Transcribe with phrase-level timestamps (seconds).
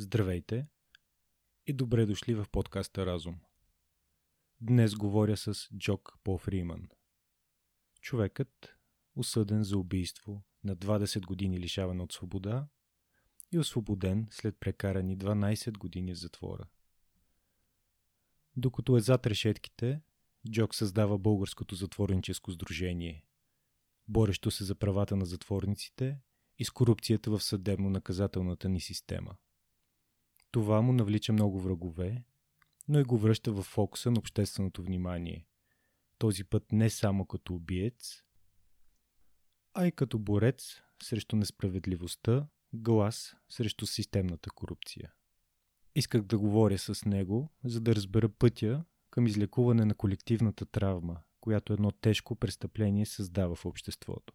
[0.00, 0.66] Здравейте
[1.66, 3.40] и добре дошли в подкаста Разум.
[4.60, 6.88] Днес говоря с Джок Пол Фриман.
[8.00, 8.76] Човекът,
[9.16, 12.68] осъден за убийство на 20 години лишаване от свобода
[13.52, 16.68] и освободен след прекарани 12 години в затвора.
[18.56, 20.00] Докато е зад решетките,
[20.50, 23.24] Джок създава Българското затворническо сдружение,
[24.08, 26.18] борещо се за правата на затворниците
[26.58, 29.36] и с корупцията в съдебно-наказателната ни система–
[30.50, 32.24] това му навлича много врагове,
[32.88, 35.46] но и го връща в фокуса на общественото внимание.
[36.18, 38.22] Този път не само като убиец,
[39.74, 45.12] а и като борец срещу несправедливостта, глас срещу системната корупция.
[45.94, 51.72] Исках да говоря с него, за да разбера пътя към излекуване на колективната травма, която
[51.72, 54.34] едно тежко престъпление създава в обществото.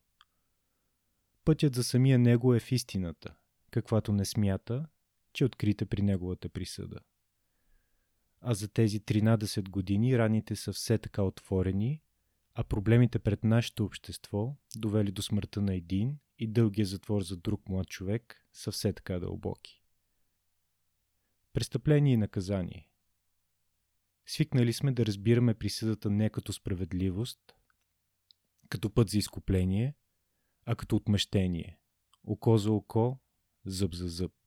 [1.45, 3.35] Пътят за самия него е в истината,
[3.71, 4.87] каквато не смята
[5.35, 6.99] че е открита при неговата присъда.
[8.41, 12.01] А за тези 13 години раните са все така отворени,
[12.54, 17.70] а проблемите пред нашето общество, довели до смъртта на един и дългия затвор за друг
[17.70, 19.84] млад човек, са все така дълбоки.
[21.54, 22.90] Престъпление и наказание.
[24.26, 27.55] Свикнали сме да разбираме присъдата не като справедливост,
[28.70, 29.96] като път за изкупление,
[30.65, 31.79] а като отмъщение.
[32.24, 33.20] Око за око,
[33.65, 34.45] зъб за зъб.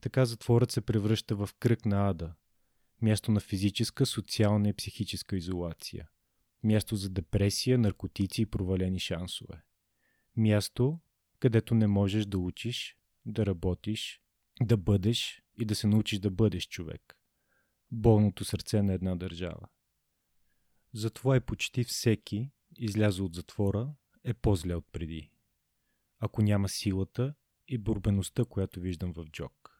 [0.00, 2.34] Така затворът се превръща в кръг на ада,
[3.02, 6.08] място на физическа, социална и психическа изолация,
[6.62, 9.62] място за депресия, наркотици и провалени шансове.
[10.36, 11.00] Място,
[11.38, 14.20] където не можеш да учиш, да работиш,
[14.60, 17.18] да бъдеш и да се научиш да бъдеш човек.
[17.90, 19.68] Болното сърце на една държава.
[20.92, 23.94] Затова и почти всеки, излязъл от затвора,
[24.24, 25.30] е по-зле от преди.
[26.18, 27.34] Ако няма силата
[27.68, 29.75] и борбеността, която виждам в Джок.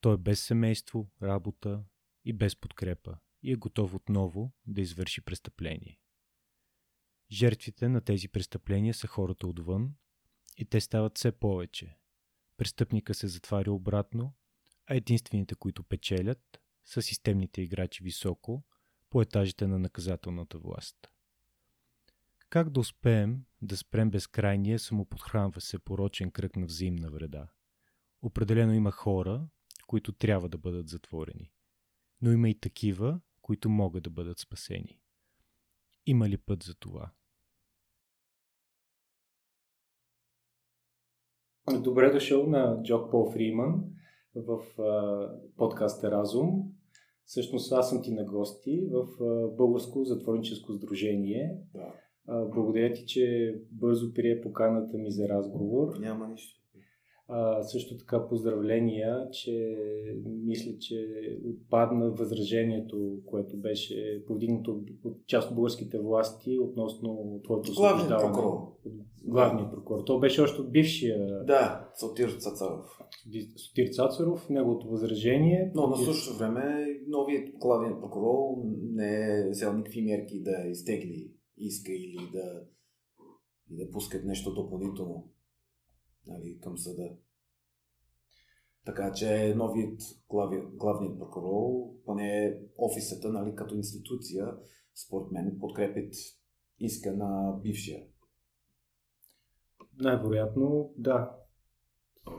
[0.00, 1.84] Той е без семейство, работа
[2.24, 6.00] и без подкрепа и е готов отново да извърши престъпление.
[7.30, 9.94] Жертвите на тези престъпления са хората отвън
[10.56, 11.96] и те стават все повече.
[12.56, 14.34] Престъпника се затваря обратно,
[14.86, 18.62] а единствените, които печелят, са системните играчи високо
[19.10, 20.96] по етажите на наказателната власт.
[22.48, 27.48] Как да успеем да спрем безкрайния самоподхранва се порочен кръг на взаимна вреда?
[28.22, 29.48] Определено има хора,
[29.90, 31.52] които трябва да бъдат затворени.
[32.22, 35.00] Но има и такива, които могат да бъдат спасени.
[36.06, 37.10] Има ли път за това?
[41.82, 43.84] Добре дошъл на Джок Пол Фриман
[44.34, 46.72] в а, подкаста Разум.
[47.24, 51.58] Всъщност аз съм ти на гости в а, Българско затворническо сдружение.
[51.74, 51.94] Да.
[52.26, 55.98] А, благодаря ти, че бързо прие поканата ми за разговор.
[55.98, 56.59] Няма нищо.
[57.32, 59.76] А, също така поздравления, че
[60.26, 61.06] мисля, че
[61.44, 68.32] отпадна възражението, което беше повдигнато от част от българските власти относно твоето освобождаване.
[68.32, 68.76] Прокурор.
[69.24, 70.02] Главният прокурор.
[70.06, 71.44] То беше още от бившия...
[71.44, 73.00] Да, Сотир Цацаров.
[73.56, 75.72] Сотир Цацаров, неговото възражение.
[75.74, 78.62] Но на същото време новият главен прокурор
[78.92, 82.62] не е взел никакви мерки да изтегли иска или да,
[83.70, 85.30] да пускат нещо допълнително
[86.26, 87.10] нали, към съда.
[88.86, 90.00] Така че новият
[90.30, 94.54] глави, главният прокурор, поне офисата нали, като институция,
[95.06, 96.14] според мен подкрепят
[96.78, 98.06] иска на бившия.
[100.00, 101.36] Най-вероятно, да.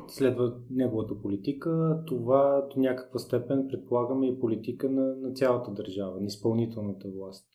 [0.08, 2.04] Следва неговата политика.
[2.08, 7.48] Това до някаква степен предполагаме и политика на, на цялата държава, на изпълнителната власт.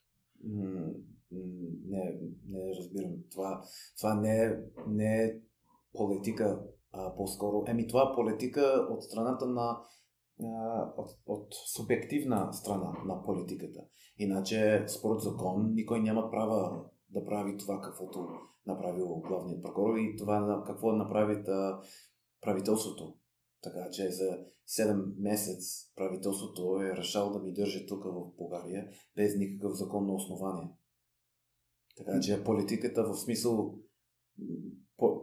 [1.86, 3.12] Не, не разбирам.
[3.31, 3.62] Това,
[3.98, 5.41] това не, е, не е
[5.96, 6.62] политика
[6.92, 7.64] а, по-скоро.
[7.66, 9.80] Еми това е политика от страната на
[10.44, 13.80] а, от, от субективна страна на политиката.
[14.18, 18.28] Иначе, според закон, никой няма права да прави това, каквото
[18.66, 21.44] направил главният прокурор и това какво направи
[22.41, 23.15] правителството.
[23.62, 24.38] Така че за
[24.68, 30.68] 7 месец правителството е решало да ми държи тук в България без никакъв законно основание.
[31.97, 33.78] Така че политиката в смисъл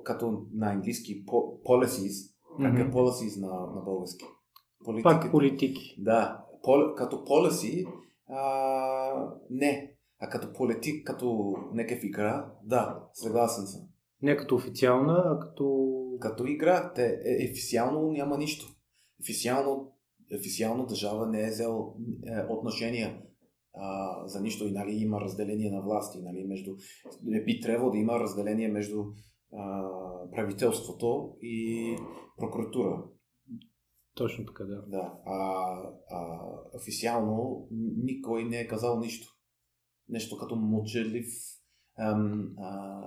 [0.03, 4.25] като на английски по, policies, как е policies на, на български?
[4.85, 5.19] Политиката.
[5.19, 5.95] Пак политики.
[5.97, 7.87] Да, пол, като policy,
[8.29, 9.95] а, не.
[10.19, 13.81] А като политик, като някакъв игра, да, съгласен съм.
[14.21, 15.89] Не като официална, а като...
[16.19, 16.93] Като игра.
[16.93, 18.65] Те, е, официално няма нищо.
[19.21, 19.91] Официално,
[20.39, 21.93] официално държава не е взел
[22.27, 23.21] е, отношения
[23.75, 26.21] а, за нищо и нали, има разделение на власти.
[26.21, 26.75] Нали, между,
[27.45, 29.03] би трябвало да има разделение между
[30.31, 31.97] правителството и
[32.37, 33.03] прокуратура.
[34.15, 34.81] Точно така, да.
[34.87, 35.13] Да.
[35.25, 35.37] А,
[36.09, 37.67] а официално
[38.03, 39.27] никой не е казал нищо.
[40.09, 41.27] Нещо като мълчалив,
[41.99, 43.01] ам, а,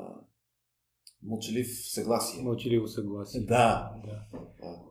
[1.23, 2.43] мълчалив съгласие.
[2.43, 3.41] Мълчаливо съгласие.
[3.41, 3.95] Да.
[4.05, 4.41] да.
[4.61, 4.83] да.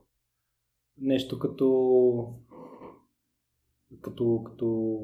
[0.97, 2.45] Нещо като
[4.01, 4.99] като, като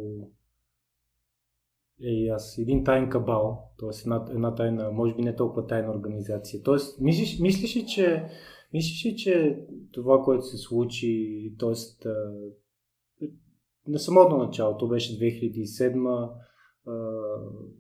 [2.04, 3.90] е, аз един тайн кабал, т.е.
[4.02, 6.64] Една, една тайна, може би не толкова тайна организация.
[6.64, 7.04] Т.е.
[7.04, 8.24] мислиш, мислиш ли, че
[8.74, 12.10] мислиш ли, че това, което се случи, т.е.
[13.88, 16.32] на самото начало, то беше 2007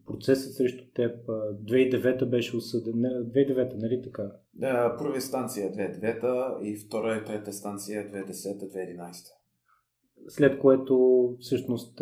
[0.08, 4.32] процесът срещу теб, 2009 беше осъден, 2009, нали така?
[4.54, 9.41] Да, първа станция 2009 и втора и трета станция 2010-2011
[10.28, 12.02] след което всъщност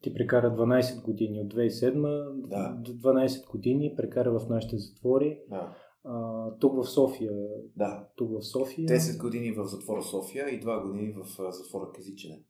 [0.00, 2.76] ти прекара 12 години от 2007 да.
[2.84, 5.40] до 12 години, прекара в нашите затвори.
[5.50, 5.76] Да.
[6.04, 7.32] А, тук в София.
[7.76, 8.08] Да.
[8.16, 8.88] Тук в София.
[8.88, 12.44] 10 години в затвора София и 2 години в затвора Казичене.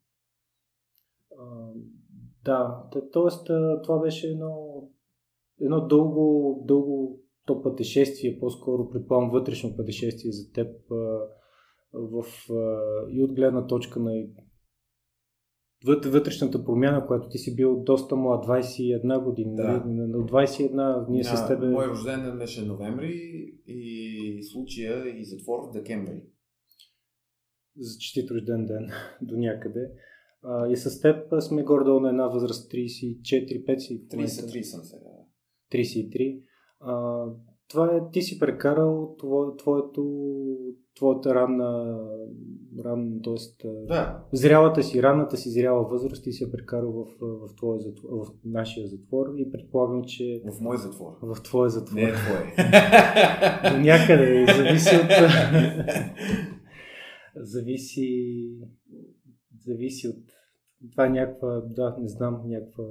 [2.45, 3.53] да, т.е.
[3.83, 4.83] това беше едно,
[5.61, 10.75] едно дълго, дълго то пътешествие, по-скоро предполагам вътрешно пътешествие за теб
[11.93, 12.25] в,
[13.11, 14.25] и от гледна точка на
[15.85, 19.55] вътрешната промяна, която ти си бил доста млад, 21 години.
[19.55, 19.83] Да.
[19.85, 20.15] Нали?
[20.15, 21.67] От 21 ние yeah, с тебе...
[21.67, 23.13] Мой рожден беше ноември
[23.67, 26.21] и случая и затвор в декември.
[27.77, 28.89] За честит рожден ден
[29.21, 29.91] до някъде.
[30.43, 34.07] А, и с теб сме горе на една възраст 34-5 си.
[34.07, 35.09] 33 съм сега.
[35.73, 36.41] 33.
[36.79, 37.25] А,
[37.69, 40.03] това е, ти си прекарал твое, твоето,
[40.95, 41.99] твоята ранна,
[42.85, 43.67] ран, т.е.
[43.87, 44.25] Да.
[44.33, 48.31] зрялата си, ранната си зряла възраст ти си е прекарал в, в, твоя затвор, в
[48.45, 50.41] нашия затвор и предполагам, че...
[50.45, 51.13] В мой затвор.
[51.21, 51.95] В твоя затвор.
[51.95, 52.43] Не е твой.
[53.71, 54.45] До някъде.
[54.55, 55.11] Зависи от...
[57.47, 58.49] зависи...
[59.65, 60.23] Зависи от...
[60.91, 62.83] Това е някаква, да, не знам, някаква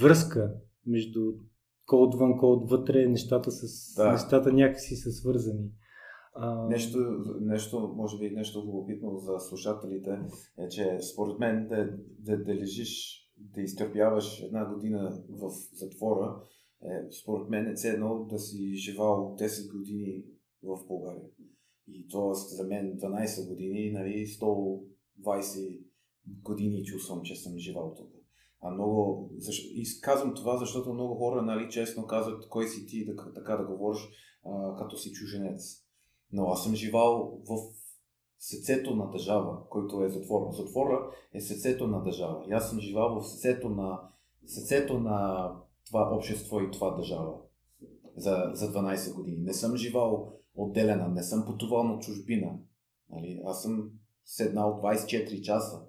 [0.00, 0.54] връзка
[0.86, 1.20] между
[1.90, 4.12] кой отвън, кой отвътре, нещата, с, да.
[4.12, 5.70] нещата някакси са свързани.
[6.34, 6.68] А...
[6.68, 6.98] Нещо,
[7.40, 10.18] нещо, може би нещо любопитно за слушателите
[10.58, 16.42] е, че според мен да, да, да лежиш, да изтърпяваш една година в затвора,
[16.82, 20.24] е, според мен е ценно да си живал 10 години
[20.62, 21.28] в България.
[21.88, 22.54] И т.е.
[22.56, 25.84] за мен 12 години, нали, 120
[26.42, 28.19] години чувствам, че съм живал тук.
[28.62, 29.30] А много...
[29.74, 33.64] И казвам това, защото много хора, нали, честно казват, кой си ти, да, така да
[33.64, 34.08] говориш,
[34.46, 35.84] а, като си чуженец.
[36.32, 37.56] Но аз съм живал в
[38.38, 40.52] сецето на държава, който е затвора.
[40.52, 42.44] Затвора е сецето на държава.
[42.48, 44.00] И аз съм живал в сецето на,
[44.46, 45.50] сецето на
[45.86, 47.32] това общество и това държава
[48.16, 49.38] за, за 12 години.
[49.38, 52.58] Не съм живал отделена, не съм пътувал на чужбина.
[53.10, 53.42] Нали?
[53.46, 53.90] Аз съм
[54.24, 55.80] седнал 24 часа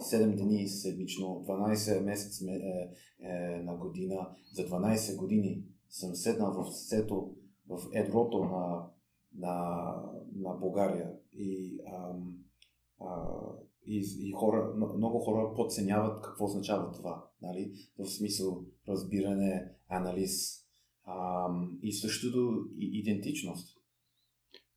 [0.00, 6.72] 7 дни седмично, 12 месец е, е, на година, за 12 години съм седнал в
[6.72, 7.34] сето,
[7.68, 8.86] в едрото на,
[9.34, 9.84] на,
[10.36, 11.12] на България.
[11.32, 12.38] И, ам,
[13.00, 13.26] а,
[13.86, 17.24] и, и хора, много хора подценяват какво означава това.
[17.42, 17.72] Нали?
[17.98, 20.64] В смисъл разбиране, анализ
[21.06, 23.73] ам, и същото идентичност.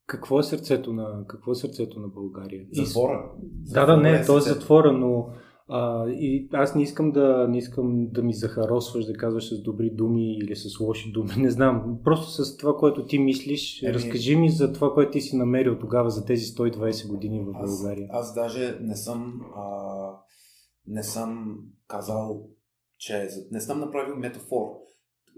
[0.08, 2.66] Какво е сърцето на, какво е сърцето на България?
[2.72, 3.32] Затвора.
[3.44, 5.30] Да, да, не, е то е затвора, но
[5.70, 9.90] а, и аз не искам да не искам да ми захаросваш, да казваш с добри
[9.90, 12.00] думи или с лоши думи, не знам.
[12.04, 13.94] Просто с това, което ти мислиш, Еми...
[13.94, 18.08] разкажи ми за това, което ти си намерил тогава за тези 120 години в България.
[18.12, 20.10] Аз, аз даже не съм а,
[20.88, 22.48] не съм казал,
[22.98, 24.88] че не съм направил метафор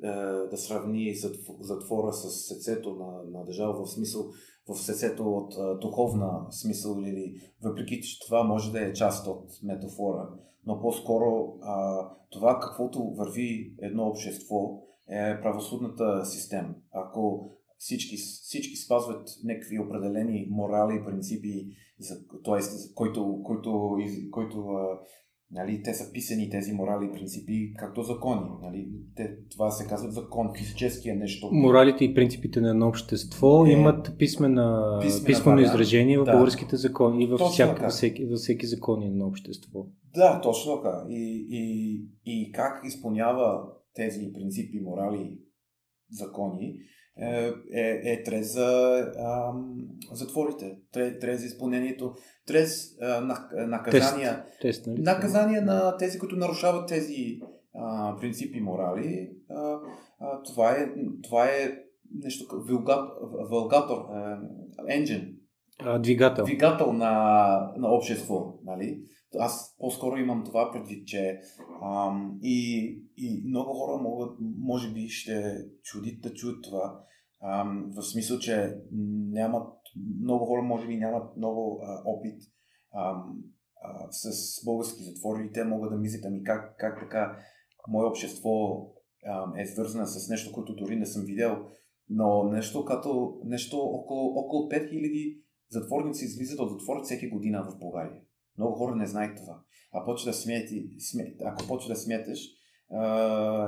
[0.03, 0.07] е,
[0.49, 1.15] да сравни
[1.59, 4.31] затвора с сърцето на, на държава в смисъл
[4.69, 10.29] в сърцето от духовна смисъл или въпреки, че това може да е част от метафора,
[10.65, 16.75] но по-скоро а, това каквото върви едно общество е правосудната система.
[16.91, 21.67] Ако всички, всички спазват някакви определени морали и принципи,
[22.45, 22.59] т.е.
[22.95, 23.97] който, който,
[24.31, 24.99] който а,
[25.51, 28.49] Нали, те са писани тези морали и принципи както закони.
[28.61, 28.89] Нали?
[29.15, 31.49] Те, това се казва закон, физически е нещо.
[31.51, 35.73] Моралите и принципите на едно общество е, имат писмена, писмена писмено вариант.
[35.73, 36.31] изражение в да.
[36.31, 39.85] българските закони и във, всяк, във, всеки, във всеки закон на общество.
[40.15, 41.05] Да, точно така.
[41.09, 43.63] И, и, и как изпълнява
[43.93, 45.37] тези принципи, морали,
[46.11, 46.75] закони,
[47.21, 49.53] е, е, е трез за а,
[50.11, 52.13] затворите, трез за изпълнението,
[52.45, 55.01] трез а, на, наказания, тест, тест, нали?
[55.01, 57.39] наказания на тези, които нарушават тези
[57.75, 59.31] а, принципи морали.
[59.49, 59.79] А,
[60.19, 60.87] а, това, е,
[61.23, 61.71] това е
[62.23, 62.45] нещо,
[63.49, 64.05] вългатор,
[64.87, 65.35] енджин.
[65.99, 66.45] Двигател.
[66.45, 68.59] Двигател на, на общество.
[68.63, 69.01] Нали?
[69.37, 71.41] Аз по-скоро имам това предвид, че
[71.83, 77.03] ам, и, и много хора могат, може би ще чудят да чуят това.
[77.43, 78.75] Ам, в смисъл, че
[79.31, 79.73] нямат,
[80.21, 82.41] много хора може би нямат много а, опит
[82.95, 83.43] ам,
[83.81, 87.37] а, с български затвори и те могат да мислят, ами как, как така
[87.87, 88.85] мое общество
[89.27, 91.65] ам, е свързано с нещо, което дори не съм видел.
[92.09, 98.21] Но нещо като нещо около, около 5000 затворници излизат от затвор всеки година в България.
[98.59, 99.61] Много хора не знаят това.
[99.93, 102.39] А почва да смети, смет, ако почва да сметаш,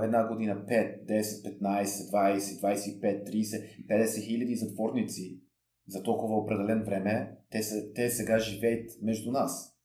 [0.03, 1.21] една година 5, 10,
[1.61, 5.41] 15, 20, 25, 30, 50 хиляди затворници
[5.87, 9.77] за толкова определен време, те, са, те сега живеят между нас.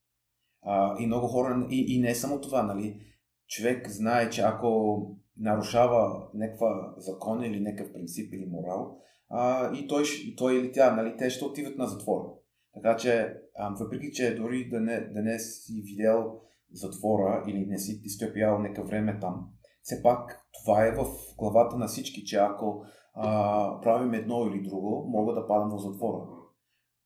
[0.62, 3.00] А, и много хора, и, и не само това, нали?
[3.48, 5.00] Човек знае, че ако
[5.38, 8.98] нарушава някаква закон или някакъв принцип или морал,
[9.28, 12.28] а, и, той, и той или тя, нали, те ще отиват на затвора.
[12.76, 13.36] Така че,
[13.80, 16.40] въпреки че дори да не, да не си видял
[16.72, 19.48] затвора или не си изтърпял нека време там,
[19.82, 21.04] все пак това е в
[21.38, 26.26] главата на всички, че ако а, правим едно или друго, мога да падам в затвора.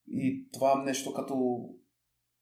[0.08, 1.64] И това е нещо като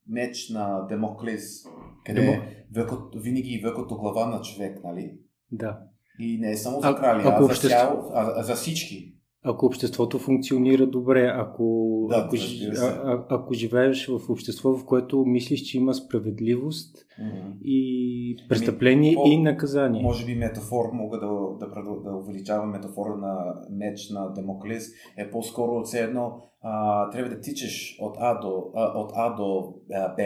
[0.07, 1.63] меч на Демоклес,
[2.05, 2.43] къде Демо...
[2.73, 5.19] векото, винаги векото глава на човек, нали?
[5.51, 5.79] Да.
[6.19, 7.67] И не е само за крали, а, а, общество...
[7.67, 12.35] за, цял, а, а за всички ако обществото функционира добре, ако, да, ако,
[12.77, 17.61] а, а, ако живееш в общество, в което мислиш, че има справедливост mm-hmm.
[17.63, 20.01] и престъпление Ми, и наказание.
[20.01, 21.27] Може би метафор, мога да,
[21.59, 27.29] да, да увеличавам метафора на меч на Демоклес, е по-скоро от все едно а, трябва
[27.29, 30.23] да тичаш от А до, а, от а до а, Б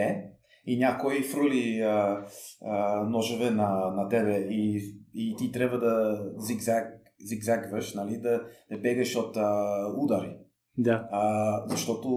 [0.66, 2.24] и някой фрули а,
[2.64, 6.93] а, ножове на, на тебе и, и ти трябва да зигзаг
[7.24, 10.36] зигзагваш, нали, да, да бегаш от а, удари.
[10.78, 11.08] Да.
[11.10, 12.08] А, защото,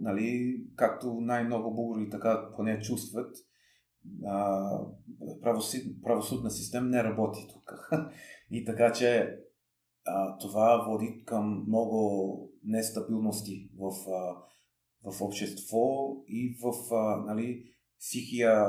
[0.00, 3.36] нали, както най-много българи така поне чувстват,
[4.26, 4.68] а,
[5.42, 7.90] правосуд, правосудна система не работи тук.
[8.50, 9.38] И така че
[10.06, 14.36] а, това води към много нестабилности в, а,
[15.12, 17.64] в общество и в а, нали,
[18.00, 18.66] психия,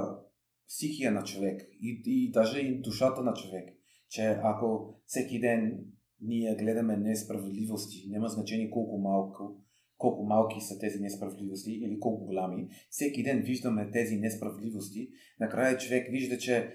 [0.67, 3.69] психия на човек и, и даже и душата на човек
[4.13, 5.79] че ако всеки ден
[6.21, 9.55] ние гледаме несправедливости, няма значение колко малко,
[9.97, 16.07] колко малки са тези несправедливости или колко голями, всеки ден виждаме тези несправедливости, накрая човек
[16.11, 16.69] вижда, че,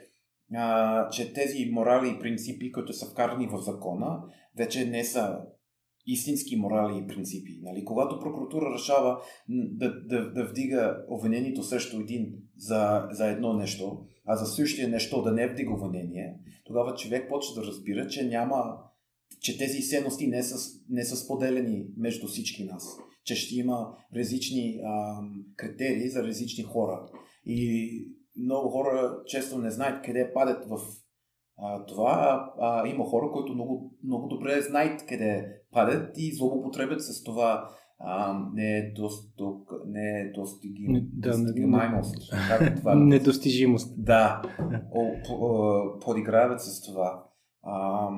[0.54, 4.22] а, че тези морали и принципи, които са вкарани в закона,
[4.56, 5.38] вече не са
[6.06, 7.60] истински морали и принципи.
[7.62, 7.84] Нали?
[7.84, 9.18] Когато прокуратура решава
[9.48, 15.22] да, да, да вдига обвинението срещу един за, за едно нещо, а за същия нещо
[15.22, 18.78] да не вдига обвинение, тогава човек почва да разбира, че няма
[19.40, 22.98] че тези ценности не са, не са споделени между всички нас.
[23.24, 25.20] Че ще има различни а,
[25.56, 27.08] критерии за различни хора.
[27.46, 27.90] И
[28.36, 30.78] много хора често не знаят къде падат в
[31.56, 32.44] а, това.
[32.58, 37.68] А, има хора, които много, много добре знаят къде падат и злоупотребят с това
[38.00, 42.32] а, не е достук, не е достигим, да, достигимост.
[42.76, 42.94] това?
[42.94, 44.04] Недостижимост.
[44.04, 44.42] Да,
[45.30, 47.24] о, подиграват с това.
[47.62, 48.08] А,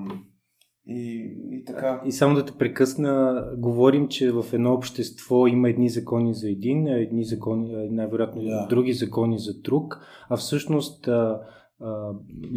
[0.86, 2.02] и, и така.
[2.04, 6.86] И само да те прекъсна, говорим, че в едно общество има едни закони за един,
[6.88, 8.66] едни закони, най-вероятно да.
[8.70, 11.08] други закони за друг, а всъщност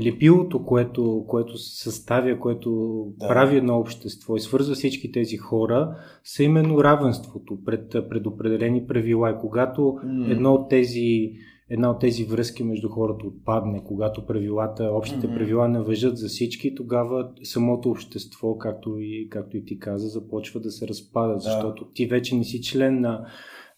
[0.05, 2.71] лепилото, което, което съставя, което
[3.19, 3.27] да.
[3.27, 9.31] прави едно общество и свързва всички тези хора, са именно равенството пред предопределени правила.
[9.31, 10.31] И когато mm.
[10.31, 11.31] едно от тези
[11.69, 15.33] една от тези връзки между хората отпадне, когато правилата, общите mm-hmm.
[15.33, 20.59] правила не въжат за всички, тогава самото общество, както и, както и ти каза, започва
[20.59, 21.39] да се разпада, да.
[21.39, 23.25] защото ти вече не си член на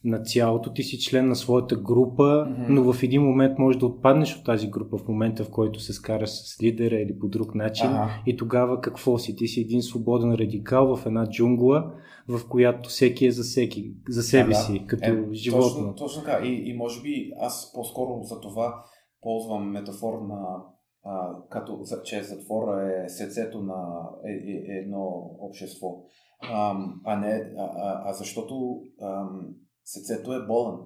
[0.05, 2.65] на цялото, ти си член на своята група, mm-hmm.
[2.69, 5.93] но в един момент можеш да отпаднеш от тази група в момента, в който се
[5.93, 7.88] скараш с лидера или по друг начин.
[7.88, 8.09] Ага.
[8.25, 9.35] И тогава какво си?
[9.35, 11.93] Ти си един свободен радикал в една джунгла,
[12.27, 15.69] в която всеки е за, всеки, за себе да, си, като е, животно.
[15.69, 16.45] Точно, точно така.
[16.45, 18.83] И, и може би аз по-скоро за това
[19.21, 20.63] ползвам метафор на
[21.03, 25.05] а, като, че затвора е сърцето на е, е, едно
[25.39, 25.88] общество.
[26.41, 28.81] А, а не, а, а, а защото
[29.86, 30.77] Сърцето е болен.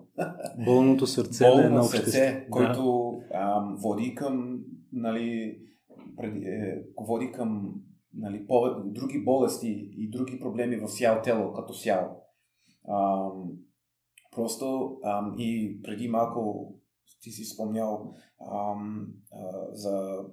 [0.66, 4.60] Болното сърце Болно е едно сърце, който ам, води към,
[4.94, 5.60] нали,
[6.18, 7.74] преди, е, води към
[8.14, 12.08] нали, по, други болести и други проблеми в цяло тело, като цяло.
[12.90, 13.52] Ам,
[14.32, 16.74] просто ам, и преди малко
[17.22, 18.14] ти си спомнял
[18.52, 20.24] ам, а, за,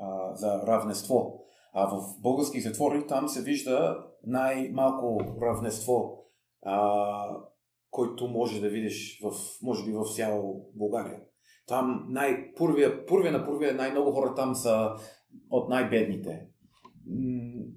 [0.00, 1.40] а, за равенство.
[1.72, 6.24] А в български затвори там се вижда най-малко равенство.
[6.62, 7.26] А,
[7.94, 9.32] който може да видиш в,
[9.62, 11.20] може би в цяло България.
[11.66, 14.90] Там най, първия, първия на първия най-много хора там са
[15.50, 16.46] от най-бедните.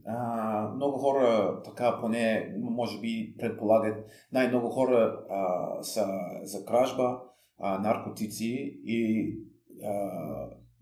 [0.06, 6.06] А, много хора, така поне, може би предполагат, най-много хора а, са
[6.44, 7.22] за кражба,
[7.60, 9.32] а, наркотици и
[9.84, 10.10] а,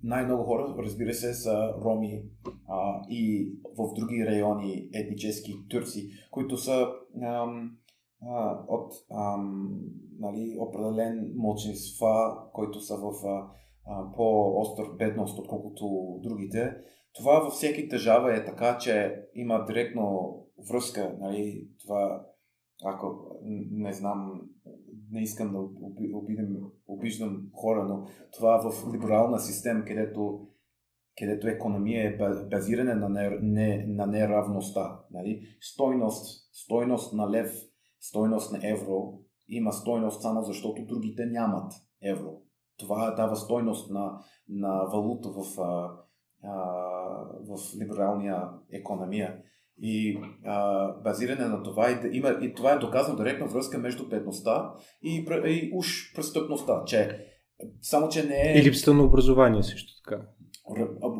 [0.03, 2.23] най-много хора, разбира се, са роми
[2.67, 6.87] а, и в други райони етнически турци, които са
[7.23, 7.77] ам,
[8.27, 9.79] а, от ам,
[10.19, 16.77] нали, определен мълчинства, които са в а, по-остър бедност, отколкото другите.
[17.15, 20.35] Това във всеки държава е така, че има директно
[20.69, 21.17] връзка.
[21.19, 22.25] Нали, това,
[22.85, 23.37] ако
[23.71, 24.41] не знам,
[25.11, 25.59] не искам да
[26.13, 28.05] обидам, обиждам хора, но
[28.37, 30.47] това в либерална система, където
[31.17, 32.17] където економия е
[32.49, 34.99] базирана на, не, на неравността.
[35.11, 35.41] Нали?
[35.61, 37.51] Стойност, стойност на лев,
[38.07, 42.41] стойност на евро има стойност само защото другите нямат евро.
[42.77, 44.19] Това дава стойност на,
[44.49, 45.91] на валута в, а,
[46.43, 46.53] а,
[47.47, 49.37] в либералния економия.
[49.77, 54.73] И а, базиране на това, и, има, и това е доказано директна връзка между бедността
[55.03, 57.25] и, и уж престъпността, че
[57.81, 58.59] само, че не е...
[58.59, 60.21] И липсата на образование също така.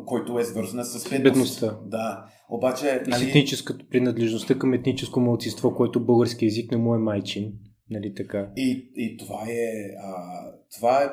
[0.06, 1.24] Който е свързана с бедност.
[1.24, 1.80] бедността.
[1.86, 2.26] Да.
[2.50, 3.04] Обаче...
[3.08, 3.30] Нали...
[3.30, 7.54] етническата принадлежността към етническо младсинство, което български язик не му е майчин.
[7.90, 8.52] Нали така?
[8.56, 9.96] И, и това е...
[10.04, 10.24] А,
[10.78, 11.08] това е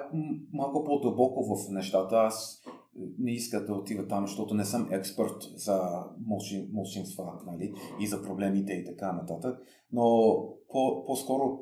[0.52, 2.16] малко по-дълбоко в нещата.
[2.16, 2.62] Аз
[3.18, 6.04] не иска да отива там, защото не съм експерт за
[6.72, 9.58] мълчинства нали, и за проблемите и така нататък.
[9.92, 10.02] Но
[10.70, 11.58] по, по-скоро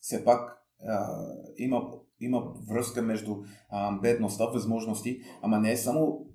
[0.00, 0.56] все пак
[0.88, 1.26] а,
[1.58, 1.82] има,
[2.20, 3.36] има връзка между
[4.02, 6.26] бедността, възможности, ама не е само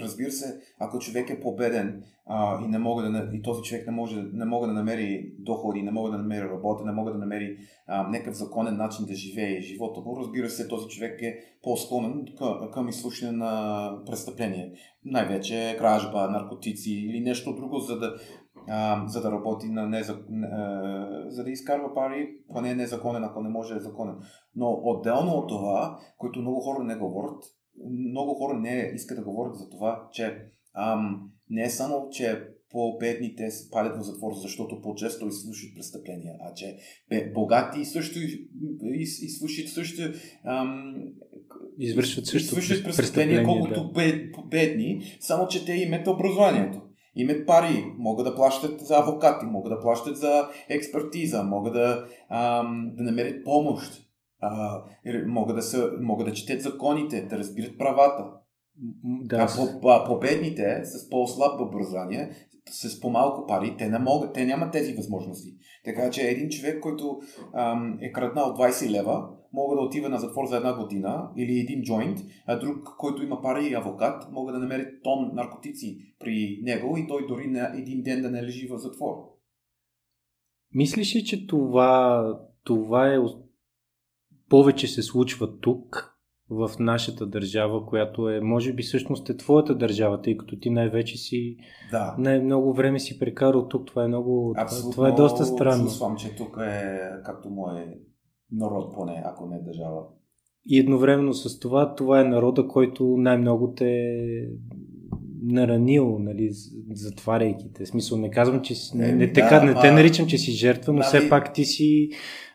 [0.00, 3.92] разбира се, ако човек е победен а, и, не мога да, и този човек не
[3.92, 7.56] може не мога да намери доходи, не мога да намери работа, не мога да намери
[7.86, 12.70] а, някакъв законен начин да живее живота му, разбира се, този човек е по-склонен към,
[12.72, 14.72] към изслушане на престъпление.
[15.04, 18.14] Най-вече кражба, наркотици или нещо друго, за да,
[18.68, 20.16] а, за да работи на незак...
[20.52, 24.14] а, за да изкарва пари, поне е незаконен, ако не може е законен.
[24.56, 27.44] Но отделно от това, което много хора не говорят,
[28.10, 30.38] много хора не искат да говорят за това, че
[30.74, 36.76] ам, не е само, че по-бедните падат в затвор, защото по-често изслушат престъпления, а че
[37.34, 38.18] богати също
[39.22, 40.02] изслушат също
[40.44, 40.94] ам,
[41.78, 43.92] извършват също извършват престъпления, колкото да.
[43.92, 46.82] бед, бедни, само че те имат образованието.
[47.20, 52.90] Имат пари, могат да плащат за авокати, могат да плащат за експертиза, могат да, ам,
[52.96, 54.82] да намерят помощ а,
[55.26, 58.24] могат, да са, могат да четат законите, да разбират правата.
[59.02, 59.36] Да.
[59.36, 62.30] А по, по, победните с по-слабо образование,
[62.70, 65.56] с по-малко пари, те не могат, те нямат тези възможности.
[65.84, 67.18] Така че един човек, който
[67.54, 71.82] ам, е краднал 20 лева, мога да отива на затвор за една година или един
[71.82, 76.96] джойнт, а друг, който има пари и авокат, мога да намери тон наркотици при него
[76.96, 79.14] и той дори на един ден да не лежи в затвор.
[80.74, 82.24] Мислиш ли, че това,
[82.64, 83.18] това е
[84.48, 86.10] повече се случва тук,
[86.50, 91.16] в нашата държава, която е, може би всъщност е твоята държава, тъй като ти най-вече
[91.16, 91.56] си
[91.90, 92.14] да.
[92.18, 93.86] най-много време си прекарал тук.
[93.86, 94.54] Това е много.
[94.56, 95.84] Абсолютно това е доста странно.
[95.84, 97.98] Чувствам, че тук е както мое
[98.52, 100.02] народ, поне, ако не е държава.
[100.66, 104.14] И едновременно с това, това е народа, който най-много те
[105.42, 106.48] наранил, нали,
[106.92, 107.86] затваряйки те.
[107.86, 110.92] Смисъл, не казвам, че си, не, не, да, така, не те наричам, че си жертва,
[110.92, 112.10] но нали, все пак ти си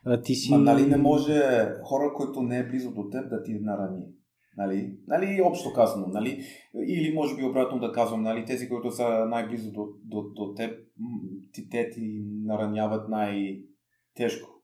[0.05, 0.51] а, ти си...
[0.51, 1.41] Ма, нали не може
[1.83, 4.05] хора, които не е близо до теб, да ти нарани.
[4.57, 4.97] Нали?
[5.07, 6.43] нали, общо казано, нали?
[6.87, 10.71] Или може би обратно да казвам, нали, тези, които са най-близо до, до, до теб,
[11.51, 14.54] ти, те ти нараняват най-тежко.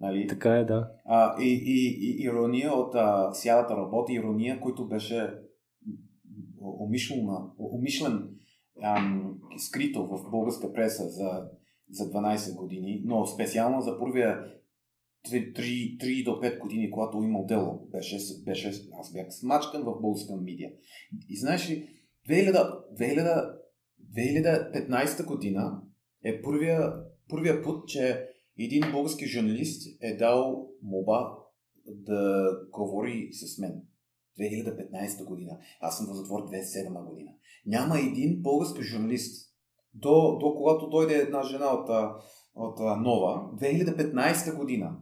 [0.00, 0.26] Нали?
[0.26, 0.90] Така е, да.
[1.04, 5.34] А, и, и, и ирония от а, цялата работа, ирония, който беше
[6.60, 8.28] умишлена, умишлен
[8.82, 11.48] ам, скрито в българска преса за,
[11.90, 14.44] за 12 години, но специално за първия
[15.26, 15.54] 3,
[16.00, 18.68] 3 до 5 години, когато имал дело, беше, беше,
[19.00, 20.70] аз бях смачкан в българска медия.
[21.28, 21.88] И знаеш ли,
[22.28, 23.54] 2000,
[24.14, 25.82] 2015 година
[26.24, 26.92] е първия,
[27.28, 31.30] първия път, че един български журналист е дал моба
[31.86, 33.82] да говори с мен.
[34.40, 35.58] 2015 година.
[35.80, 37.30] Аз съм в затвор 2007 година.
[37.66, 39.48] Няма един български журналист.
[39.94, 41.88] До, до когато дойде една жена от,
[42.54, 44.96] от Нова, 2015 година.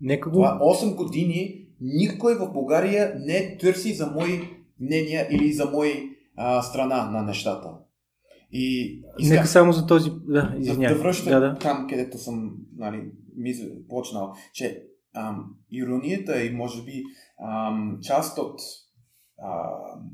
[0.00, 0.36] Нека го...
[0.36, 4.40] Това 8 години никой в България не търси за мои
[4.80, 7.78] мнения или за мои а, страна на нещата.
[8.52, 10.10] И, и Нека само за този...
[10.10, 10.88] Да, извинявай.
[10.88, 11.58] Да, да връщам да, да.
[11.58, 14.82] там, където съм нали, мисля, почнал, че
[15.14, 17.02] ам, иронията и може би
[17.42, 18.60] ам, част от
[19.42, 20.10] ам,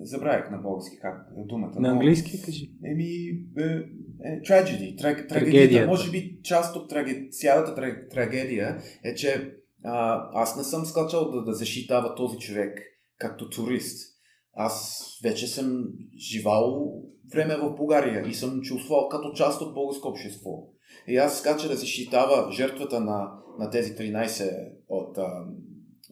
[0.00, 1.80] забравях на български как думата.
[1.80, 2.72] На английски кажи.
[2.84, 3.04] Еми,
[3.58, 3.84] е,
[4.24, 5.88] е, tragedy, траг, трагедията.
[5.88, 7.74] Може би част от траге, цялата
[8.10, 12.78] трагедия е, че а, аз не съм скачал да, да защитава този човек
[13.18, 14.11] както турист.
[14.54, 15.84] Аз вече съм
[16.16, 16.92] живал
[17.32, 20.50] време в България и съм чувствал като част от българско общество.
[21.08, 25.44] И аз скача да защитава жертвата на, на тези 13 от, а,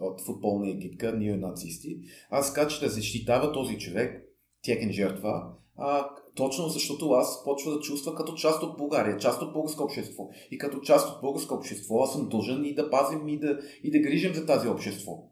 [0.00, 2.00] от футболна екипка, нацисти.
[2.30, 4.24] Аз скача да защитава този човек,
[4.62, 5.42] текен жертва,
[5.76, 10.28] а, точно защото аз почва да чувства като част от България, част от българско общество.
[10.50, 13.90] И като част от българско общество аз съм дължен и да пазим и да, и
[13.90, 15.29] да грижим за тази общество.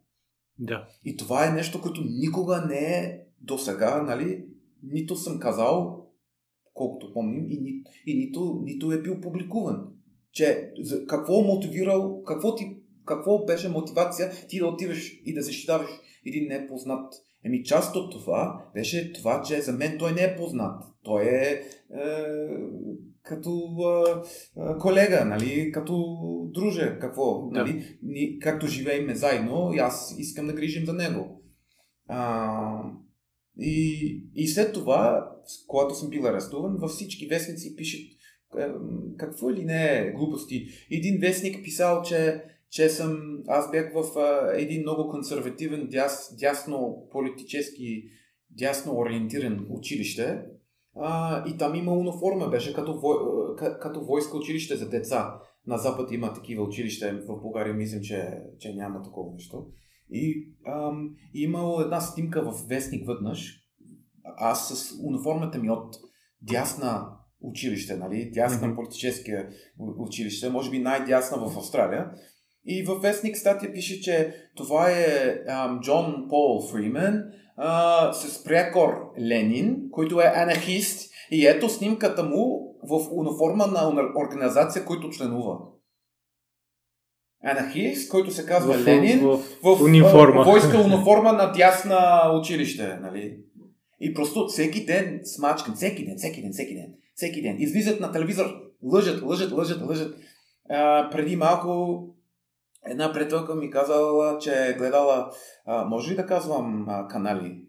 [0.59, 0.87] Да.
[1.05, 4.45] И това е нещо, което никога не е до сега, нали,
[4.83, 6.05] нито съм казал,
[6.73, 9.87] колкото помним, и, ни, и нито, нито е бил публикуван.
[10.31, 15.89] Че за, какво мотивирал, какво, ти, какво беше мотивация ти да отиваш и да защитаваш
[16.25, 20.83] един непознат Еми, част от това беше това, че за мен той не е познат.
[21.03, 21.63] Той е, е
[23.23, 23.75] като
[24.57, 25.71] е, колега, нали?
[25.71, 26.17] като
[26.53, 27.59] друже, какво, да.
[27.59, 27.97] нали?
[28.03, 31.41] Ни, както живееме заедно, и аз искам да грижим за него.
[32.07, 32.81] А,
[33.59, 35.31] и, и след това,
[35.67, 38.01] когато съм бил арестуван, във всички вестници пишат
[38.59, 38.67] е,
[39.17, 40.67] какво ли не е глупости.
[40.91, 47.07] Един вестник писал, че че съм, аз бях в а, един много консервативен, дяс, дясно
[47.11, 48.03] политически,
[48.49, 50.41] дясно ориентиран училище.
[51.01, 53.17] А, и там има униформа, беше като, вой,
[53.81, 55.35] като войска училище за деца.
[55.67, 59.65] На Запад има такива училища, в България мислим, че, че няма такова нещо.
[60.11, 63.55] И ам, имало една снимка в Вестник веднъж.
[64.37, 65.95] Аз с униформата ми от
[66.41, 67.07] дясна
[67.41, 68.31] училище, нали?
[68.33, 68.75] Дясна mm-hmm.
[68.75, 69.49] политическа
[69.97, 72.11] училище, може би най-дясна в Австралия.
[72.65, 77.23] И във вестник статия пише, че това е ам, Джон Пол Фримен
[77.61, 81.09] а, с прякор Ленин, който е анархист.
[81.31, 85.57] И ето снимката му в униформа на организация, който членува.
[87.43, 90.43] Анархист, който се казва в, Ленин, в, в, в униформа.
[90.43, 92.97] войска униформа на тясна училище.
[93.01, 93.39] Нали?
[93.99, 97.55] И просто всеки ден смачкан, всеки ден, всеки ден, всеки ден, всеки ден.
[97.59, 98.45] Излизат на телевизор,
[98.83, 100.15] лъжат, лъжат, лъжат, лъжат.
[100.69, 101.99] А, преди малко
[102.85, 105.31] една приятелка ми казала, че е гледала,
[105.65, 107.65] а, може ли да казвам а, канали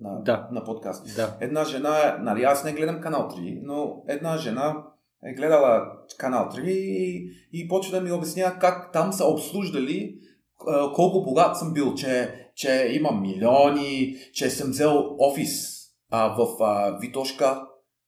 [0.00, 0.48] на, да.
[0.52, 1.16] на подкаст?
[1.16, 1.36] Да.
[1.40, 4.84] Една жена, нали аз не гледам канал 3, но една жена
[5.24, 5.82] е гледала
[6.18, 10.18] канал 3 и, и почва да ми обясня как там са обслуждали
[10.66, 15.74] а, колко богат съм бил, че, че имам милиони, че съм взел офис
[16.10, 17.62] а, в а, Витошка,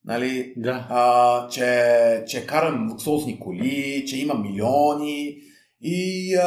[0.04, 0.54] нали?
[0.56, 0.86] Да.
[0.90, 5.36] А, че, че карам луксозни коли, че имам милиони,
[5.80, 6.42] и а,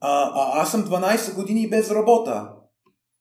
[0.00, 2.48] а, а, аз съм 12 години без работа.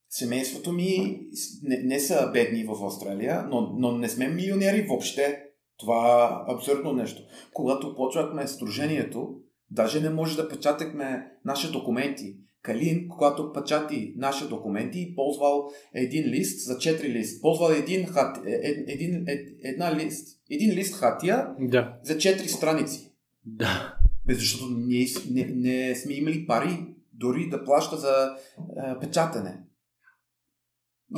[0.10, 1.20] Семейството ми
[1.64, 5.44] не, не са бедни в Австралия, но, но не сме милионери въобще.
[5.78, 7.22] Това е абсурдно нещо.
[7.54, 9.36] Когато почвахме сдружението,
[9.72, 12.38] даже не може да печатахме наши документи.
[12.62, 17.42] Калин, когато печати наши документи, ползвал един лист за 4 лист.
[17.42, 19.26] Ползвал един, хат, е, е, един,
[19.64, 21.98] една лист, един лист хатия да.
[22.04, 23.12] за 4 страници.
[23.46, 23.97] Да.
[24.30, 28.36] Защото ние не, не сме имали пари дори да плаща за
[28.78, 29.64] а, печатане.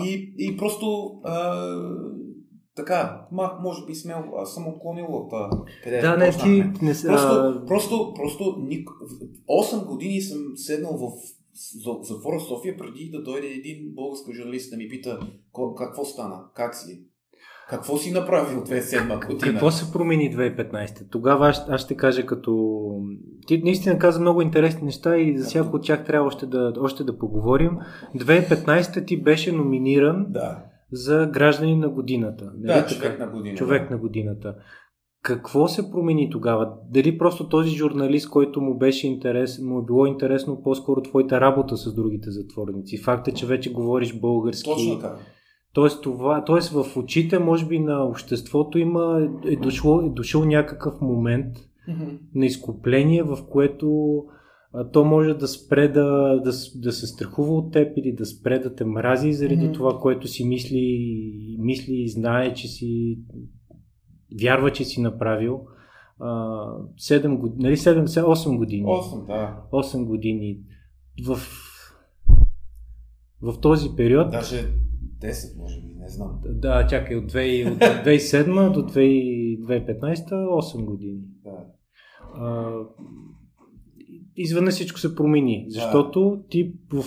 [0.05, 1.65] И, и просто а,
[2.75, 5.33] така, мах, може би смел, аз съм отклонил от
[5.83, 6.49] къде Да, не, ти
[6.81, 6.93] не.
[7.07, 8.89] Просто, просто, просто ник...
[9.49, 11.11] 8 години съм седнал в
[12.01, 15.19] затвора София преди да дойде един български журналист да ми пита
[15.77, 17.08] какво стана, как си.
[17.69, 19.39] Какво си направил 2007 година?
[19.41, 21.11] Какво се промени 2015?
[21.11, 22.79] Тогава аз, аз ще кажа като...
[23.47, 27.03] Ти наистина каза много интересни неща и за всяко от тях трябва още да, още
[27.03, 27.77] да поговорим.
[28.15, 30.63] 2015 ти беше номиниран да.
[30.91, 32.51] за граждани на годината.
[32.57, 33.57] Нали да, човек на годината.
[33.57, 34.55] Човек на годината.
[35.23, 36.73] Какво се промени тогава?
[36.89, 41.77] Дали просто този журналист, който му беше интерес, му е било интересно по-скоро твоята работа
[41.77, 42.97] с другите затворници?
[42.97, 44.69] Факта, че вече говориш български.
[44.69, 45.17] Точно така
[45.73, 51.01] Тоест, това, тоест в очите, може би, на обществото има, е, дошло, е дошъл някакъв
[51.01, 51.55] момент
[51.89, 52.19] mm-hmm.
[52.35, 54.17] на изкупление, в което
[54.73, 58.59] а, то може да спре да, да, да се страхува от теб или да спре
[58.59, 59.73] да те мрази заради mm-hmm.
[59.73, 61.15] това, което си мисли,
[61.59, 63.19] мисли и знае, че си
[64.41, 65.61] вярва, че си направил.
[66.19, 66.29] А,
[66.99, 68.85] 7 години, нали 7, 8 години.
[68.85, 69.63] 8, да.
[69.71, 70.59] 8 години.
[71.27, 71.39] В,
[73.41, 74.31] в този период.
[74.31, 74.65] Даже
[75.21, 76.39] 10, може би, не знам.
[76.45, 81.21] Да, чакай, от 2007 до 2015, 8 години.
[81.43, 81.65] Да.
[82.33, 82.73] А,
[84.35, 86.47] изведнъж всичко се промени, защото да.
[86.47, 87.03] ти в,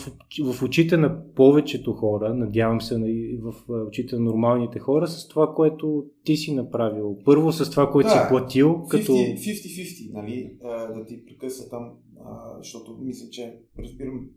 [0.54, 2.98] в очите на повечето хора, надявам се
[3.42, 3.54] в
[3.88, 7.18] очите на нормалните хора, с това, което ти си направил.
[7.24, 8.12] Първо с това, което да.
[8.12, 8.68] си платил.
[8.68, 9.12] 50, като...
[9.12, 10.56] 50-50, нали?
[10.94, 11.92] да ти прекъсна там,
[12.58, 14.28] защото мисля, че разбирам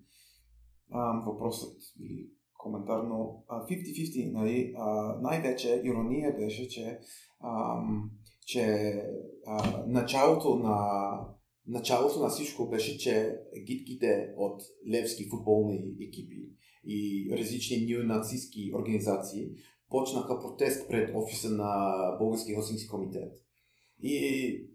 [1.25, 2.29] въпросът или
[2.65, 4.73] коментар, но 50-50, нали?
[5.21, 6.99] най-вече ирония беше, че,
[8.45, 8.93] че
[9.87, 11.09] началото на
[11.67, 16.51] началото на всичко беше, че гидките от левски футболни екипи
[16.85, 19.49] и различни неонацистски организации
[19.89, 23.33] почнаха протест пред офиса на Българския Хелсински комитет.
[24.03, 24.15] И,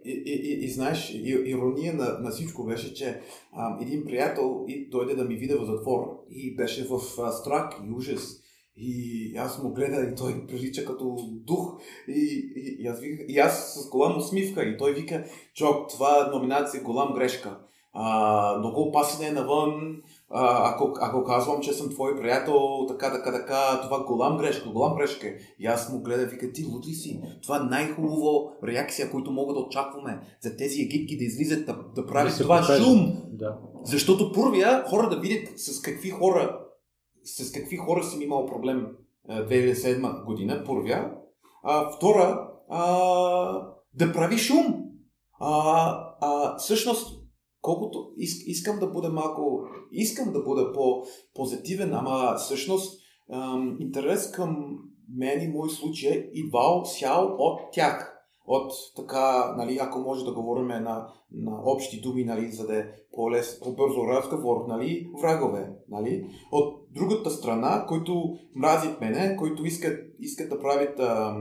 [0.04, 3.20] и, и, и, знаеш, ирония на, на всичко беше, че
[3.52, 7.80] а, един приятел и дойде да ми видя в затвор и беше в а, страх
[7.86, 8.40] и ужас
[8.80, 11.80] и аз му гледа и той прилича като дух.
[12.08, 14.62] И, и, и, аз, вика, и аз с голям усмивка.
[14.62, 17.58] И той вика, Джок, това номинация е голям грешка.
[17.92, 20.02] А, много опасен е навън.
[20.32, 24.96] А, ако, ако казвам, че съм твой приятел, така, така, така, това голям грешка, голям
[24.96, 25.26] грешка.
[25.58, 27.22] И аз му гледа, вика, ти луд ли си?
[27.42, 32.06] Това е най-хубава реакция, която мога да очакваме за тези египки да излизат да, да
[32.06, 33.12] правят да това шум.
[33.32, 33.58] Да.
[33.84, 36.60] Защото първия хора да видят с какви хора
[37.24, 38.86] с какви хора съм имал проблем
[39.28, 41.12] 2007 година, първия.
[41.62, 42.84] А, втора, а,
[43.94, 44.84] да прави шум.
[45.40, 47.19] А, а, всъщност,
[47.62, 49.60] колкото иск, искам да бъда малко,
[49.92, 53.00] искам да бъда по-позитивен, ама всъщност
[53.32, 54.78] ам, интерес към
[55.16, 58.16] мен и мой случай идвал сял от тях.
[58.46, 62.84] От така, нали, ако може да говорим на, на общи думи, нали, за да е
[63.12, 70.48] по-лес, по-бързо разговор, нали, врагове, нали, от другата страна, които мразят мене, които искат, искат
[70.48, 71.36] да правят а,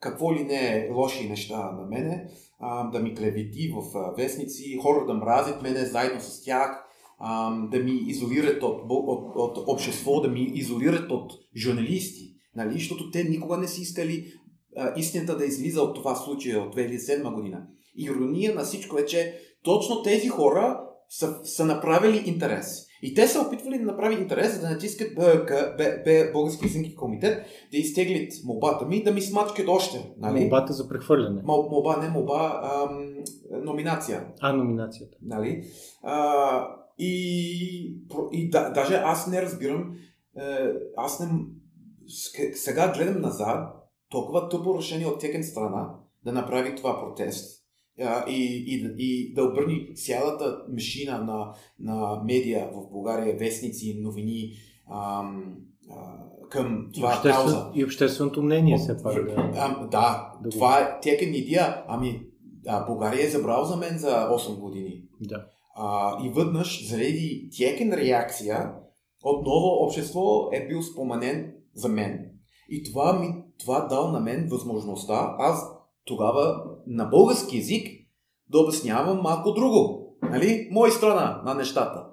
[0.00, 5.06] какво ли не лоши неща на мене, а, да ми клевети в а, вестници, хора
[5.06, 6.84] да мразят мене заедно с тях,
[7.18, 13.10] а, да ми изолират от, от, от, общество, да ми изолират от журналисти, нали, защото
[13.10, 14.32] те никога не си искали
[14.76, 17.66] а, истината да излиза от това случая от 2007 година.
[17.98, 22.85] Ирония на всичко е, че точно тези хора са, са направили интерес.
[23.06, 25.52] И те са опитвали да направят интерес, за да натискат БК,
[26.32, 30.14] Български езинки комитет, да изтеглят мобата ми, да ми смачкат още.
[30.18, 30.44] Нали?
[30.44, 31.42] Мобата за прехвърляне.
[31.44, 33.14] Моб, моба, не моба, ам,
[33.64, 34.26] номинация.
[34.40, 35.18] А, номинацията.
[35.22, 35.64] Нали?
[36.02, 37.96] А, и
[38.32, 39.96] и да, даже аз не разбирам,
[40.38, 41.28] е, аз не,
[42.54, 43.74] сега гледам назад
[44.10, 47.65] толкова тъпо решение от текен страна да направи това протест
[48.28, 54.52] и, и, и да обърни цялата машина на, на медиа в България, вестници, новини
[54.92, 55.56] ам,
[55.90, 57.70] а, към това и кауза.
[57.74, 59.14] И общественото мнение все пак.
[59.14, 61.84] Да, а, да, да това е текен идея.
[61.88, 62.22] Ами,
[62.66, 65.02] а, България е забрал за мен за 8 години.
[65.20, 65.46] Да.
[65.76, 68.72] А, и веднъж, заради текен реакция,
[69.24, 72.30] отново общество е бил споменен за мен.
[72.70, 73.28] И това ми
[73.58, 75.72] това дал на мен възможността аз
[76.04, 77.88] тогава на български язик
[78.48, 80.16] да обяснявам малко друго.
[80.22, 80.68] Нали?
[80.70, 82.06] Моя страна на нещата.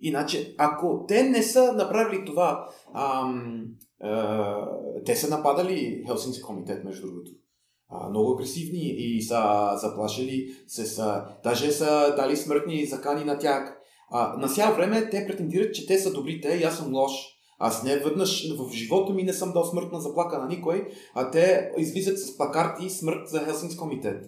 [0.00, 3.64] Иначе, ако те не са направили това, ам,
[4.02, 4.66] а,
[5.06, 7.30] те са нападали Хелсински комитет, между другото.
[7.88, 13.76] А, много агресивни и са заплашили, се са, даже са дали смъртни закани на тях.
[14.10, 17.12] А, на сега време те претендират, че те са добрите и аз съм лош.
[17.62, 21.70] Аз не веднъж в живота ми не съм дал смъртна заплака на никой, а те
[21.78, 24.24] излизат с плакарти смърт за Хелсински комитет.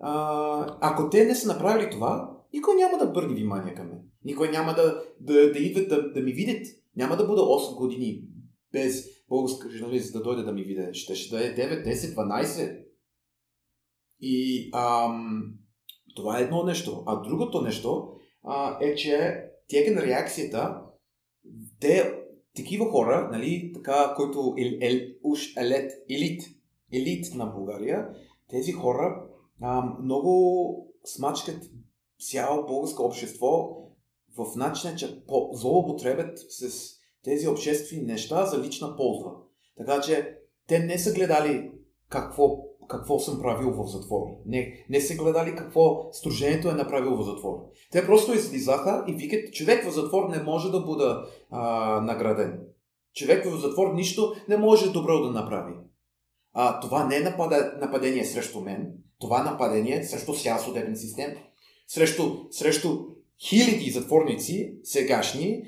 [0.00, 4.02] А, ако те не са направили това, никой няма да бърне внимание към мен.
[4.24, 6.66] Никой няма да, да, да идват да, да ми видят.
[6.96, 8.22] Няма да бъда 8 години
[8.72, 10.88] без българска журналист да дойде да ми види.
[10.92, 12.84] Ще, ще да е 9, 10, 12.
[14.20, 15.44] И ам,
[16.16, 17.02] това е едно нещо.
[17.06, 20.80] А другото нещо а, е, че тяга реакцията
[21.80, 22.23] те
[22.56, 26.42] такива хора, нали, така, които е, е, уж елит, елит,
[26.92, 28.08] елит на България,
[28.50, 29.26] тези хора
[29.60, 31.62] а, много смачкат
[32.30, 33.76] цяло българско общество
[34.36, 36.90] в начина, че по- злоупотребят с
[37.24, 39.30] тези обществени неща за лична полза.
[39.76, 41.70] Така че те не са гледали
[42.08, 44.30] какво какво съм правил в затвора.
[44.46, 47.60] Не, не са гледали какво стружението е направил в затвора.
[47.92, 51.14] Те просто излизаха и викат, човек в затвор не може да бъде
[52.06, 52.60] награден.
[53.14, 55.74] Човек в затвор нищо не може добро да направи.
[56.52, 61.30] А, това не е напада, нападение срещу мен, това е нападение срещу цял съдебен систем,
[61.88, 62.98] срещу, срещу
[63.40, 65.62] хиляди затворници, сегашни,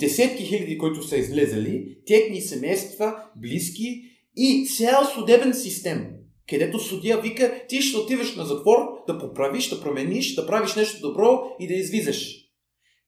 [0.00, 4.02] десетки хиляди, които са излезали, техни семейства, близки
[4.36, 6.10] и цял судебен систем,
[6.48, 11.08] където судия вика, ти ще отиваш на затвор да поправиш, да промениш, да правиш нещо
[11.08, 12.46] добро и да излизаш.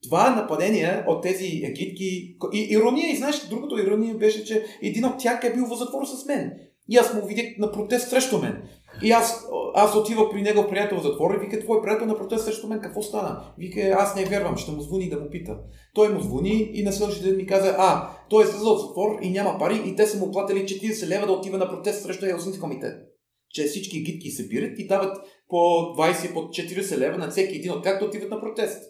[0.03, 2.37] Това нападение от тези егитки.
[2.53, 6.05] И ирония, и знаеш, другото ирония беше, че един от тях е бил в затвор
[6.05, 6.53] с мен.
[6.89, 8.63] И аз му видях на протест срещу мен.
[9.03, 12.45] И аз, аз отивах при него приятел в затвора и вика, твой приятел на протест
[12.45, 13.45] срещу мен, какво стана?
[13.59, 15.59] Вика, аз не вярвам, ще му звони да му пита.
[15.95, 19.19] Той му звони и на следващия ден ми каза, а, той е слезал от затвор
[19.23, 22.27] и няма пари и те са му платили 40 лева да отива на протест срещу
[22.27, 23.08] Елсински комитет.
[23.51, 25.17] Че всички гидки събират и дават
[25.49, 28.83] по 20, по 40 лева на всеки един от как да отиват на протест.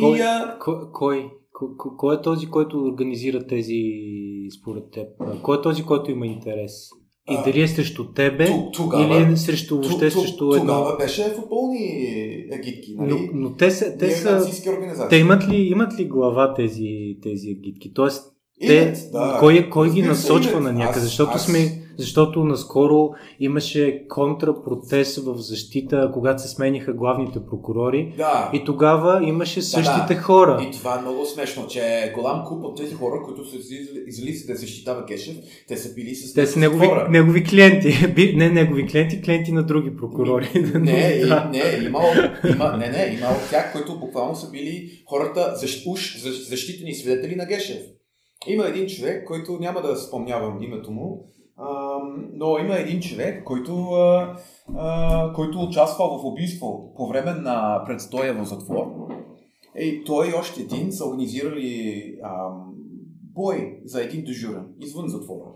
[0.00, 0.58] Кой, и, а...
[0.60, 3.82] кой, кой, кой, кой е този, който организира тези
[4.60, 5.08] според теб?
[5.42, 6.88] Кой е този, който има интерес?
[7.30, 10.60] И дали е срещу тебе тогава, или е срещу въобще срещу едно?
[10.60, 13.10] Тогава беше футболни агитки, нали?
[13.10, 13.98] Но, но те са...
[13.98, 17.92] Те, са, те имат ли, имат ли глава тези, тези агитки?
[17.94, 18.32] Тоест,
[18.66, 21.00] те, да, кой, кой ги насочва на някъде?
[21.00, 21.46] Защото аз...
[21.46, 28.14] сме защото наскоро имаше контрапротест в защита, когато се смениха главните прокурори.
[28.16, 28.50] Да.
[28.52, 30.20] И тогава имаше същите да, да.
[30.20, 30.66] хора.
[30.68, 33.56] И това е много смешно, че голям куп от тези хора, които са
[34.06, 35.36] излизали да защитава Гешев,
[35.68, 37.08] те са били с Те са негови, хора.
[37.10, 37.94] негови клиенти.
[38.36, 40.48] не негови клиенти, клиенти на други прокурори.
[40.74, 41.50] Не, да.
[41.52, 42.06] не, имало,
[42.54, 47.34] има, не, не, има от тях, които буквално са били хората, защ, уж защитени свидетели
[47.34, 47.82] на Гешев.
[48.46, 51.26] Има един човек, който няма да спомнявам името му,
[52.32, 54.36] но има един човек, който, а,
[54.74, 58.86] а, който участва в убийство по време на предстоя в затвор.
[59.78, 62.50] И той и още един са организирали а,
[63.34, 65.50] бой за един дежурен извън затвора.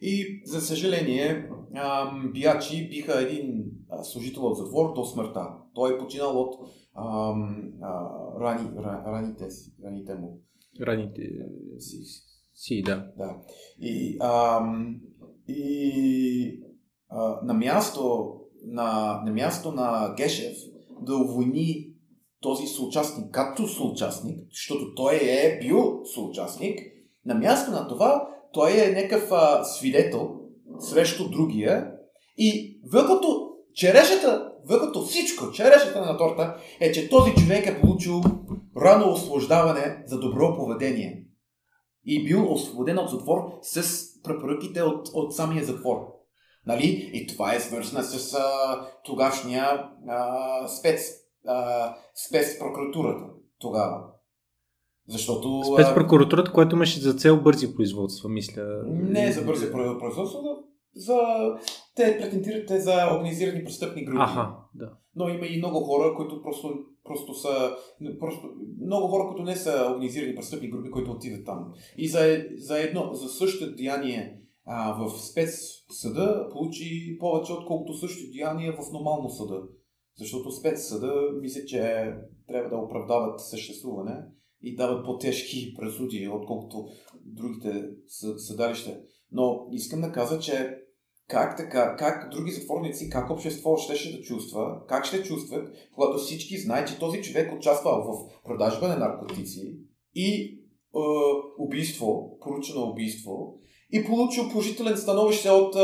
[0.00, 3.64] И за съжаление, а, биячи биха един
[4.02, 5.48] служител от затвор до смъртта.
[5.74, 6.54] Той е починал от
[6.94, 7.34] а,
[7.82, 8.70] а, рани,
[9.06, 9.48] раните,
[9.84, 10.40] раните му.
[10.80, 11.22] Раните
[11.78, 11.96] си,
[12.54, 13.12] си да.
[13.16, 13.36] да.
[13.80, 14.60] И а,
[15.48, 16.60] и
[17.08, 18.32] а, на, място,
[18.64, 20.56] на, на място на Гешев
[21.00, 21.92] да увойни
[22.40, 26.80] този съучастник като съучастник, защото той е бил съучастник,
[27.26, 29.30] на място на това той е някакъв
[29.64, 30.30] свидетел
[30.78, 31.92] срещу другия.
[32.38, 38.22] И въкато черешата, въкато всичко, черешата на торта е, че този човек е получил
[38.76, 41.22] рано освобождаване за добро поведение.
[42.04, 45.96] И бил освободен от затвор с препоръките от, от самия затвор.
[46.66, 47.10] Нали?
[47.14, 51.00] И това е свързано с а, тогашния а, спец,
[51.46, 51.94] а,
[52.28, 53.24] спецпрокуратурата
[53.58, 54.04] тогава.
[55.08, 55.62] Защото...
[55.74, 58.82] Спецпрокуратурата, която имаше за цел бързи производства, мисля.
[58.86, 60.40] Не за бързи производства,
[60.96, 61.18] за...
[61.94, 64.18] Те претендират за организирани престъпни групи.
[64.20, 64.92] Аха, да.
[65.16, 66.74] Но има и много хора, които просто
[67.06, 67.76] просто са
[68.20, 68.48] просто,
[68.80, 71.72] много хора, които не са организирани престъпни групи, които отидат там.
[71.96, 78.72] И за, за едно, за същото деяние а, в спецсъда получи повече, отколкото същото деяние
[78.72, 79.62] в нормално съда.
[80.18, 82.12] Защото спецсъда мисля, че
[82.48, 84.24] трябва да оправдават съществуване
[84.62, 86.86] и дават по-тежки пресуди, отколкото
[87.24, 87.88] другите
[88.36, 89.00] съдалища.
[89.32, 90.78] Но искам да кажа, че
[91.28, 96.18] как така, как други затворници, как общество ще, ще да чувства, как ще чувстват, когато
[96.18, 99.78] всички знаят, че този човек участвал в продажба на наркотици
[100.14, 100.98] и е,
[101.58, 103.54] убийство, поручено убийство,
[103.92, 105.78] и получил положителен становище от е,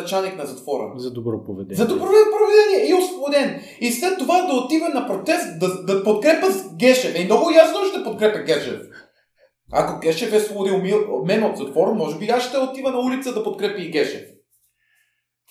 [0.00, 0.92] началник на затвора.
[0.96, 1.76] За добро поведение.
[1.76, 3.60] За добро поведение и освободен.
[3.80, 6.46] И след това да отива на протест, да, да подкрепа
[6.78, 7.20] Гешев.
[7.20, 8.80] И много ясно ще подкрепя Гешев.
[9.72, 10.78] Ако Гешев е освободил
[11.24, 14.31] мен от затвора, може би аз ще отива на улица да подкрепи и Гешев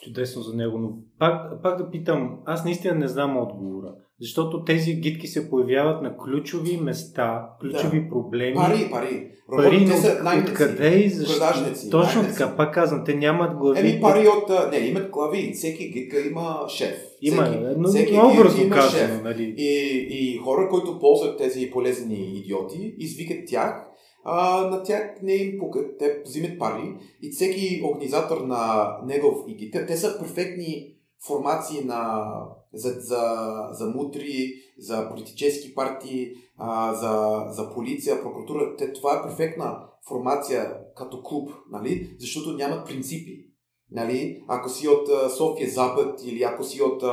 [0.02, 3.94] чудесно за него, но пак, пак да питам, аз наистина не знам отговора.
[4.22, 8.10] Защото тези гидки се появяват на ключови места, ключови да.
[8.10, 8.56] проблеми.
[8.56, 9.32] Пари, пари.
[9.56, 11.46] Пари, но откъде и защо?
[11.92, 13.80] Точно така, пак казвам, те нямат глави.
[13.80, 14.72] Еми пари от...
[14.72, 15.52] Не, имат глави.
[15.54, 16.96] Всеки гидка има шеф.
[17.22, 19.24] Има, всеки, но всеки има казано, шеф.
[19.24, 19.56] Нали?
[19.58, 23.91] И, и хора, които ползват тези полезни идиоти, извикат тях
[24.24, 25.98] а, на тях не им пукат.
[26.00, 30.96] Те взимат пари и всеки организатор на негов ИГИ, те, те са перфектни
[31.28, 32.32] формации на,
[32.74, 38.76] за, за, за мутри, за политически партии, а, за, за полиция, прокуратура.
[38.78, 42.16] Те, това е перфектна формация като клуб, нали?
[42.20, 43.51] защото нямат принципи.
[43.92, 44.44] Нали?
[44.48, 47.04] Ако си от София Запад или ако си от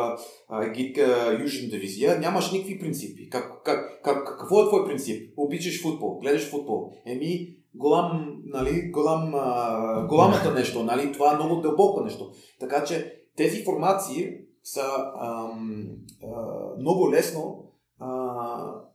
[0.74, 3.28] Гитка Южна дивизия, нямаш никакви принципи.
[3.30, 5.32] Как, как, как, какво е твой принцип?
[5.36, 6.92] Обичаш футбол, гледаш футбол.
[7.06, 11.12] Еми, голям, нали, голям, а, нещо, нали?
[11.12, 12.30] това е много дълбоко нещо.
[12.60, 14.30] Така че тези формации
[14.62, 14.84] са
[15.20, 15.86] ам,
[16.22, 17.64] а, много лесно
[17.98, 18.88] а,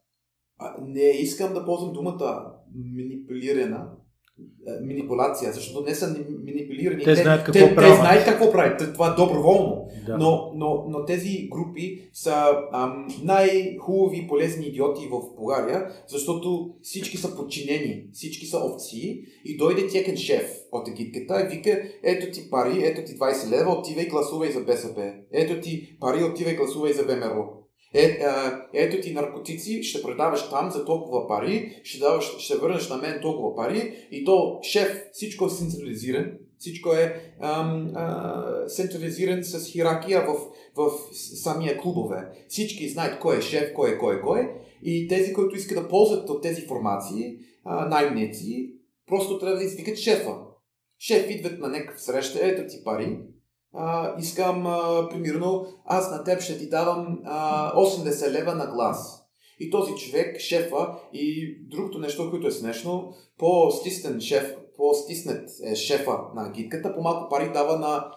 [0.81, 3.91] не искам да ползвам думата манипулирана,
[4.81, 6.07] манипулация, защото не са
[6.45, 7.03] манипулирани.
[7.03, 7.91] Те знаят какво те, правят.
[7.91, 8.93] Те знаят какво правят.
[8.93, 9.87] Това е доброволно.
[10.05, 10.17] Да.
[10.17, 17.35] Но, но, но тези групи са ам, най-хубави полезни идиоти в България, защото всички са
[17.35, 22.81] подчинени, всички са овци и дойде текен шеф от агитката и вика, ето ти пари,
[22.83, 25.13] ето ти 20 лева, отивай гласувай за БСП.
[25.31, 27.62] Ето ти пари, отивай гласувай за ВМРО.
[27.93, 32.89] Е, а, ето ти наркотици, ще предаваш там за толкова пари, ще, даваш, ще върнеш
[32.89, 39.43] на мен толкова пари и то шеф, всичко е централизиран, всичко е ам, а, централизиран
[39.43, 40.35] с хирархия в,
[40.75, 42.29] в самия клубове.
[42.47, 44.49] Всички знаят кой е шеф, кой е кой е кой
[44.83, 48.73] и тези, които искат да ползват от тези формации, а, най-мнеци,
[49.07, 50.35] просто трябва да извикат шефа.
[50.99, 53.19] Шеф идват на някакъв среща, ето ти пари,
[53.73, 59.19] а, искам, а, примерно, аз на теб ще ти давам а, 80 лева на глас.
[59.59, 66.19] И този човек, шефа, и другото нещо, което е смешно, по-стиснен шеф, по-стиснат е шефа
[66.35, 68.11] на гидката, по-малко пари дава на,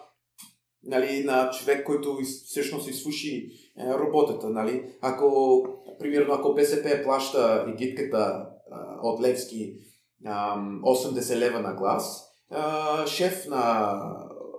[0.83, 3.49] нали, на човек, който всъщност изслуши
[3.79, 4.49] е, работата.
[4.49, 4.85] Нали.
[5.01, 5.61] Ако,
[5.99, 8.45] примерно, ако БСП плаща гидката
[9.03, 9.73] от Левски
[10.25, 12.23] а, 80 лева на глас,
[13.05, 13.93] шеф на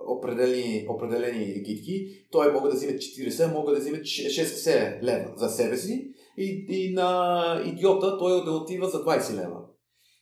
[0.07, 5.77] определени, определени гидки, той мога да вземе 40, мога да вземе 60 лева за себе
[5.77, 9.57] си и, и на идиота той да отива за 20 лева.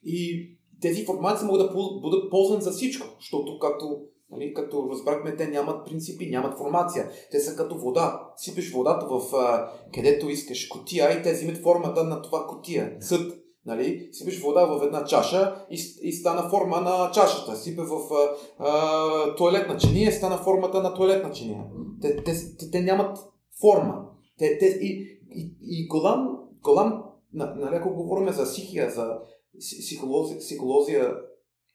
[0.04, 0.50] И
[0.82, 3.86] тези информации могат да бъдат ползвани за всичко, защото както,
[4.32, 7.10] нали, както разбрахме, те нямат принципи, нямат формация.
[7.32, 8.22] Те са като вода.
[8.38, 12.98] Сипеш водата в а, където искаш котия и те взимат формата на това котия.
[13.00, 13.47] Съд.
[13.68, 14.10] Нали?
[14.12, 17.56] Сипеш вода в една чаша и, и стана форма на чашата.
[17.56, 21.64] Сипе в а, а, туалетна чиния стана формата на туалетна чиния.
[22.02, 23.18] Те, те, те, те нямат
[23.62, 24.06] форма.
[24.38, 27.04] Те, те, и, и, и голям, голям
[27.34, 29.18] нали, ако говорим за психия, за
[29.60, 31.16] психология, психология,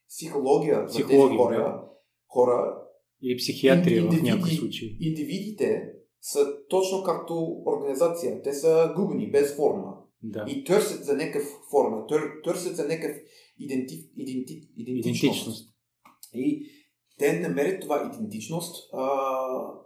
[0.09, 1.83] психология за тези хора,
[2.29, 2.79] хора
[3.23, 4.97] и психиатрия в някои случаи.
[5.01, 8.43] Индивидите са точно както организация.
[8.43, 10.02] Те са губени, без форма.
[10.23, 10.45] Да.
[10.49, 13.17] И търсят за някакъв форма, тър, търсят за някакъв
[13.59, 15.07] иденти, иденти, идентичност.
[15.07, 15.75] идентичност.
[16.35, 16.67] И
[17.19, 19.03] те намерят това идентичност а,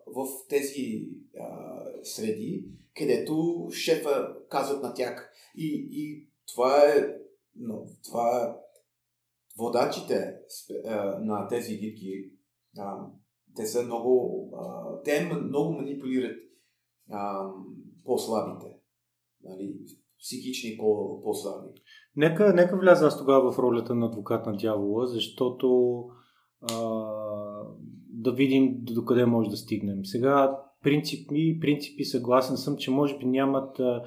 [0.06, 1.08] в тези
[1.40, 5.32] а, среди, където шефа казват на тях.
[5.56, 7.16] И, и това е
[7.58, 8.54] но това е
[9.58, 10.36] водачите
[10.84, 12.30] а, на тези гидки,
[12.78, 13.06] а,
[13.56, 16.36] те са много, а, те много манипулират
[17.10, 17.50] а,
[18.04, 18.76] по-слабите.
[19.42, 19.78] Нали?
[20.20, 21.68] Психични по- по-слаби.
[22.16, 25.98] Нека, нека вляза аз тогава в ролята на адвокат на дявола, защото
[26.72, 26.76] а,
[28.08, 30.04] да видим до къде може да стигнем.
[30.04, 34.02] Сега принципи, принципи съгласен съм, че може би нямат а,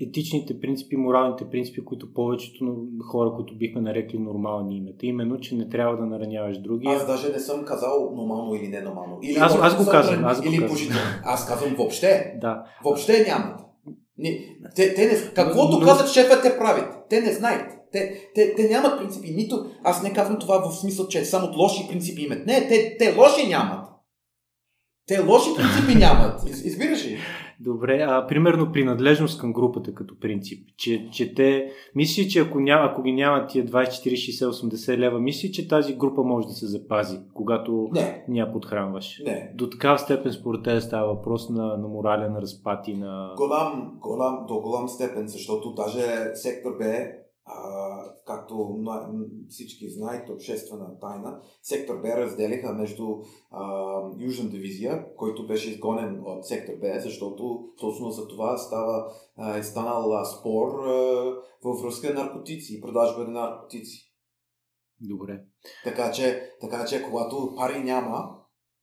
[0.00, 5.06] етичните принципи, моралните принципи, които повечето хора, които бихме нарекли нормални имета.
[5.06, 6.86] Именно, че не трябва да нараняваш други.
[6.88, 9.18] Аз даже не съм казал нормално или ненормално.
[9.22, 10.24] Или аз, аз го казвам.
[10.24, 11.00] Аз или положително.
[11.24, 12.38] Аз казвам въобще.
[12.40, 12.64] Да.
[12.84, 13.60] Въобще нямат.
[14.18, 16.94] Не, те, те не, каквото но, казват шефа, те правят.
[17.10, 17.72] Те не знаят.
[17.92, 19.30] Те, те, те нямат принципи.
[19.30, 22.46] Нито аз не казвам това в смисъл, че само лоши принципи имат.
[22.46, 23.86] Не, те, те лоши нямат.
[25.06, 26.48] Те лоши принципи нямат.
[26.48, 27.18] Из, избираш ли?
[27.60, 30.68] Добре, а примерно принадлежност към групата като принцип.
[30.76, 34.98] Че, че те, мисли, че ако, няма, ако ги нямат тия 20, 40, 60, 80
[34.98, 38.24] лева, мисли, че тази група може да се запази, когато не.
[38.28, 39.22] ня подхранваш.
[39.24, 39.52] Не.
[39.54, 43.34] До такава степен според те става въпрос на, на морален разпад и на...
[43.36, 46.84] Голям, голям, до голям степен, защото даже сектор Б
[47.48, 48.78] а, както
[49.48, 53.04] всички знаят, обществена тайна, сектор Б разделиха между
[53.50, 59.58] а, Южна дивизия, който беше изгонен от сектор Б, защото точно за това става, а,
[59.58, 60.92] е станал а, спор а,
[61.64, 64.14] във връзка наркотици и продажба на наркотици.
[65.00, 65.44] Добре.
[65.84, 68.34] Така че, така че когато пари няма,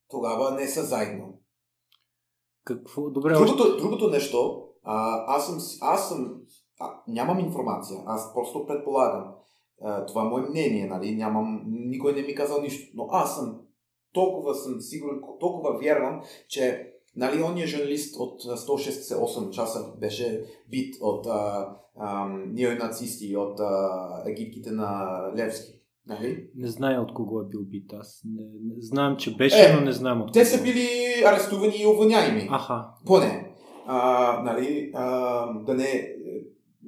[0.10, 1.40] тогава не са заедно.
[2.64, 3.10] Какво?
[3.10, 3.34] Добре.
[3.34, 3.82] Другото, още...
[3.82, 6.42] другото нещо, а, аз, съм, аз съм
[6.80, 9.34] а, нямам информация, аз просто предполагам.
[9.82, 11.16] А, това е мое мнение, нали?
[11.16, 12.92] Нямам, никой не ми казал нищо.
[12.96, 13.62] Но аз съм
[14.14, 21.28] толкова съм сигурен, толкова вярвам, че нали, ония журналист от 168 часа беше бит от
[21.28, 21.70] а,
[22.00, 25.72] а, неонацисти, от а, египките на Левски.
[26.08, 26.50] Нали?
[26.56, 27.94] Не зная от кого е бил бит.
[27.94, 30.50] Аз не, не знам, че беше, е, но не знам от Те кого.
[30.58, 30.88] са били
[31.26, 32.48] арестувани и уволняеми.
[32.52, 32.90] Аха.
[33.06, 33.52] Поне.
[33.88, 36.15] А, нали, а, да не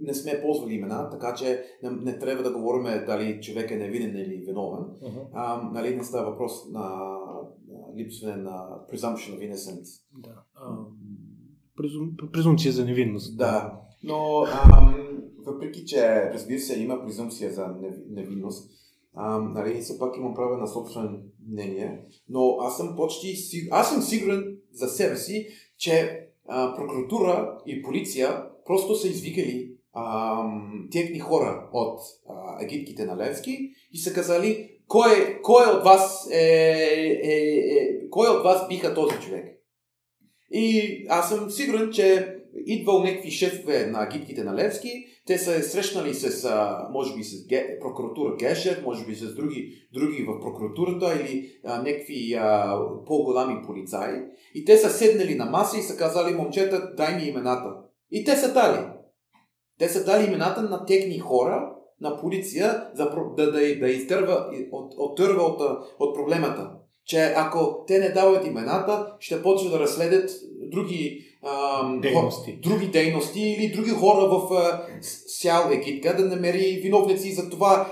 [0.01, 4.17] не сме ползвали имена, така че не, не трябва да говорим дали човек е невинен
[4.17, 4.83] или виновен.
[4.83, 5.27] Uh-huh.
[5.33, 6.79] А, нали, не става въпрос на,
[7.67, 10.01] на липсване на presumption of innocence.
[10.17, 10.43] Да.
[11.75, 13.37] презум, презумпция за невинност.
[13.37, 13.81] Да.
[14.03, 17.75] Но ам, въпреки че, разбира се, има презумпция за
[18.09, 18.71] невинност,
[19.13, 21.19] а, нали, все пак имам право на собствено
[21.49, 23.35] мнение, но аз съм почти
[23.71, 29.66] аз съм сигурен за себе си, че а, прокуратура и полиция просто са извикали
[30.91, 36.37] техни хора от а, на Левски и са казали кой, кой от вас е,
[37.23, 39.45] е, е, кой от вас биха този човек.
[40.51, 42.35] И аз съм сигурен, че
[42.65, 46.49] идвал някакви шефове на агитките на Левски, те са срещнали с,
[46.91, 47.47] може би, с
[47.81, 54.13] прокуратура Гешер, може би с други, други в прокуратурата или някакви а, по-големи полицаи.
[54.55, 57.75] И те са седнали на маса и са казали, момчета, дай ми имената.
[58.11, 58.96] И те са дали.
[59.79, 64.93] Те са дали имената на техни хора, на полиция, за да, да, да изтърва, от,
[64.97, 65.61] оттърва от,
[65.99, 66.71] от проблемата.
[67.05, 70.29] Че ако те не дават имената, ще почват да разследят
[70.61, 72.51] други ам, дейности.
[72.51, 74.49] Хора, други дейности или други хора в
[75.27, 77.87] сял Египка да намери виновници за това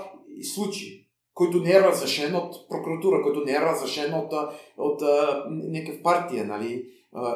[0.54, 1.06] случай
[1.36, 5.02] който не е разрешен от прокуратура, който не е разрешен от, от, от
[5.48, 6.86] някакъв партия, нали?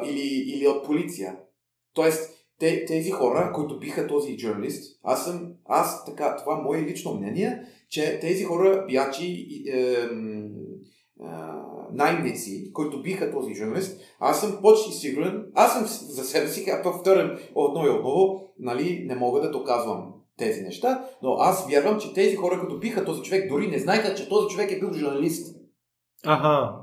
[0.05, 1.35] или, или от полиция.
[1.93, 6.81] Тоест, те, тези хора, които биха този журналист, аз съм, аз така, това е мое
[6.81, 10.07] лично мнение, че тези хора биячи е, е,
[11.91, 16.81] найемници, които биха този журналист, аз съм почти сигурен, аз съм за себе си, а
[16.83, 22.13] повторям отново и отново, нали, не мога да доказвам тези неща, но аз вярвам, че
[22.13, 25.55] тези хора, които биха този човек, дори не знаеха, че този човек е бил журналист.
[26.25, 26.81] Ага.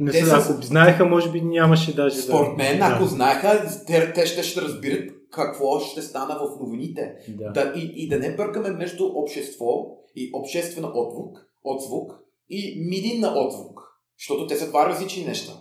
[0.00, 2.84] Не те са, ако знаеха, може би нямаше даже Според мен, да...
[2.84, 7.14] ако знаеха, те, те ще, ще разбират какво ще стана в новините.
[7.28, 7.50] Да.
[7.50, 12.12] Да, и, и да не бъркаме между общество и обществена отзвук, отзвук
[12.48, 13.80] и медийна отзвук.
[14.18, 15.52] Защото те са два различни неща.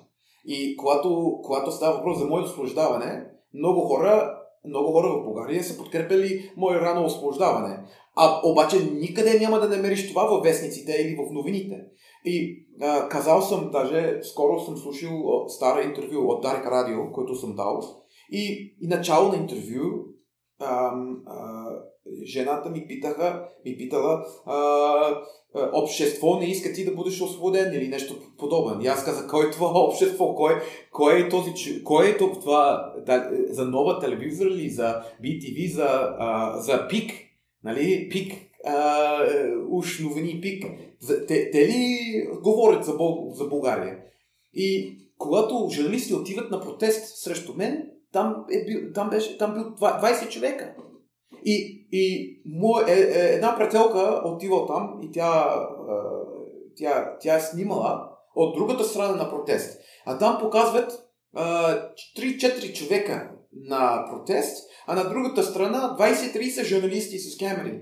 [0.45, 5.77] И когато, когато става въпрос за моето освобождаване, много хора, много хора в България са
[5.77, 7.79] подкрепили мое рано освобождаване.
[8.15, 11.85] А обаче никъде няма да намериш това в вестниците или в новините.
[12.25, 17.55] И а, казал съм, даже скоро съм слушал стара интервю от Дарик Радио, който съм
[17.55, 17.79] дал.
[18.31, 20.05] И, и начало на интервю
[20.59, 20.91] а,
[21.25, 21.65] а,
[22.23, 25.21] жената ми питаха, ми питала а,
[25.73, 28.81] общество не иска ти да бъдеш освободен или нещо подобно.
[28.81, 30.35] И аз казах, кой е това общество?
[30.35, 30.61] Кой,
[30.91, 36.59] кой е този, кой е това да, за нова телевизор или за BTV, за, а,
[36.59, 37.11] за ПИК?
[37.63, 38.09] Нали?
[38.09, 38.33] ПИК,
[38.65, 39.17] а,
[39.69, 40.65] уж новини ПИК.
[41.27, 41.97] Те, те ли
[42.41, 43.97] говорят за, Бог, за България?
[44.53, 49.63] И когато журналисти отиват на протест срещу мен, там, е бил, там, беше, там бил
[49.63, 50.75] 20 човека.
[51.45, 55.55] И, и му, е, е, една приятелка отива там и тя,
[55.89, 55.93] е,
[56.75, 59.79] тя, тя е снимала от другата страна на протест.
[60.05, 61.39] А там показват е,
[62.19, 67.81] 3-4 човека на протест, а на другата страна 20-30 журналисти с камери.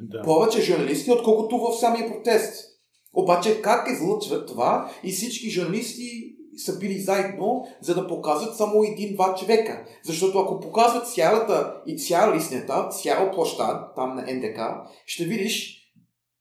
[0.00, 0.22] Да.
[0.22, 2.70] Повече журналисти, отколкото в самия протест.
[3.14, 9.34] Обаче как излъчват това и всички журналисти са били заедно, за да показват само един-два
[9.34, 9.84] човека.
[10.04, 14.60] Защото ако показват цялата и цяла листнята, цяла площад, там на НДК,
[15.06, 15.84] ще видиш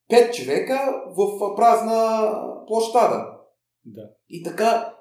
[0.09, 2.31] пет човека в празна
[2.67, 3.27] площада.
[3.85, 4.01] Да.
[4.29, 4.93] И така,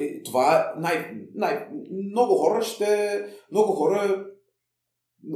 [0.00, 1.68] е, това е най, най,
[2.12, 3.20] много хора ще,
[3.50, 4.26] много хора,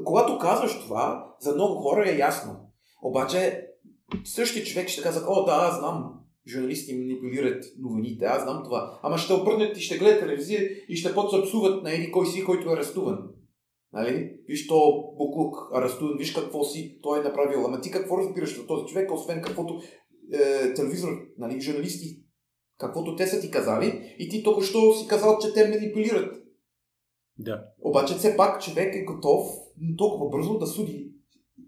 [0.05, 2.57] когато казваш това, за много хора е ясно.
[3.03, 3.67] Обаче,
[4.25, 6.15] същия човек ще казва, о да, аз знам,
[6.49, 8.25] журналисти манипулират новините.
[8.25, 8.99] Аз знам това.
[9.03, 12.45] Ама ще обърнат и ще гледат телевизия и ще почват псуват на един кой си,
[12.45, 13.19] който е арестуван.
[13.93, 14.37] Нали?
[14.49, 17.65] Виж то Буклук арестуван, виж какво си той е направил.
[17.65, 19.81] Ама ти какво разбираш от този човек, освен каквото
[20.33, 21.09] е, телевизор,
[21.39, 22.23] нали, журналисти,
[22.79, 26.37] каквото те са ти казали и ти толкова що си казал, че те манипулират.
[27.39, 27.65] Да.
[27.81, 29.47] Обаче все пак човек е готов
[29.97, 31.13] толкова бързо да суди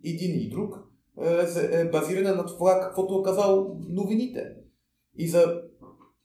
[0.04, 0.74] един и друг,
[1.20, 4.56] е, е базирана на това, каквото е казал новините.
[5.16, 5.62] И за.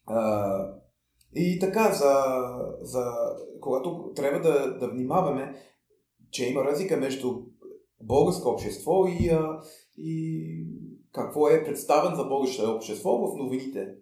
[0.05, 0.81] А,
[1.35, 2.13] и така, за,
[2.81, 3.05] за
[3.59, 5.55] когато трябва да, да внимаваме,
[6.31, 7.33] че има разлика между
[8.03, 9.59] българско общество и, а,
[9.97, 10.47] и
[11.11, 13.95] какво е представен за българското общество в новините.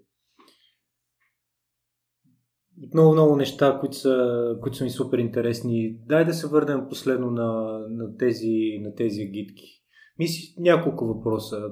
[2.94, 5.98] Много, много неща, които са, които са ми супер интересни.
[6.06, 9.84] Дай да се върнем последно на, на, тези, на тези гидки.
[10.20, 11.72] Мислиш, няколко въпроса.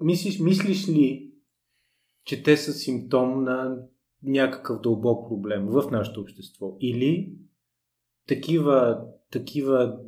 [0.00, 1.32] Мислиш, мислиш ли,
[2.24, 3.78] че те са симптом на
[4.22, 6.76] някакъв дълбок проблем в нашето общество.
[6.80, 7.36] Или
[8.28, 9.98] такива, такива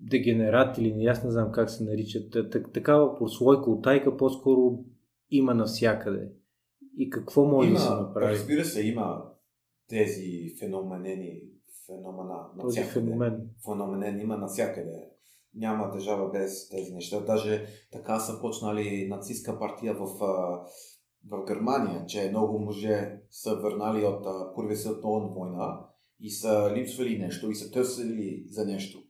[0.00, 2.36] дегенерати или не аз не знам как се наричат,
[2.72, 4.84] такава прослойка от тайка по-скоро
[5.30, 6.28] има навсякъде.
[6.98, 8.32] И какво може има, да се направи?
[8.34, 9.24] Разбира се, има
[9.88, 11.40] тези феноменени,
[11.86, 12.46] феномена.
[12.60, 13.50] Този феномен.
[13.64, 15.10] Феномен има навсякъде.
[15.54, 17.20] Няма държава без тези неща.
[17.20, 20.06] Даже така са почнали нацистска партия в,
[21.28, 25.80] в Германия, че много мъже са върнали от Първия световна война
[26.20, 29.02] и са липсвали нещо и са търсили за нещо.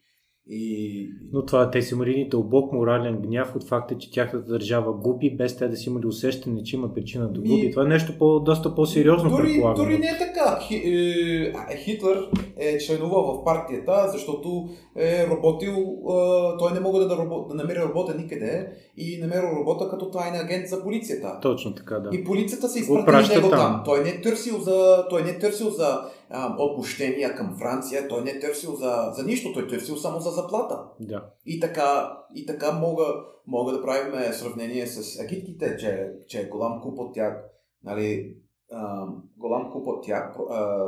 [0.51, 1.11] И...
[1.33, 5.57] Но това те са имали дълбок морален гняв от факта, че тяхната държава губи, без
[5.57, 7.63] те да си имали усещане, че има причина да губи.
[7.63, 7.71] Ми...
[7.71, 9.85] Това е нещо по, доста по-сериозно, дори, предполагам.
[9.85, 10.59] Дори не е така.
[10.63, 17.09] Хи, е, Хитлер е членувал в партията, защото е работил, е, той не мога да,
[17.09, 17.17] да,
[17.49, 21.39] да намери работа никъде и намерил работа като тайна агент за полицията.
[21.43, 22.17] Точно така, да.
[22.17, 23.59] И полицията се изпрати него там.
[23.59, 23.83] там.
[23.85, 26.01] Той не е търсил за, той не е търсил за
[26.31, 30.21] а, отпущения към Франция, той не е търсил за, за нищо, той е търсил само
[30.21, 30.85] за заплата.
[31.01, 31.31] Да.
[31.47, 33.05] И така, и така мога,
[33.47, 37.45] мога да правим сравнение с агитките, че, че е голям куп от тях,
[37.85, 38.37] нали,
[38.73, 39.07] а,
[39.37, 40.87] голям куп от тях а,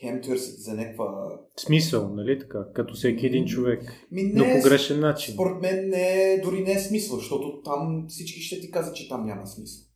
[0.00, 1.38] хем търсят за някаква...
[1.56, 2.58] Смисъл, нали така?
[2.74, 4.06] Като всеки един човек.
[4.10, 5.34] Ми не, но по грешен начин.
[5.34, 9.26] Според мен не, дори не е смисъл, защото там всички ще ти казват, че там
[9.26, 9.86] няма смисъл.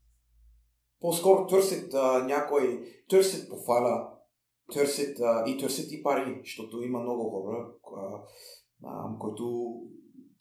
[1.00, 4.08] По-скоро търсят а, някой, търсят пофала,
[4.72, 8.20] търсят а, и търсят и пари, защото има много хора, а,
[8.84, 9.74] а, които,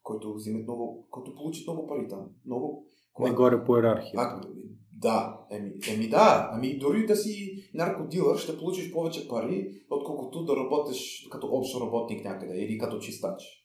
[0.03, 2.29] които взимат много, които получат много пари там.
[2.45, 2.85] Много.
[3.13, 3.31] Когато...
[3.31, 4.13] Нагоре по иерархия.
[4.15, 4.41] А,
[5.03, 10.55] да, еми, еми да, ами дори да си наркодилър ще получиш повече пари, отколкото да
[10.55, 13.62] работиш като общ работник някъде или като чистач.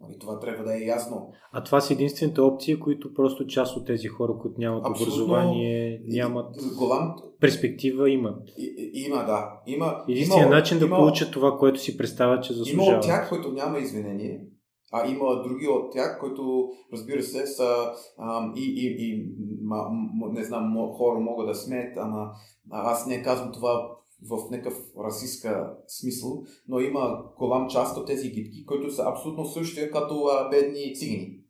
[0.00, 1.32] Нали, това трябва да е ясно.
[1.52, 6.02] А това са единствените опции, които просто част от тези хора, които нямат Абсолютно, образование,
[6.06, 7.14] нямат голям...
[7.40, 8.48] перспектива, имат.
[8.58, 9.60] И, има, да.
[9.66, 12.88] Има, Единственият начин да има, получат това, което си представят, че заслужават.
[12.88, 14.46] Има от тях, които няма извинение,
[14.92, 20.32] а има други от тях, които, разбира се, са ам, и, и, и ма, м,
[20.32, 22.30] не знам, хора могат да смеят, ама
[22.70, 23.90] аз не казвам това
[24.28, 29.90] в някакъв расистска смисъл, но има голям част от тези гидки, които са абсолютно същия
[29.90, 31.44] като а, бедни цигани.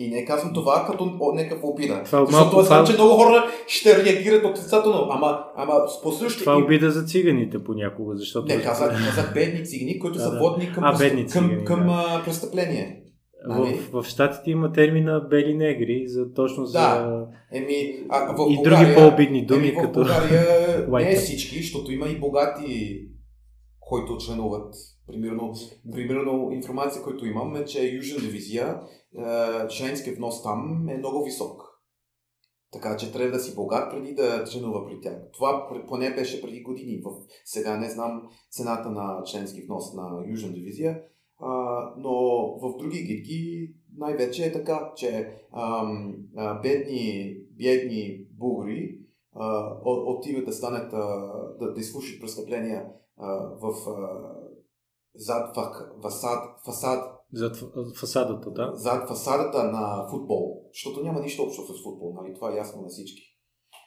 [0.00, 2.02] И не казвам това като някакъв обида.
[2.04, 5.06] Това, Защото малко, знам, че много хора ще реагират отрицателно.
[5.10, 6.44] Ама, ама по същия...
[6.44, 8.46] Това е обида за циганите понякога, защото...
[8.46, 11.86] Не, казах, казах бедни цигани, които да, са водни към, а, бедни цигани, към, към
[11.86, 12.22] да.
[12.24, 13.02] престъпление.
[13.46, 13.74] В, ами?
[13.92, 16.78] в Штатите има термина бели негри, за точно за...
[16.78, 20.04] Да, еми, а, в и други по-обидни думи, еми, като...
[20.04, 23.00] В България не е всички, защото има и богати,
[23.80, 24.74] които членуват.
[25.06, 25.52] Примерно,
[25.92, 28.80] примерно информация, която имам е, че Южна дивизия,
[29.18, 31.62] е, членски внос там е много висок.
[32.72, 35.14] Така че трябва да си богат преди да членува при тях.
[35.32, 37.02] Това поне беше преди години.
[37.04, 37.10] В,
[37.44, 41.00] сега не знам цената на членски внос на Южна дивизия,
[41.38, 42.12] а, но
[42.58, 48.98] в други гидки най-вече е така, че ам, а, бедни, бедни бугри
[49.84, 52.86] отиват да станат, а, да, да изслушат престъпления
[53.16, 53.26] а,
[53.60, 54.20] в а,
[55.14, 55.56] зад
[56.02, 57.56] фасад, фасад зад
[58.00, 58.70] фасадата, да?
[58.74, 62.34] Зад фасадата на футбол, защото няма нищо общо с футбол, нали?
[62.34, 63.22] това е ясно на всички.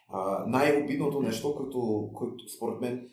[0.08, 3.10] А, най-обидното нещо, което, което според мен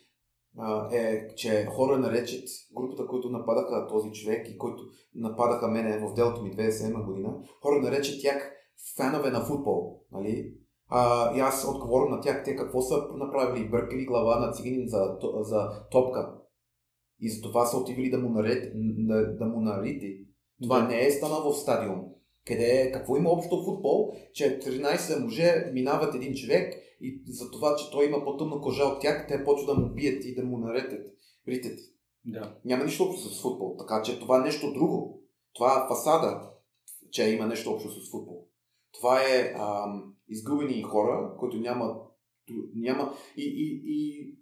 [0.91, 2.43] е, че хора наречат
[2.75, 4.83] групата, които нападаха този човек и които
[5.15, 8.51] нападаха мене в делото ми 2007 година, хора наречат тях
[8.97, 10.01] фенове на футбол.
[10.11, 10.53] Нали?
[10.89, 15.17] А, и аз отговоря на тях, те какво са направили, бъркали глава на циганин за,
[15.39, 16.35] за топка.
[17.19, 18.73] И за това са отивали да му, наред,
[19.07, 20.05] да, да му нарите.
[20.63, 22.05] Това не е станало в стадион.
[22.49, 27.91] Къде, какво има общо футбол, че 13 мъже минават един човек и за това, че
[27.91, 31.07] той има по-тъмна кожа от тях, те почват да му бият и да му наретят
[31.47, 31.79] ритет.
[32.25, 32.55] Да.
[32.65, 33.75] Няма нищо общо с футбол.
[33.77, 35.21] Така че това е нещо друго.
[35.53, 36.51] Това е фасада,
[37.11, 38.47] че има нещо общо с футбол.
[38.91, 41.95] Това е ам, изгубени хора, които няма,
[42.75, 44.35] няма и, и, и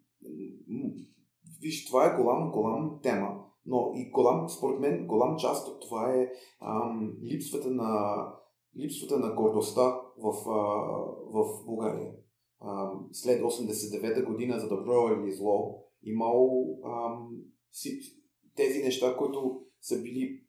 [1.62, 6.13] виж, това е голям, голям тема, но и голям, според мен, голям част от това
[6.13, 8.24] е ам, липсвата на
[8.80, 10.59] липсвата на гордостта в, а,
[11.34, 12.13] в България.
[13.11, 17.30] След 89-та година за добро или зло, имало ам,
[17.72, 17.99] си,
[18.55, 20.47] тези неща, които са били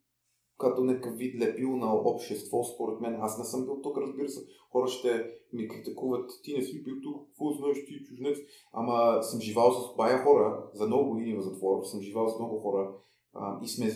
[0.58, 3.16] като някакъв вид лепил на общество, според мен.
[3.20, 4.46] Аз не съм бил тук, разбира се.
[4.72, 8.38] Хора ще ми критикуват, ти не си бил тук, какво знаеш ти, чужнец.
[8.72, 12.58] Ама съм живал с бая хора, за много години в затвор, съм живал с много
[12.58, 12.90] хора,
[13.34, 13.86] а, и, сме,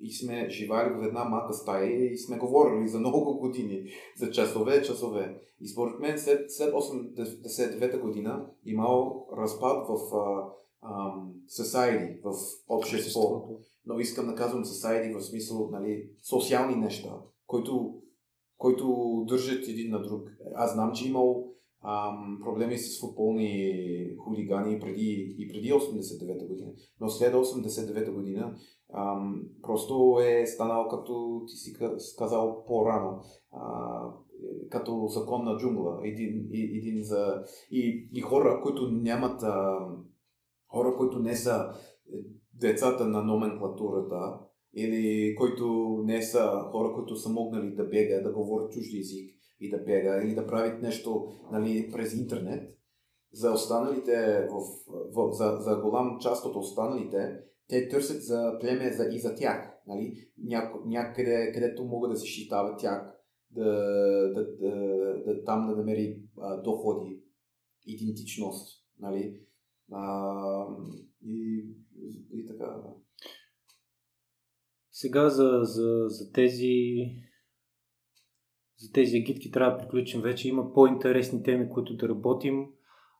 [0.00, 4.82] и сме живали в една малка стая и сме говорили за много години, за часове,
[4.82, 5.40] часове.
[5.60, 10.52] И според мен след, след 89-та година имал разпад в а,
[10.82, 11.14] а,
[11.48, 12.34] society, в
[12.68, 13.48] общество.
[13.86, 17.94] Но искам да казвам society в смисъл нали, социални неща, които,
[18.56, 20.28] които държат един на друг.
[20.54, 21.52] Аз знам, че имал
[21.84, 26.72] ам, проблеми с футболни хулигани преди, и преди 89-та година.
[27.00, 28.56] Но след 89-та година
[28.94, 31.76] ам, просто е станал, като ти си
[32.18, 33.20] казал по-рано,
[33.52, 34.00] а,
[34.70, 36.00] като закон на джунгла.
[36.04, 37.42] Един, един за...
[37.70, 39.42] И, и хора, които нямат...
[39.42, 39.78] А,
[40.68, 41.72] хора, които не са
[42.60, 44.38] децата на номенклатурата,
[44.74, 49.30] или които не са хора, които са могнали да бегат, да говорят чужди език
[49.60, 52.76] и да бега, или да правят нещо нали, през интернет,
[53.32, 54.60] за останалите, в,
[55.14, 59.72] в, за, за голям част от останалите, те търсят за племе за, и за тях.
[59.86, 60.28] Нали?
[60.38, 63.12] Няко, някъде, където могат да се считават тях,
[63.50, 63.64] да,
[64.34, 64.70] да, да,
[65.26, 67.22] да, там да намери а, доходи,
[67.86, 68.84] идентичност.
[69.00, 69.40] Нали?
[69.92, 70.66] А,
[71.24, 71.64] и,
[72.32, 72.82] и така.
[74.90, 76.96] Сега за, за, за тези
[78.78, 80.48] за тези агитки трябва да приключим вече.
[80.48, 82.66] Има по-интересни теми, които да работим.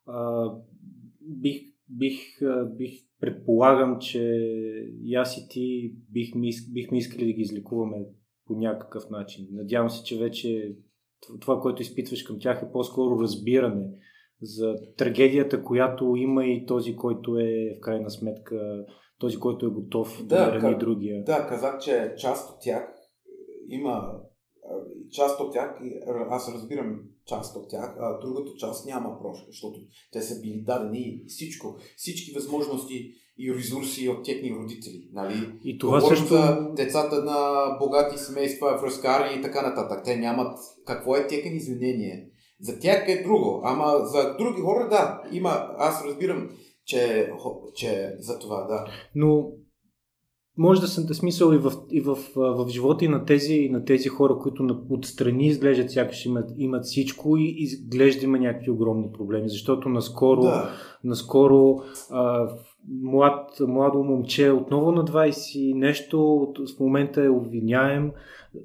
[0.06, 0.50] А,
[1.20, 2.20] бих, бих,
[2.76, 4.22] бих предполагам, че
[5.02, 7.96] и аз и ти бихме, бихме искали да ги излекуваме
[8.46, 9.48] по някакъв начин.
[9.50, 10.76] Надявам се, че вече
[11.40, 13.86] това, което изпитваш към тях е по-скоро разбиране
[14.42, 18.84] за трагедията, която има и този, който е в крайна сметка
[19.18, 21.24] този, който е готов да, да рани другия.
[21.24, 22.92] Да, казах, че част от тях
[23.68, 24.12] има
[25.10, 25.78] част от тях,
[26.30, 29.78] аз разбирам част от тях, а другата част няма прошка, защото
[30.12, 35.08] те са били дадени всичко, всички възможности и ресурси от техни родители.
[35.12, 35.34] Нали?
[35.64, 36.34] И това Говорим също...
[36.34, 40.04] за децата на богати семейства, връзкари и така нататък.
[40.04, 42.30] Те нямат какво е техен извинение.
[42.60, 46.50] За тях е друго, ама за други хора да, има, аз разбирам,
[46.84, 47.30] че,
[47.74, 48.86] че за това да.
[49.14, 49.50] Но
[50.58, 53.70] може да съм да смисъл и в, и в, в живота и на тези, и
[53.70, 59.12] на тези хора, които отстрани изглеждат сякаш имат, имат всичко и изглежда има някакви огромни
[59.12, 60.70] проблеми, защото наскоро, да.
[61.04, 61.76] наскоро
[62.10, 62.48] а,
[63.02, 68.10] млад, младо момче отново на 20 нещо в момента е обвиняем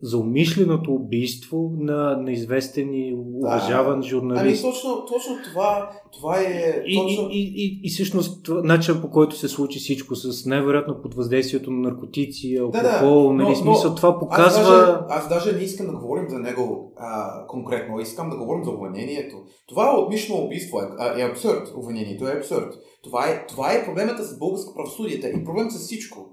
[0.01, 4.07] за умишленото убийство на, на известен и уважаван да.
[4.07, 4.63] журналист.
[4.63, 6.83] Ами точно, точно това, това е...
[6.85, 7.27] И, точно...
[7.31, 11.71] и, и, и, и всъщност начинът по който се случи всичко с най-вероятно под въздействието
[11.71, 13.43] на наркотици, алкохол, да, да.
[13.43, 14.61] нали, смисъл, това показва...
[14.61, 18.63] Аз даже, аз даже не искам да говорим за него а, конкретно, искам да говорим
[18.63, 19.37] за обвинението.
[19.67, 21.73] Това е отмишлено убийство, е, е абсурд.
[21.75, 22.73] Обвинението е абсурд.
[23.03, 26.29] Това е, това е проблемата с българско правосъдие и проблемът с всичко.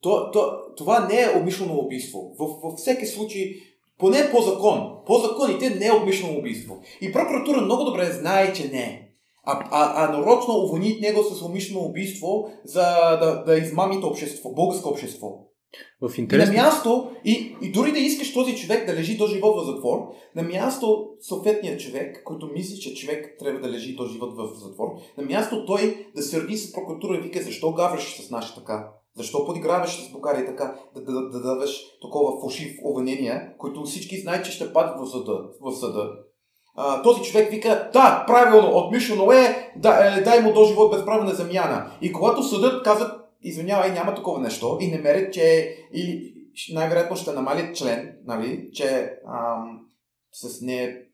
[0.00, 2.18] То, то, това не е обмишлено убийство.
[2.38, 3.42] В, във всеки случай,
[3.98, 6.80] поне по закон, по законите не е обмишлено убийство.
[7.00, 9.00] И прокуратура много добре знае, че не е.
[9.46, 12.82] А, а, а нарочно уволнят него с умишлено убийство, за
[13.20, 15.28] да, да измамите общество, българско общество.
[16.02, 16.48] В интерес...
[16.48, 19.66] И на място, и, и дори да искаш този човек да лежи до живот в
[19.66, 19.98] затвор,
[20.36, 24.88] на място съответният човек, който мисли, че човек трябва да лежи до живот в затвор,
[25.18, 28.88] на място той да сърди с прокуратура и вика, защо гавраш с нашата така?
[29.16, 34.20] Защо подиграваш с България така, да, да, да, да даваш такова фалшив обвинение, които всички
[34.20, 35.40] знаят, че ще падат в съда.
[35.60, 36.10] В съда.
[36.76, 41.34] А, този човек вика, да, правилно, отмишлено е, да, е, дай му до живот безправна
[41.34, 41.90] замяна.
[42.02, 46.34] И когато съдът казват, извинявай, няма такова нещо, и не мерят, че или
[46.72, 49.80] най-вероятно ще намалят член, нали, че ам,
[50.32, 51.04] с не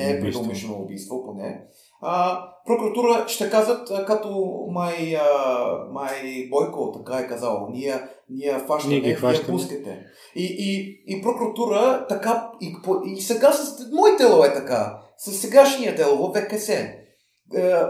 [0.00, 1.64] Непредумишлено не убийство, поне.
[2.02, 7.94] А, прокуратура ще казват, като май, а, май Бойко така е казал, ние,
[8.30, 10.06] ние фащаме, ние, ги вие пускате.
[10.34, 12.76] И, и, и прокуратура така, и,
[13.06, 16.99] и сега с мой дело е така, с сегашния дело, ВКС, е,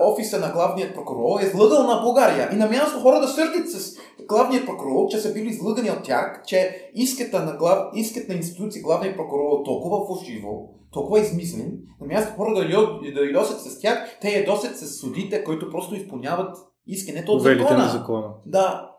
[0.00, 2.48] офиса на главният прокурор е излъгал на България.
[2.52, 3.96] И на място хора да сърдят с
[4.28, 8.82] главният прокурор, че са били излъгани от тях, че искат на, глав, искат на институции
[8.82, 12.68] главният прокурор толкова фалшиво, толкова измислен, на място хора да,
[13.14, 16.56] да ядосят с тях, те ядосят с судите, които просто изпълняват
[16.86, 17.78] искането от закона.
[17.78, 18.28] на закона.
[18.46, 18.90] Да.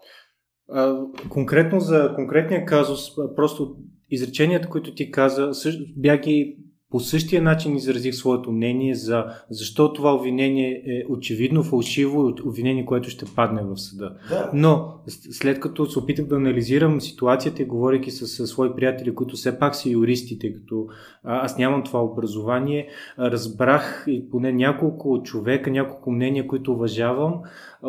[0.70, 1.00] А,
[1.30, 3.76] конкретно за конкретния казус, просто
[4.10, 5.52] изреченията, които ти каза,
[5.98, 6.58] бях ги
[6.92, 12.86] по същия начин изразих своето мнение за защо това обвинение е очевидно фалшиво и обвинение,
[12.86, 14.16] което ще падне в съда.
[14.30, 14.52] Да.
[14.54, 19.36] Но след като се опитах да анализирам ситуацията и говоряки с, с свои приятели, които
[19.36, 20.88] все пак са юристи, тъй като
[21.24, 22.88] аз нямам това образование,
[23.20, 27.42] разбрах и поне няколко човека, няколко мнения, които уважавам,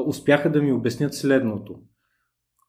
[0.06, 1.74] успяха да ми обяснят следното.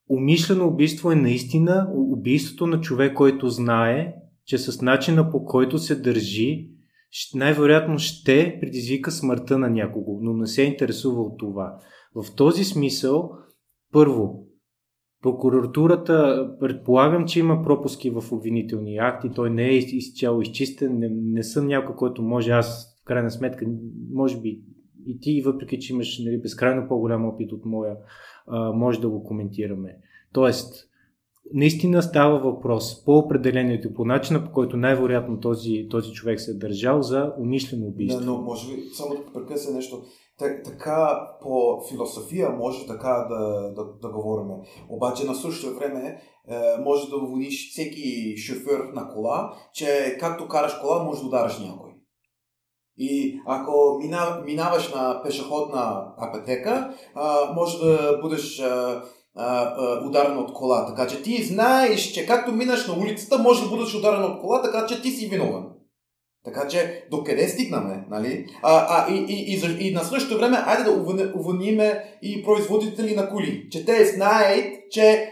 [0.08, 4.14] Умишлено убийство е наистина убийството на човек, който знае,
[4.46, 6.70] че с начина по който се държи,
[7.34, 11.78] най-вероятно ще предизвика смъртта на някого, но не се интересува от това.
[12.14, 13.30] В този смисъл,
[13.92, 14.46] първо,
[15.22, 20.98] прокуратурата, предполагам, че има пропуски в обвинителния акт и той не е изцяло изчистен.
[20.98, 23.66] Не, не съм някой, който може аз в крайна сметка,
[24.12, 24.60] може би
[25.06, 27.96] и ти, въпреки че имаш нали, безкрайно по-голям опит от моя,
[28.46, 29.96] а, може да го коментираме.
[30.32, 30.88] Тоест,
[31.52, 36.54] наистина става въпрос по определението, по начина по който най-вероятно този, този човек се е
[36.54, 38.20] държал за умишлено убийство.
[38.20, 40.02] Да, но може би само да прекъсна нещо.
[40.38, 44.46] Така по философия може така да, да, да говорим.
[44.88, 50.78] Обаче на същото време е, може да уволниш всеки шофьор на кола, че както караш
[50.80, 51.90] кола, може да удариш някой.
[52.96, 54.00] И ако
[54.44, 56.94] минаваш на пешеходна пътека,
[57.54, 58.62] може да бъдеш
[60.06, 60.86] ударен от кола.
[60.86, 64.62] Така че ти знаеш, че както минаш на улицата, може да бъдеш ударен от кола,
[64.62, 65.64] така че ти си виновен.
[66.44, 68.46] Така че, докъде стигнаме, нали?
[68.62, 73.30] А, а, и, и, и, и на същото време, айде да увъниме и производители на
[73.30, 73.68] коли.
[73.70, 75.30] Че те знаят, че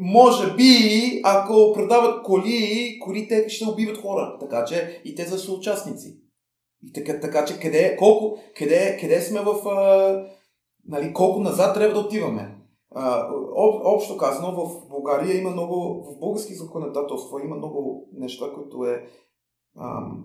[0.00, 4.36] може би, ако продават коли, колите ще убиват хора.
[4.40, 6.16] Така че и те са съучастници.
[6.82, 9.68] И така, така че къде, колко, къде, къде сме в...
[9.68, 10.26] А,
[10.88, 12.54] нали, колко назад трябва да отиваме?
[13.56, 16.04] Об, общо казано, в България има много...
[16.04, 19.06] В български законодателство има много неща, които е...
[19.78, 20.24] Ам,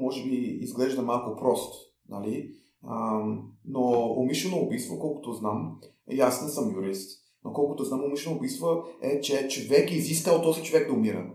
[0.00, 1.76] може би изглежда малко просто.
[2.08, 2.50] Нали?
[2.88, 5.78] Ам, но умишлено убийство, колкото знам,
[6.10, 8.66] и аз не съм юрист, но колкото знам, умишлено убийство
[9.02, 11.30] е, че човек е изискал този човек да умира.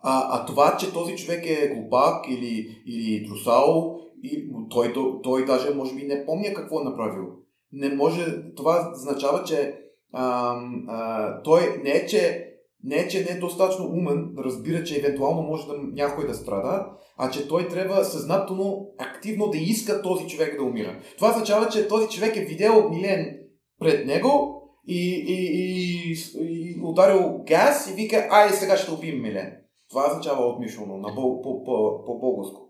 [0.00, 5.44] А, а това, че този човек е глупак или, или трусал, и той, той, той
[5.44, 7.24] даже може би не помня какво е направил.
[7.72, 9.74] Не може, това означава, че
[10.12, 10.56] а,
[10.88, 12.44] а, той не е, че
[12.84, 16.34] не е, че не е достатъчно умен да разбира, че евентуално може да някой да
[16.34, 21.00] страда, а че той трябва съзнателно, активно да иска този човек да умира.
[21.16, 23.38] Това означава, че този човек е видял Милен
[23.80, 29.56] пред него и, и, и, и ударил газ и вика, айде сега ще убием Милен.
[29.90, 32.68] Това означава отмишлено на бъл, по, по, по българско.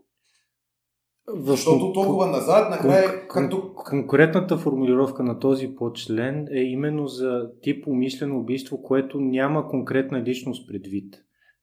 [1.37, 3.74] Защото толкова назад, накрая, както...
[3.74, 10.68] Конкретната формулировка на този подчлен е именно за тип умишлено убийство, което няма конкретна личност
[10.68, 11.14] предвид.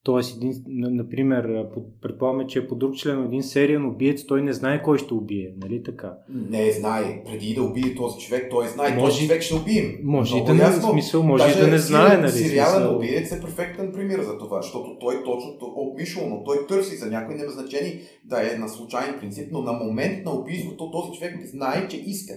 [0.06, 1.66] Тоест, един, например,
[2.02, 5.54] предполагаме, че е по друг член един сериен убиец, той не знае кой ще убие,
[5.58, 6.14] нали така?
[6.50, 7.24] Не знае.
[7.26, 10.00] Преди да убие този човек, той знае, може, този човек ще убием.
[10.04, 12.32] Може да не, смисъл, може Даже да не знае, нали?
[12.32, 12.96] Сериален смисъл...
[12.96, 17.52] убиец е перфектен пример за това, защото той точно обмишлено, той търси за някой няма
[17.52, 21.98] значение да е на случайен принцип, но на момент на убийството този човек знае, че
[21.98, 22.34] иска.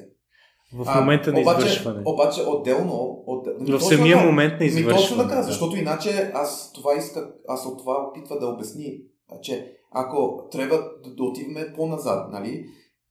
[0.73, 2.03] В момента на обаче, извършване.
[2.05, 3.23] Обаче отделно...
[3.27, 4.97] От, в самия да, момент на извършване.
[4.97, 5.43] Точно така, да.
[5.43, 9.01] защото иначе аз това иска, аз от това опитва да обясни,
[9.43, 12.64] че ако трябва да, да отиваме по-назад, нали?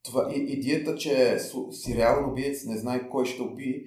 [0.03, 1.37] Това, идеята, че
[1.71, 3.83] сериален убиец не знае кой ще уби,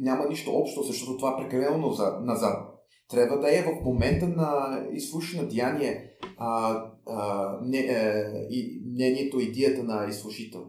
[0.00, 2.74] няма нищо общо, защото това е прекалено назад.
[3.10, 8.14] Трябва да е в момента на изслушано деяние а, а, не, е,
[8.50, 10.60] и мнението, идеята на изслушител.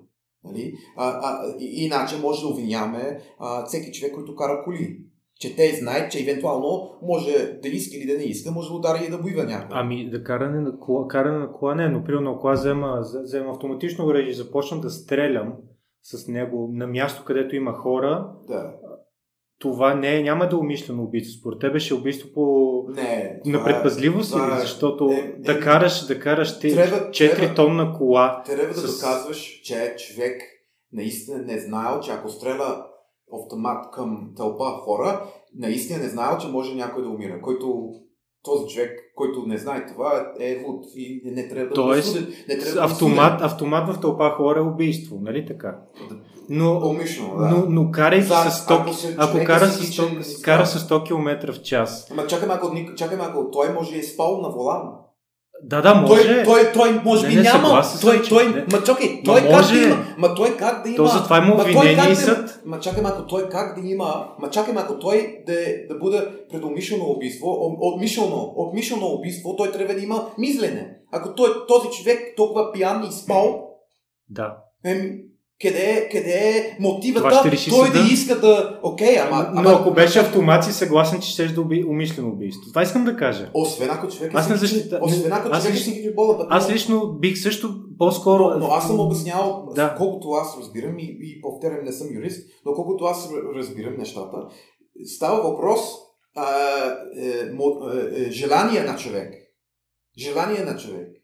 [0.45, 0.73] Нали?
[0.97, 3.19] А, а, иначе може да обвиняваме
[3.65, 4.97] всеки човек, който кара коли.
[5.39, 9.05] Че те знаят, че евентуално може да иска или да не иска, може да удари
[9.07, 9.77] и да боива някой.
[9.79, 13.51] Ами да каране на кола, каране на кола не, но примерно ако аз взема, взема
[13.51, 15.53] автоматично оръжие и започна да стрелям
[16.01, 18.73] с него на място, където има хора, да
[19.59, 21.39] това не е, няма да е умишлено убийство.
[21.39, 22.65] Според тебе ще е убийство по...
[22.89, 24.57] Не, на предпазливост или?
[24.57, 28.43] Е, защото е, е, да караш, да караш те трябва, 4 трябва, тонна кола...
[28.45, 28.81] Трябва с...
[28.81, 30.41] да доказваш, че човек
[30.93, 32.85] наистина не знаел, че ако стреля
[33.33, 35.25] автомат към тълпа хора,
[35.55, 37.41] наистина не знаел, че може някой да умира.
[37.41, 37.89] Който
[38.43, 42.15] този човек, който не знае това, е луд и не трябва да Тоест,
[42.49, 45.75] не трябва автомат, да автомат в тълпа хора е убийство, нали така?
[46.49, 47.49] Но, Умишлено, да.
[47.49, 51.07] но, но карайки да, с 100, ако, се, ако кара, с 100, кара с 100
[51.07, 52.07] км в час.
[52.11, 54.91] Ама чакаме ако, чакаме ако той може е спал на волана.
[55.63, 56.43] Да, да, може.
[56.43, 57.83] Той, той, той може би не, няма.
[58.01, 60.05] Той, той, той, ма чакай, той ма как да има?
[60.17, 60.97] Ма той как да има?
[60.97, 62.61] То затова има обвинение и съд.
[62.65, 64.27] Ма чакай, ако той как да има?
[64.39, 65.53] Ма чакай, ако той да,
[65.89, 70.97] да бъде предумишлено убийство, отмишлено, отмишлено убийство, той трябва да има мислене.
[71.11, 73.69] Ако той, този човек толкова пиян и спал,
[74.29, 74.57] да.
[74.85, 75.11] Еми,
[75.61, 78.79] къде, къде е мотивата той да иска да...
[78.83, 79.49] Окей, ама...
[79.53, 79.71] Но ама...
[79.71, 81.85] ако беше автомат си съгласен, че ще да уби...
[81.87, 82.69] умишлено убийство.
[82.69, 83.51] Това искам да кажа.
[83.53, 84.99] Освен ако човек е аз не защита...
[85.01, 85.93] Освен ако аз човек лично...
[86.09, 86.47] е болен.
[86.49, 88.43] Аз лично бих също по-скоро...
[88.49, 89.95] Но, но аз съм обяснял, да.
[89.97, 94.37] колкото аз разбирам и, и повтарям, не съм юрист, но колкото аз разбирам нещата,
[95.15, 95.79] става въпрос
[96.35, 96.45] а,
[97.17, 99.33] е, мо, е, е, желание на човек.
[100.17, 101.14] Желание на човек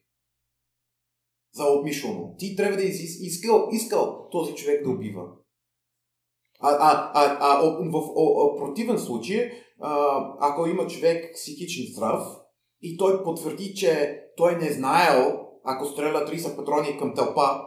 [1.54, 2.36] за обмишлено.
[2.38, 5.24] Ти трябва да искал, искал този човек да убива.
[6.60, 12.24] А, а, а, а в, в, в противен случай, а, ако има човек психичен здрав
[12.82, 17.62] и той потвърди, че той не знаел ако стреля 30 патрони към тълпа,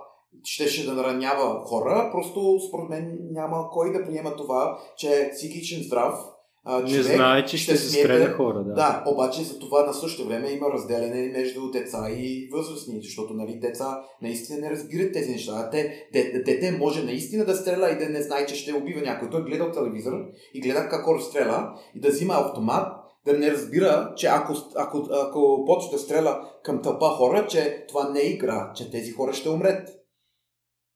[0.45, 5.83] щеше да наранява хора, просто според мен няма кой да приема това, че е психичен
[5.83, 6.34] здрав
[6.67, 8.73] а, Не човек знае, че ще се смете- стреля хора, да.
[8.75, 13.59] Да, обаче за това на същото време има разделяне между деца и възрастни, защото нали,
[13.61, 15.71] деца наистина не разбират тези неща.
[15.71, 19.31] Те, де, дете може наистина да стреля и да не знае, че ще убива някой.
[19.31, 20.13] Той гледа телевизор
[20.55, 22.93] и гледа как хора стреля и да взима автомат,
[23.27, 28.09] да не разбира, че ако, ако, ако почне да стреля към тълпа хора, че това
[28.09, 29.89] не е игра, че тези хора ще умрет.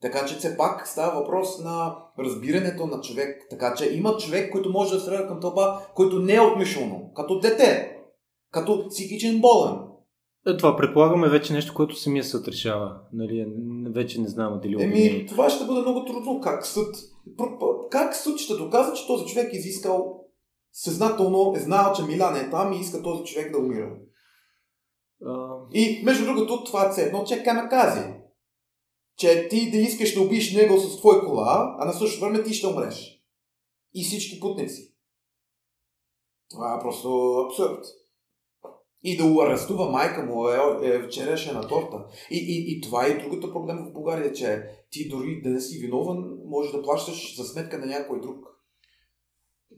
[0.03, 3.47] Така че все пак става въпрос на разбирането на човек.
[3.51, 7.41] Така че има човек, който може да стреля към тълпа, който не е отмишлено, като
[7.41, 7.97] дете,
[8.53, 9.79] като психичен болен.
[10.47, 13.01] Е, това предполагаме вече нещо, което самия съд решава.
[13.13, 13.47] Нали,
[13.95, 16.41] вече не знам дали Еми, това ще бъде много трудно.
[16.41, 16.97] Как съд,
[17.91, 20.25] как съд ще доказва, че този човек е изискал
[20.73, 23.91] съзнателно, е знал, че Милан е там и иска този човек да умира.
[25.27, 28.18] А, И между другото, това е едно, че е камакази.
[29.19, 32.55] Че ти да искаш да убиеш него с твой кола, а на същото време ти
[32.55, 33.23] ще умреш.
[33.95, 34.95] И всички путници.
[36.51, 37.85] Това е просто абсурд.
[39.03, 42.05] И да го арестува майка му е, е вчерашна торта.
[42.31, 45.79] И, и, и това е другата проблема в България, че ти дори да не си
[45.79, 48.47] виновен, може да плащаш за сметка на някой друг.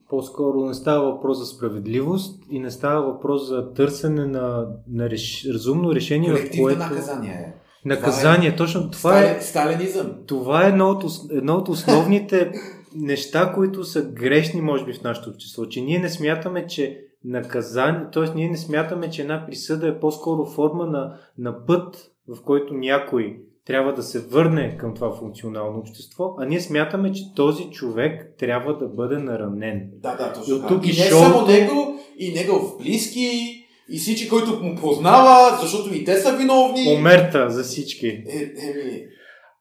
[0.09, 5.47] По-скоро не става въпрос за справедливост и не става въпрос за търсене на, на реш...
[5.55, 6.78] разумно решение, в което...
[6.78, 7.59] наказание е.
[7.84, 10.12] Наказание, точно това е, Сталин, сталинизъм.
[10.26, 12.52] това е едно от, едно от основните
[12.94, 15.66] неща, които са грешни, може би, в нашето общество.
[15.66, 18.34] Че ние не смятаме, че наказание, т.е.
[18.34, 21.96] ние не смятаме, че една присъда е по-скоро форма на, на път,
[22.28, 27.34] в който някой трябва да се върне към това функционално общество, а ние смятаме, че
[27.36, 29.90] този човек трябва да бъде наранен.
[29.92, 30.74] Да, да, И точно от така.
[30.74, 33.56] тук И и не шоуто- само него, и негов близки,
[33.91, 36.97] и всички, които му познава, защото и те са виновни.
[36.99, 38.07] Омерта за всички.
[38.07, 39.07] Е, еми,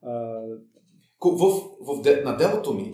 [0.04, 0.42] А,
[1.26, 2.94] в, в, на делото ми,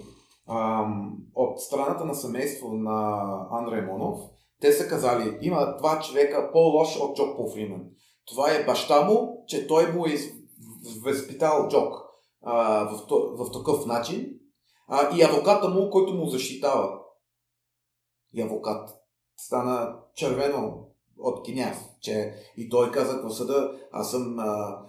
[0.49, 3.21] ам, от страната на семейство на
[3.51, 4.19] Андрей Монов,
[4.61, 7.85] те са казали, има два човека по-лош от Джок Пол Фримен.
[8.25, 10.15] Това е баща му, че той му е
[11.03, 11.93] възпитал Джок
[12.43, 13.07] а, в,
[13.37, 14.29] в такъв начин,
[14.87, 16.99] а, и адвоката му, който му защитава.
[18.33, 18.89] И адвокат
[19.37, 20.84] стана червено
[21.19, 24.81] от гняв, че и той каза в съда, аз съм, а,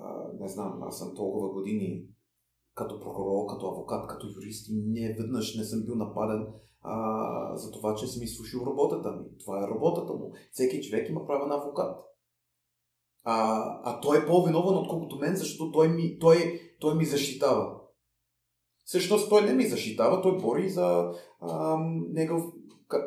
[0.00, 2.06] а, не знам, аз съм толкова години
[2.74, 6.46] като прокурор, като адвокат, като юрист и не веднъж не съм бил нападен
[6.82, 9.24] а, за това, че съм изслушил работата ми.
[9.38, 10.32] Това е работата му.
[10.52, 12.00] Всеки човек има право на адвокат.
[13.24, 17.80] А, а той е по-виновен, отколкото мен, защото той ми, той, той ми защитава.
[18.84, 22.42] Всъщност той не ми защитава, той бори за ам, негов...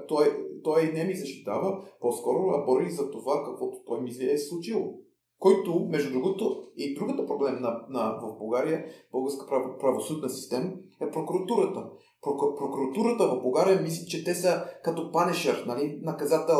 [0.07, 4.93] Той, той не ми защитава, по-скоро, а бори за това, каквото той ми е случило.
[5.39, 11.11] Който, между другото, и другата проблем на, на, в България, българска право, правосъдна система, е
[11.11, 11.85] прокуратурата.
[12.21, 16.55] Проку, прокуратурата в България мисли, че те са като панешър, нали, наказател,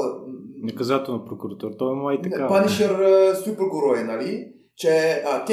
[0.64, 1.78] наказателна прокуратура.
[1.78, 2.48] Той има и така.
[2.48, 2.96] Панишер
[3.36, 4.54] супергерой, нали?
[4.76, 5.46] Че а,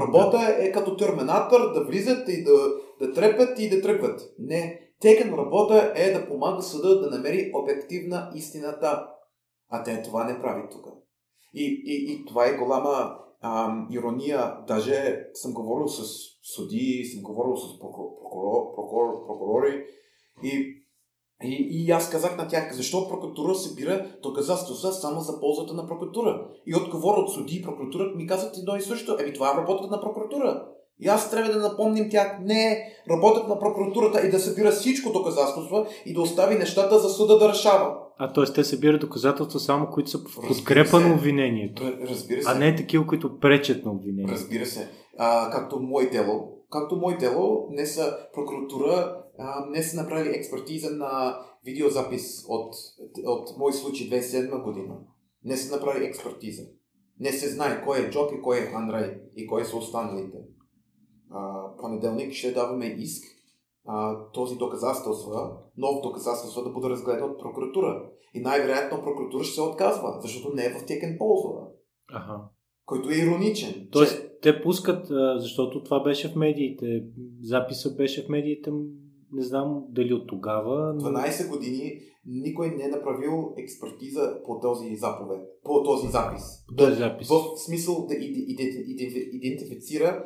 [0.00, 2.52] работа е като терминатор, да влизат и да,
[3.00, 4.20] да трепят и да тръгват.
[4.38, 4.80] Не.
[5.02, 9.06] Текен работа е да помага съда да намери обективна истината.
[9.68, 10.86] А те това не прави тук.
[11.54, 14.56] И, и, и това е голяма ам, ирония.
[14.66, 16.02] Даже съм говорил с
[16.42, 19.84] съди, съм говорил с прокурор, прокурор, прокурор, прокурори
[20.42, 20.82] и
[21.44, 26.48] и, и аз казах на тях, защо прокуратура събира доказателства само за ползата на прокуратура.
[26.66, 29.16] И отговор от съди и прокуратура ми казват едно и също.
[29.20, 30.66] Еми това е работата на прокуратура.
[31.04, 35.86] И аз трябва да напомним тях, не, работата на прокуратурата е да събира всичко доказателства
[36.06, 37.96] и да остави нещата за съда да решава.
[38.18, 38.44] А т.е.
[38.44, 41.82] те събират доказателства само, които са в подкрепа на обвинението.
[42.08, 42.50] Разбира се.
[42.50, 44.32] А не такива, които пречат на обвинението.
[44.32, 44.88] Разбира се.
[45.18, 46.58] А, както мое дело.
[46.70, 52.74] Както мое дело, не са прокуратура, а, не са направили експертиза на видеозапис от,
[53.24, 54.94] от мой случай 2007 година.
[55.44, 56.62] Не са направили експертиза.
[57.20, 60.38] Не се знае кой е Джок и кой е Андрей и кой са останалите.
[61.34, 63.24] А, понеделник ще даваме иск
[63.86, 68.02] а, този доказателства, нов доказателства да бъде разгледан от прокуратура.
[68.34, 71.58] И най-вероятно прокуратура ще се отказва, защото не е в текен полза,
[72.12, 72.40] Аха.
[72.84, 73.88] който е ироничен.
[73.92, 75.06] Тоест, че- те пускат,
[75.36, 76.86] защото това беше в медиите.
[77.40, 78.70] Записа беше в медиите,
[79.32, 80.94] не знам дали от тогава.
[80.94, 81.00] Но...
[81.00, 81.92] 12 години
[82.26, 86.42] никой не е направил експертиза по този заповед, по този запис.
[86.76, 87.28] Този запис.
[87.28, 90.24] В смисъл да иде- иде- иде- идентифицира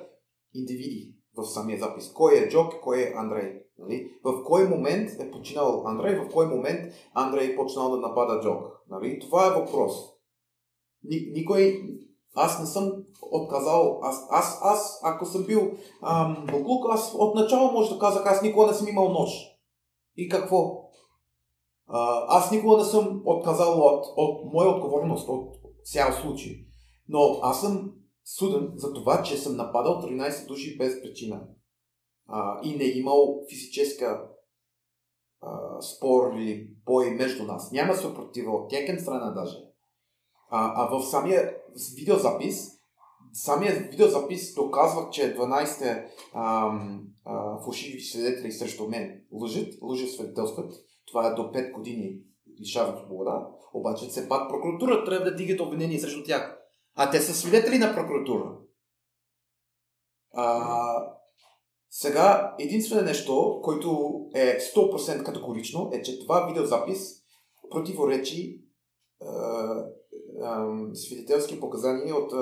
[0.59, 2.13] индивиди в самия запис.
[2.13, 3.53] Кой е Джок, кой е Андрей.
[3.79, 4.11] Нали?
[4.25, 8.63] В кой момент е починал Андрей, в кой момент Андрей е почнал да напада Джок.
[8.91, 9.21] Нали?
[9.21, 9.93] Това е въпрос.
[11.05, 11.83] Ни, никой
[12.35, 12.93] Аз не съм
[13.23, 13.99] отказал.
[14.03, 15.71] Аз, аз, аз ако съм бил
[16.03, 16.47] ам,
[16.91, 19.31] аз отначало може да казах, аз никога не съм имал нож.
[20.17, 20.91] И какво?
[21.87, 26.53] А, аз никога не съм отказал от, от моя отговорност, от цял случай.
[27.09, 27.93] Но аз съм
[28.27, 31.43] суден за това, че съм нападал 13 души без причина.
[32.29, 34.29] А, и не е имал физическа
[35.41, 37.73] а, спор или бой между нас.
[37.73, 39.57] Няма съпротива от тякен страна даже.
[40.51, 41.57] А, а в самия
[41.97, 42.71] видеозапис,
[43.33, 46.07] самия видеозапис доказва, че 12
[47.65, 50.75] фалшиви свидетели срещу мен лъжат, лъжат свидетелстват.
[51.07, 52.21] Това е до 5 години
[52.61, 53.49] лишават свобода.
[53.75, 56.56] Обаче все пак прокуратура трябва да дигат обвинение срещу тях.
[56.97, 58.59] А те са свидетели на прокуратура.
[60.35, 60.79] А,
[61.91, 67.15] сега, единствено нещо, което е 100% категорично, е, че това видеозапис
[67.71, 68.63] противоречи
[69.23, 69.27] е,
[70.45, 72.33] е, свидетелски показания от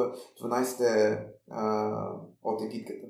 [0.41, 1.19] 12-те
[2.43, 3.07] от егитката.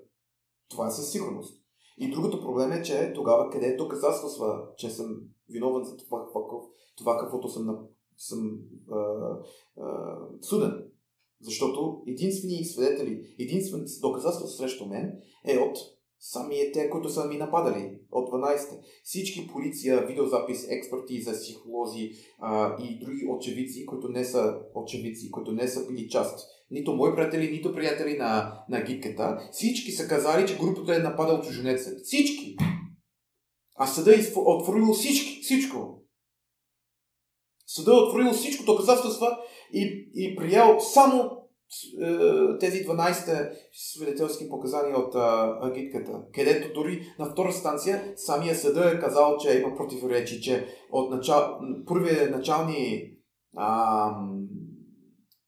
[0.70, 1.64] Това е със сигурност.
[1.99, 5.16] И другото проблем е, че тогава къде е доказателства, че съм
[5.49, 6.26] виновен за това,
[6.97, 7.78] това каквото съм,
[8.16, 8.59] съм
[8.92, 8.99] а,
[9.80, 10.90] а, суден.
[11.41, 15.12] Защото единствени свидетели, единствените доказателства срещу мен
[15.47, 15.76] е от
[16.20, 18.80] самите те, които са ми нападали от 12.
[19.05, 22.11] Всички полиция, видеозапис, експертиза, психолози
[22.41, 26.49] а, и други очевидци, които не са очевидци, които не са били част.
[26.70, 29.49] Нито мои приятели, нито приятели на, на гидката.
[29.53, 31.91] Всички са казали, че групата е нападал чуженеца.
[32.03, 32.57] Всички!
[33.74, 36.03] А съда е отворил всички, всичко.
[37.66, 39.39] Съда е отворил всичко доказателства
[39.75, 41.45] и, и приял само
[42.03, 45.14] е, тези 12 свидетелски показания от
[45.62, 51.11] агитката, където дори на втора станция самия съда е казал, че има противоречи, че от
[51.11, 53.11] начал, първите начални
[53.57, 54.11] а,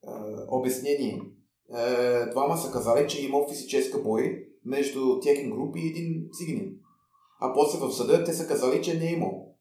[0.07, 1.20] а, обяснения
[1.77, 6.72] е, двама са казали, че е имал физическа бой между техен груп и един циганин.
[7.41, 9.55] А после в съда те са казали, че не е имал.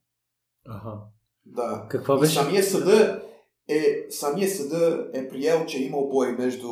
[0.67, 1.01] Ага.
[1.45, 1.87] Да.
[1.89, 2.39] Каква беше?
[2.39, 3.24] И самия съда
[3.67, 6.67] е, самия съда е приел, че е имал бой между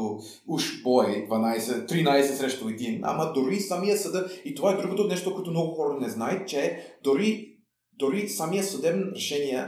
[0.48, 5.34] уж бой 12, 13 срещу 1, ама дори самия съда, и това е другото нещо,
[5.34, 7.58] което много хора не знаят, че дори,
[8.00, 9.68] дори самия съдебен решение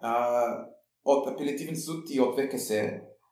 [0.00, 0.44] а,
[1.04, 2.72] от апелятивен съд и от ВКС,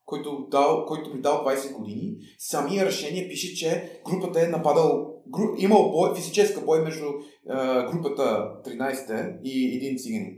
[0.05, 5.55] който, дал, който ми дал 20 години, самия решение пише, че групата е нападал, гру,
[5.59, 7.07] имал бой, физическа бой между
[7.49, 10.35] а, групата 13 и един циганин.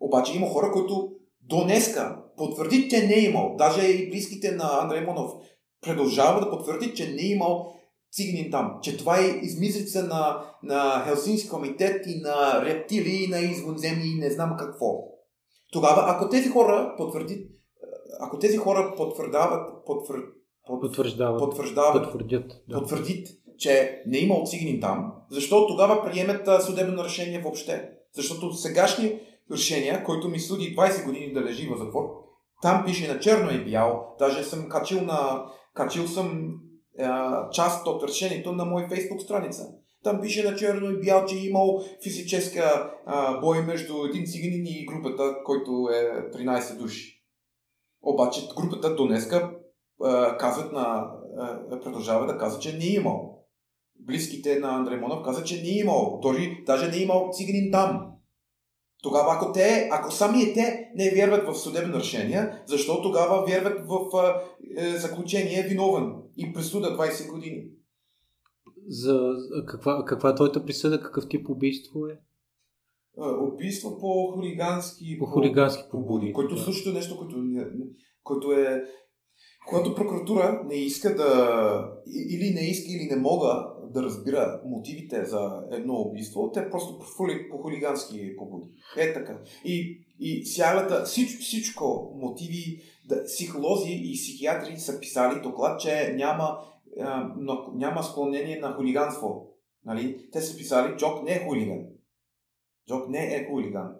[0.00, 1.15] Обаче има хора, които
[1.48, 3.54] до днеска потвърди, че не е имал.
[3.58, 5.32] Даже и близките на Андрей Монов
[5.80, 7.72] продължава да потвърди, че не е имал
[8.12, 8.78] циганин там.
[8.82, 14.20] Че това е измислица на, на Хелсински комитет и на рептили, и на извънземни и
[14.20, 14.86] не знам какво.
[15.72, 17.38] Тогава, ако тези хора потвърдят,
[18.20, 20.20] ако тези хора потвърждават, потвър,
[20.80, 22.78] потвърждават, потвърждават потвърдят, да.
[22.78, 23.28] потвърдят,
[23.58, 27.90] че не е имал циганин там, защо тогава приемат съдебно решение въобще?
[28.14, 29.20] Защото сегашни
[29.52, 32.04] решения, който ми суди 20 години да лежи в затвор.
[32.62, 34.16] Там пише на черно и бял.
[34.18, 35.46] Даже съм качил на...
[35.74, 36.54] Качил съм
[36.98, 37.06] е,
[37.52, 39.66] част от решението на мой фейсбук страница.
[40.06, 44.66] Там пише на черно и бял, че е имал физическа а, бой между един циганин
[44.66, 47.22] и групата, който е 13 души.
[48.02, 49.50] Обаче групата до днеска
[50.38, 53.44] казват на, а, продължава да казва, че не е имал.
[54.00, 56.18] Близките на Андрей Монов казват, че не е имал.
[56.22, 58.15] Дори даже не е имал циганин там.
[59.06, 64.10] Тогава, ако те, ако самите те не вярват в съдебно решение, защо тогава вярват в
[64.76, 67.64] е, заключение виновен и присуда 20 години?
[68.88, 69.20] За
[69.66, 71.00] каква, каква е твоята присъда?
[71.00, 72.18] Какъв тип убийство е?
[73.52, 76.32] Убийство по хулигански по хулигански побуди.
[76.32, 76.60] Което да.
[76.60, 77.36] също е нещо, което,
[78.22, 78.84] което е
[79.68, 81.28] когато прокуратура не иска да
[82.06, 83.66] или не иска или не мога
[83.96, 88.70] да разбира мотивите за едно убийство, те просто по, хулигански побуди.
[88.96, 89.38] Е така.
[89.64, 96.58] И, и цялата, всич, всичко мотиви, да, психолози и психиатри са писали доклад, че няма,
[97.00, 97.34] а,
[97.74, 99.56] няма склонение на хулиганство.
[99.84, 100.28] Нали?
[100.32, 101.84] Те са писали, Джок не е хулиган.
[102.88, 103.94] Джок не е хулиган.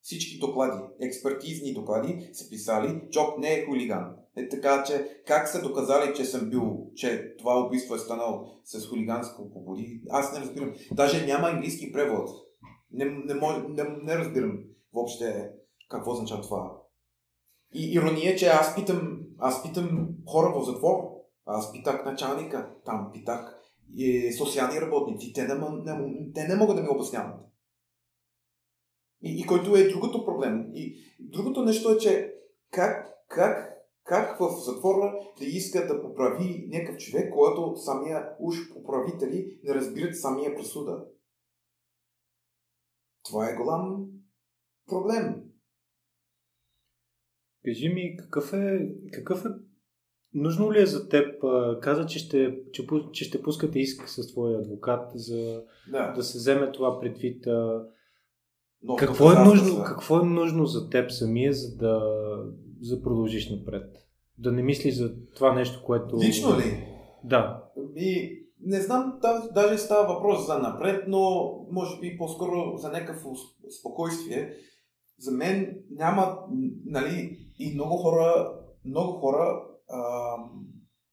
[0.00, 4.16] Всички доклади, експертизни доклади са писали, Джок не е хулиган.
[4.36, 8.88] Е така, че как са доказали, че съм бил, че това убийство е станало с
[8.88, 10.74] хулиганско побуди, аз не разбирам.
[10.92, 12.30] Даже няма английски превод.
[12.92, 14.58] Не, не, мож, не, не разбирам
[14.92, 15.50] въобще
[15.88, 16.78] какво означава това.
[17.74, 20.96] И ирония е, че аз питам, аз питам хора в затвор.
[21.46, 23.58] Аз питах началника, там питах
[23.96, 25.32] и социални работници.
[25.32, 27.40] Те не, не, те не могат да ми обясняват.
[29.22, 30.70] И, и който е другото проблем.
[30.74, 32.34] И другото нещо е, че
[32.70, 33.71] как, как
[34.04, 40.20] Как в затвора да иска да поправи някакъв човек, когато самия уж поправители не разбират
[40.20, 41.04] самия присуда?
[43.24, 44.06] Това е голям
[44.86, 45.42] проблем.
[47.64, 49.48] Кажи ми, какъв е, какъв е
[50.34, 51.44] Нужно ли е за теб,
[51.82, 56.38] каза, че ще, че, че ще пускате иск с твоя адвокат за да, да се
[56.38, 57.46] вземе това предвид.
[58.82, 62.02] Но какво, е нужно, какво е нужно за теб самия, за да
[62.82, 63.96] за продължиш напред?
[64.38, 66.16] Да не мислиш за това нещо, което...
[66.16, 66.86] Лично ли?
[67.24, 67.64] Да.
[67.96, 69.20] И не знам,
[69.54, 73.30] даже става въпрос за напред, но може би по-скоро за някакво
[73.80, 74.54] спокойствие.
[75.18, 76.38] За мен няма,
[76.84, 78.54] нали, и много хора,
[78.84, 80.36] много хора а,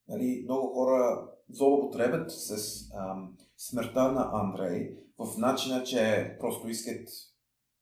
[0.07, 2.51] нали, много хора злоупотребят с
[2.93, 3.15] а,
[3.57, 7.07] смъртта на Андрей в начина, че просто искат,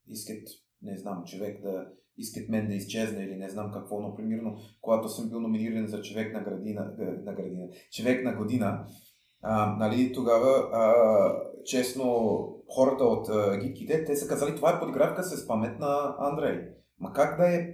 [0.07, 0.47] искат,
[0.81, 1.88] не знам, човек да
[2.18, 6.02] искат мен да изчезне или не знам какво, но примерно, когато съм бил номиниран за
[6.02, 6.94] човек на градина,
[7.26, 8.85] на градина човек на година,
[9.41, 10.94] а, нали, тогава, а,
[11.65, 12.06] честно,
[12.76, 16.60] хората от а, гидките, те са казали, това е подгравка с памет на Андрей.
[16.99, 17.68] Ма как да е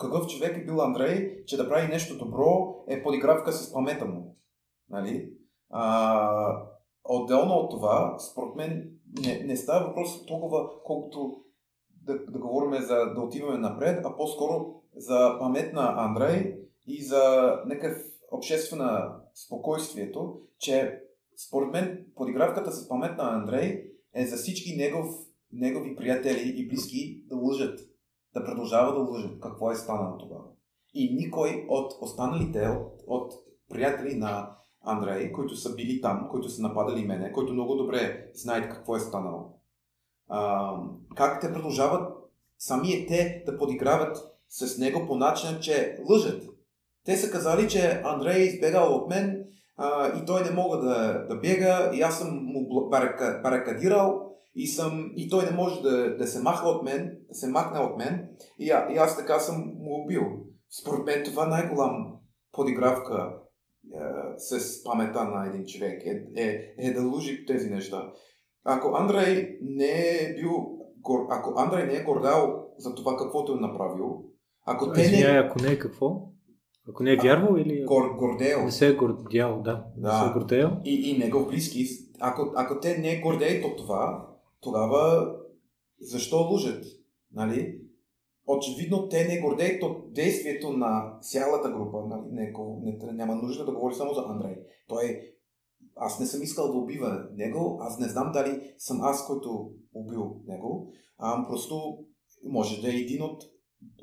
[0.00, 4.36] какъв човек е бил Андрей, че да прави нещо добро е подигравка с памета му.
[4.90, 5.32] Нали?
[5.70, 6.66] А,
[7.04, 8.90] отделно от това, според мен,
[9.22, 11.41] не, не става въпрос толкова, колкото
[12.06, 16.56] да, да говорим за да отиваме напред, а по-скоро за памет на Андрей
[16.86, 19.16] и за някакъв обществена
[19.46, 21.02] спокойствието, че
[21.46, 23.84] според мен подигравката с памет на Андрей
[24.14, 25.06] е за всички негов,
[25.52, 27.80] негови приятели и близки да лъжат
[28.34, 30.44] да продължава да лъжат какво е станало тогава.
[30.94, 33.32] И никой от останалите, от, от
[33.68, 38.68] приятели на Андрей, които са били там, които са нападали мене, които много добре знаят
[38.68, 39.58] какво е станало,
[40.28, 40.72] а,
[41.16, 42.12] как те продължават
[42.58, 44.16] самия те да подиграват
[44.48, 46.42] с него по начин, че лъжат.
[47.04, 49.44] Те са казали, че Андрей е избегал от мен
[49.76, 52.88] а, и той не мога да, да бега и аз съм му
[53.42, 57.48] баракадирал и, съм, и той не може да, да се махне от мен, да се
[57.48, 58.28] махне от мен
[58.58, 60.22] и, а, и аз така съм му убил.
[60.80, 62.14] Според мен това най-голям
[62.52, 63.32] подигравка
[63.94, 63.98] е,
[64.38, 68.12] с памета на един човек е, е, е да лъжи тези неща.
[68.64, 70.78] Ако Андрей не е бил,
[71.30, 74.24] ако Андрей не е гордал за това каквото е направил,
[74.64, 75.38] ако те не...
[75.38, 76.32] ако не е какво?
[76.88, 77.84] Ако не е вярвал или...
[77.84, 78.64] Гор, гордел.
[78.64, 79.84] Не се е гордял, да.
[79.96, 80.12] да.
[80.12, 80.70] Не се е гордел.
[80.84, 81.86] И, и негов близки.
[82.20, 84.28] Ако, ако те не е гордеят от това,
[84.60, 85.32] тогава
[86.00, 86.84] защо лъжат?
[87.32, 87.78] Нали?
[88.46, 91.98] Очевидно те не гордеят от действието на цялата група.
[92.08, 92.22] Нали?
[92.30, 92.52] Не,
[92.82, 94.54] не, няма нужда да говори само за Андрей.
[94.88, 95.31] Той
[95.96, 100.36] аз не съм искал да убива него, аз не знам дали съм аз, който убил
[100.46, 101.98] него, а просто
[102.44, 103.42] може да е един от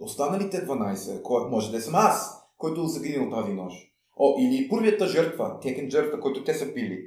[0.01, 3.89] останалите 12, кой, може да съм аз, който загинал тази нощ.
[4.17, 6.99] О, или първията жертва, текен жертва, който те са пили.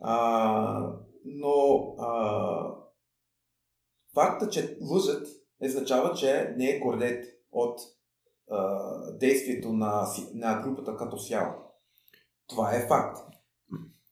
[0.00, 0.92] А,
[1.24, 2.74] но а,
[4.14, 5.26] факта, че лъжат,
[5.60, 7.80] означава, че не е гордет от
[8.50, 8.78] а,
[9.12, 11.54] действието на, на групата като цяло.
[12.48, 13.18] Това е факт.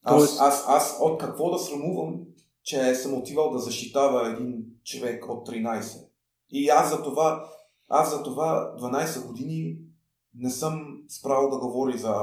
[0.06, 2.20] Аз, аз, аз, от какво да срамувам,
[2.62, 6.06] че съм отивал да защитава един човек от 13.
[6.50, 7.44] И аз за това,
[7.88, 9.78] аз за това 12 години
[10.34, 12.14] не съм справил да говори за,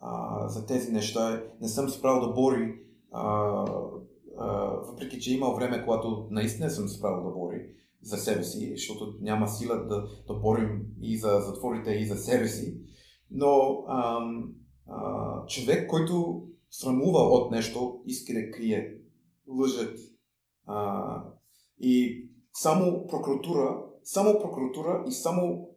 [0.00, 2.74] а, за тези неща, не съм справил да бори
[3.12, 3.24] а,
[4.86, 7.70] въпреки че имал време, когато наистина съм справил да бори
[8.02, 12.48] за себе си, защото няма сила да, да борим и за затворите, и за себе
[12.48, 12.80] си.
[13.30, 14.52] Но ам,
[14.86, 18.94] а, човек, който срамува от нещо, иска да крие,
[19.48, 19.98] лъжат.
[20.66, 21.22] А,
[21.80, 25.68] и само прокуратура, само прокуратура и само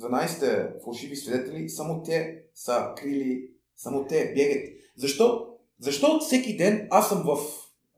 [0.00, 4.72] 12 фалшиви свидетели, само те са крили, само те бегат.
[4.96, 5.48] Защо?
[5.80, 7.38] Защо всеки ден аз съм в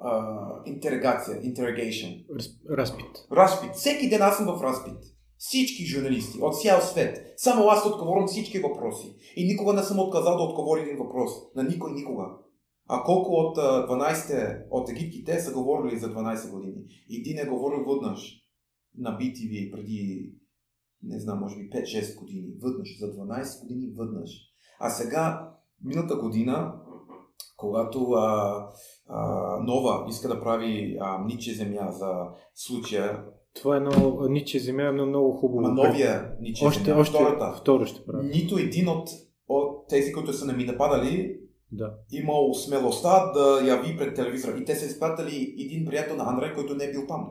[0.00, 2.26] uh, интерагация, interrogation.
[2.70, 3.06] Разпит.
[3.32, 3.74] Разпит.
[3.74, 5.17] Всеки ден аз съм в разпит.
[5.39, 7.35] Всички журналисти от цял свет.
[7.36, 9.16] Само аз отговорям всички въпроси.
[9.36, 11.31] И никога не съм отказал да отговоря един въпрос.
[11.56, 12.24] На никой никога.
[12.89, 16.85] А колко от 12 от египките са говорили за 12 години?
[17.19, 18.39] Един е говорил веднъж
[18.98, 20.32] на BTV преди,
[21.02, 22.48] не знам, може би 5-6 години.
[22.62, 22.98] Веднъж.
[22.98, 24.31] За 12 години веднъж.
[24.81, 25.52] А сега,
[25.85, 26.74] миналата година,
[27.56, 28.66] когато а,
[29.06, 32.12] а, Нова иска да прави а, Ниче земя за
[32.55, 33.24] случая.
[33.54, 35.60] Това е много, Ниче земя е много хубаво.
[35.60, 37.54] Ма новия Ниче още, земя, още, втората.
[37.60, 38.28] Второ ще прави.
[38.28, 39.08] Нито един от,
[39.48, 41.40] от тези, които са ми нападали,
[41.72, 41.94] да.
[42.12, 44.56] имал смелостта да яви пред телевизора.
[44.58, 47.28] И те са изпратили един приятел на Андрей, който не е бил там.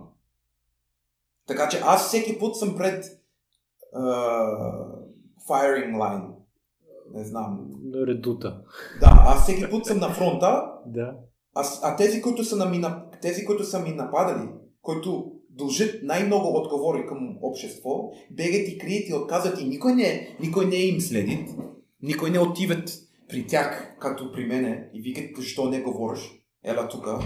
[1.47, 3.05] Така че аз всеки път съм пред
[3.93, 4.03] а,
[5.49, 6.29] firing line.
[7.13, 7.69] Не знам.
[8.07, 8.61] Редута.
[8.99, 11.15] Да, аз всеки път съм на фронта, Да.
[11.55, 12.83] а, а тези, които са, ми,
[13.21, 14.49] тези, които са ми нападали,
[14.81, 20.65] които дължат най-много отговори към общество, бегат и крият и отказват и никой не, никой
[20.65, 21.49] не им следит,
[22.01, 22.89] никой не отиват
[23.29, 26.31] при тях, както при мене, и викат, защо не говориш,
[26.63, 27.19] ела тука,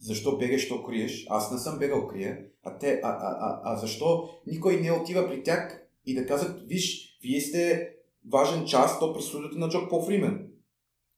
[0.00, 3.76] защо бегаш, що криеш, аз не съм бегал крия, а, те, а, а, а, а
[3.76, 7.88] защо никой не отива при тях и да казват, виж, вие сте
[8.32, 10.46] важен част от присъдата на Джок Пол Фримен.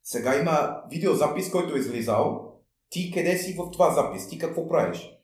[0.02, 2.54] Сега има видеозапис, който е излизал.
[2.90, 4.28] Ти къде си в това запис?
[4.28, 5.17] Ти какво правиш?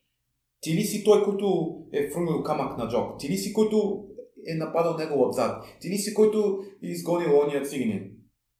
[0.64, 3.20] Ти ли си той, който е фрумил камък на Джок?
[3.20, 4.04] Ти ли си, който
[4.46, 5.64] е нападал него отзад?
[5.80, 8.10] Ти ли си, който е изгонил ония циганин?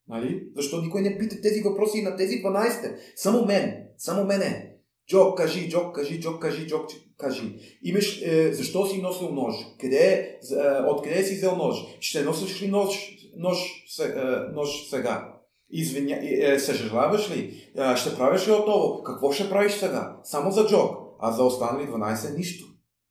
[0.09, 0.43] Нали?
[0.57, 2.97] Защо никой не пита тези въпроси на тези 12?
[3.17, 3.85] Само мен.
[3.99, 4.71] Само мене.
[5.11, 6.87] Джок, кажи, Джок, кажи, Джок, кажи, Джок,
[7.19, 7.59] кажи.
[7.83, 9.55] Имаш, е, защо си носил нож?
[9.81, 11.77] Къде, е, откъде си взел нож?
[12.01, 15.35] Ще носиш ли нож, нож, се- е, нож сега?
[15.71, 17.55] Извиня, е, съжаляваш ли?
[17.79, 19.03] Е, ще правиш ли отново?
[19.03, 20.17] Какво ще правиш сега?
[20.25, 21.04] Само за Джок.
[21.27, 22.67] А за останали 12 нищо.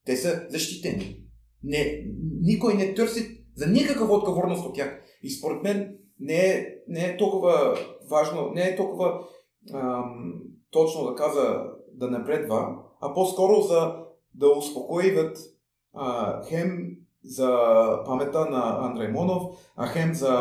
[0.05, 1.23] Те са защитени.
[1.63, 2.05] Не,
[2.41, 5.01] никой не търси за никаква отговорност от тях.
[5.23, 7.77] И според мен не е, не е толкова
[8.09, 9.19] важно, не е толкова
[9.73, 10.33] ам,
[10.71, 11.63] точно да каза
[11.93, 13.95] да напредва, а по-скоро за
[14.35, 15.37] да успокоиват
[15.93, 17.69] а, хем за
[18.05, 19.43] памета на Андрей Монов,
[19.75, 20.33] а хем за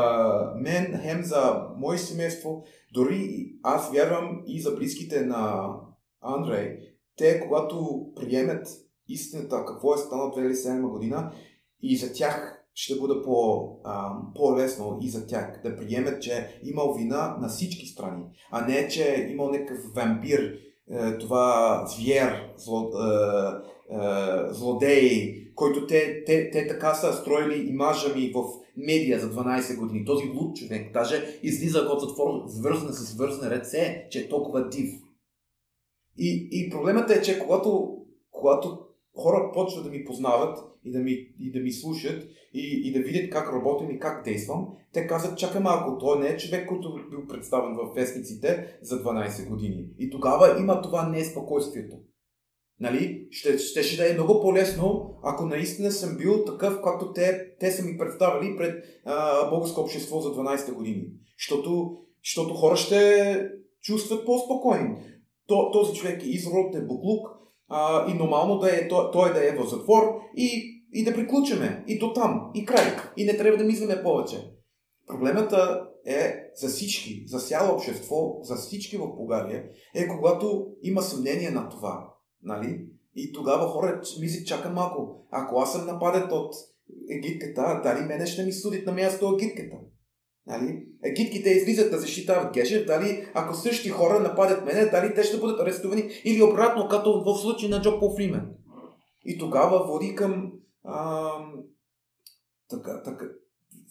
[0.57, 2.65] мен, хем за мое семейство.
[2.95, 5.71] Дори аз вярвам и за близките на
[6.21, 6.79] Андрей,
[7.17, 8.67] те когато приемат
[9.09, 11.33] истината, какво е станало 2007 година,
[11.83, 16.95] и за тях ще бъде по, а, по-лесно и за тях да приемат, че имал
[16.95, 20.59] вина на всички страни, а не, че е имал някакъв вампир,
[20.91, 28.15] е, това звер, зло, е, е, злодей, който те, те, те така са строили имажа
[28.15, 28.45] ми в
[28.77, 30.05] медия за 12 години.
[30.05, 35.03] Този луд човек, даже излиза от затвор, свързан с вързане ръце, че е толкова див.
[36.19, 37.99] И, и проблемът е, че когато,
[38.31, 38.79] когато
[39.17, 43.01] хора почват да ми познават и да ми, и да ми слушат и, и да
[43.01, 46.95] видят как работим и как действам, те казват, чакай малко, той не е човек, който
[47.11, 49.87] бил представен в вестниците за 12 години.
[49.99, 51.97] И тогава има това неспокойствието.
[52.81, 53.29] Нали?
[53.31, 57.71] Ще, ще, ще да е много по-лесно, ако наистина съм бил такъв, както те, те
[57.71, 61.05] са ми представили пред а, българско общество за 12 години.
[61.39, 63.51] Защото, защото хора ще
[63.83, 64.97] чувстват по-спокойни.
[65.47, 67.29] То, този човек е изрод, е буклук
[67.69, 70.03] а, и нормално да е, той, той да е в затвор
[70.37, 71.85] и, и да приключиме.
[71.87, 72.51] И до там.
[72.55, 72.97] И край.
[73.17, 74.53] И не трябва да мислиме повече.
[75.07, 79.65] Проблемата е за всички, за цяло общество, за всички в България,
[79.95, 82.09] е когато има съмнение на това.
[82.43, 82.87] Нали?
[83.17, 85.27] И тогава хора мислят, чака малко.
[85.31, 86.55] Ако аз съм нападет от
[87.11, 89.77] егитката, дали мене ще ми судят на място от егитката?
[90.47, 90.87] Нали?
[91.05, 95.61] Егитките излизат да защитават Гешев, дали ако същи хора нападат мене, дали те ще бъдат
[95.61, 98.55] арестувани или обратно, като в случай на Джо Пол Фримен.
[99.25, 100.53] И тогава води към
[100.85, 101.63] ам,
[102.69, 103.25] така, така,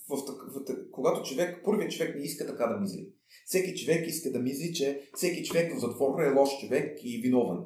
[0.10, 3.10] в, в, в, когато човек, първият човек не иска така да мисли.
[3.46, 7.58] Всеки човек иска да мисли, че всеки човек в затвора е лош човек и виновен.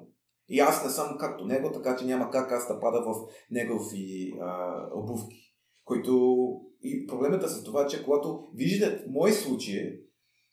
[0.49, 3.15] И аз не съм както него, така че няма как аз да пада в
[3.51, 5.55] негови а, обувки.
[5.83, 6.45] Които...
[6.85, 9.99] И проблемът е за това, че когато виждат мои случаи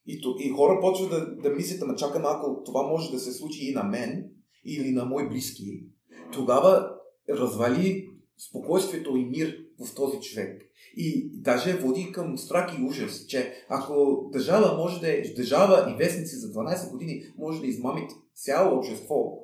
[0.06, 3.32] и, то, и хора почват да, да мислят, ама чака малко, това може да се
[3.32, 4.30] случи и на мен,
[4.64, 5.86] или на мои близки,
[6.32, 6.90] тогава
[7.30, 8.08] развали
[8.48, 10.62] спокойствието и мир в този човек.
[10.96, 16.04] И даже води към страх и ужас, че ако държава може да е, държава и
[16.04, 19.38] вестници за 12 години може да измамит цяло общество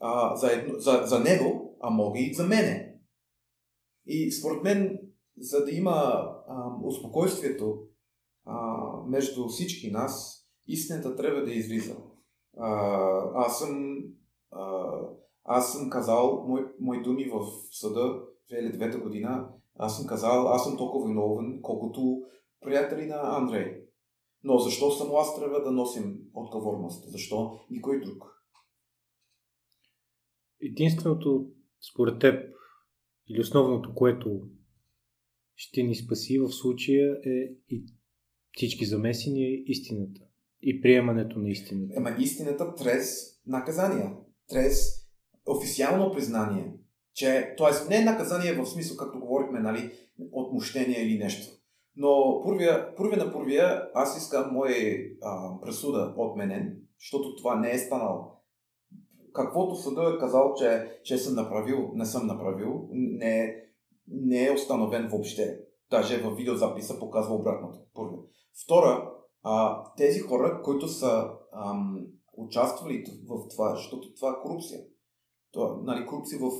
[0.00, 2.94] а, за, едно, за, за него, а мога и за мене.
[4.06, 4.98] И според мен,
[5.38, 7.78] за да има а, успокойствието
[8.44, 8.76] а,
[9.06, 11.96] между всички нас, истината трябва да излиза.
[12.56, 12.68] А,
[13.34, 13.98] аз съм
[14.50, 14.92] а,
[15.46, 18.22] аз съм казал мои, мои думи в съда
[18.52, 19.48] 2009 година.
[19.78, 22.22] Аз съм казал, аз съм толкова виновен, колкото
[22.60, 23.82] приятели на Андрей.
[24.44, 27.10] Но защо само аз трябва да носим отговорност?
[27.10, 28.24] Защо никой друг?
[30.60, 31.46] Единственото,
[31.92, 32.54] според теб,
[33.28, 34.40] или основното, което
[35.56, 37.84] ще ни спаси в случая е и
[38.52, 40.20] всички замесени е истината.
[40.62, 41.94] И приемането на истината.
[41.96, 44.12] Ема истината трез наказания.
[44.48, 45.06] Трез
[45.46, 46.72] официално признание.
[47.14, 47.88] Че, т.е.
[47.88, 49.90] не е наказание в смисъл, както говорихме, нали,
[50.32, 51.52] отмущение или нещо.
[51.96, 57.78] Но първия, първия на първия аз искам моя а, пресуда отменен, защото това не е
[57.78, 58.32] станало.
[59.32, 63.65] Каквото съда е казал, че, че съм направил, не съм направил, не,
[64.08, 65.58] не е установен въобще.
[65.90, 67.78] Даже в видеозаписа показва обратното.
[67.94, 68.24] Първо.
[68.64, 69.12] Втора,
[69.42, 72.06] а, тези хора, които са ам,
[72.36, 74.80] участвали в това, защото това е корупция.
[75.52, 76.50] Това, нали, корупция в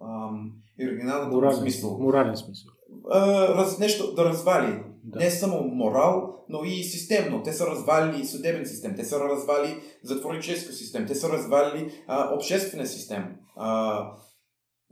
[0.00, 0.52] ам,
[0.88, 1.98] оригиналната смисъл.
[1.98, 2.72] Морален смисъл.
[3.10, 4.84] А, раз, нещо да развали.
[5.04, 5.18] Да.
[5.18, 7.42] Не само морал, но и системно.
[7.42, 12.86] Те са развалили съдебен систем, те са развали затворническа система, те са развалили а, обществена
[12.86, 13.28] система.
[13.56, 14.12] А,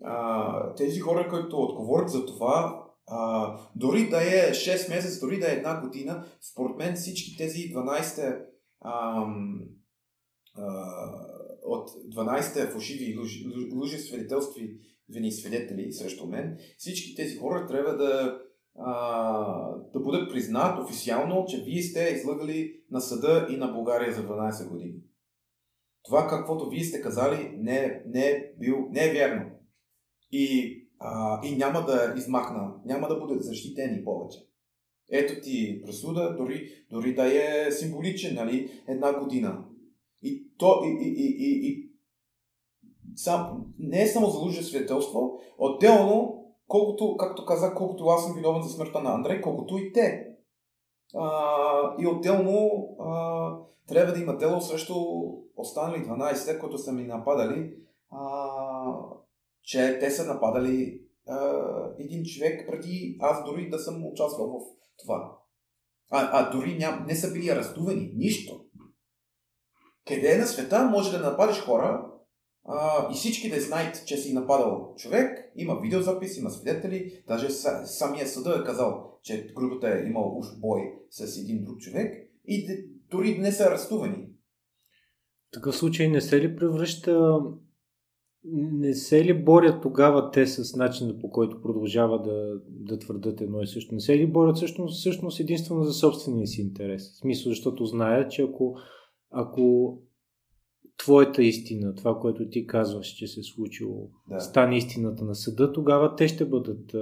[0.05, 5.53] а, тези хора, които отговорят за това, а, дори да е 6 месеца, дори да
[5.53, 8.45] е една година, според мен всички тези 12
[8.81, 9.25] а,
[10.57, 10.65] а,
[11.63, 13.19] от 12 фалшиви
[13.75, 14.77] лъжи, свидетелстви
[15.09, 18.41] вини свидетели срещу мен, всички тези хора трябва да,
[18.79, 18.93] а,
[19.93, 24.69] да бъдат признат официално, че вие сте излъгали на съда и на България за 12
[24.69, 24.95] години.
[26.03, 29.51] Това, каквото вие сте казали, не, не, е, бил, не е вярно.
[30.33, 34.39] И, а, и няма да измахна, няма да бъдат защитени повече.
[35.11, 39.65] Ето ти пресуда, дори, дори да е символичен, нали, една година.
[40.23, 41.91] И то, и, и, и, и, и
[43.17, 48.63] сам, не е само за лъжа свидетелство, отделно, колкото, както казах, колкото аз съм виновен
[48.63, 50.27] за смъртта на Андрей, колкото и те.
[51.15, 51.41] А,
[51.99, 53.57] и отделно а,
[53.89, 54.95] трябва да има дело срещу
[55.57, 57.75] останали 12, които са ми нападали,
[58.11, 58.21] а,
[59.63, 61.65] че те са нападали а,
[61.99, 64.63] един човек преди аз дори да съм участвал в
[65.03, 65.37] това.
[66.11, 68.13] А, а дори ням, не са били арестувани.
[68.17, 68.65] Нищо.
[70.09, 72.11] Къде на света може да нападеш хора
[72.65, 77.51] а, и всички да знаят, че си нападал човек, има видеозапис, има свидетели, даже
[77.85, 80.81] самия съда е казал, че групата е имал уж бой
[81.11, 84.27] с един друг човек и дори не са арестувани.
[85.49, 87.41] В такъв случай не се ли превръща
[88.45, 93.63] не се ли борят тогава те с начина по който продължава да, да твърдат едно
[93.63, 93.95] и също?
[93.95, 97.13] Не се ли борят всъщност, всъщност единствено за собствения си интерес?
[97.13, 98.77] В смисъл, защото знаят, че ако,
[99.31, 99.99] ако
[100.97, 104.41] твоята истина, това, което ти казваш, че се е случило, да.
[104.41, 106.95] стане истината на съда, тогава те ще бъдат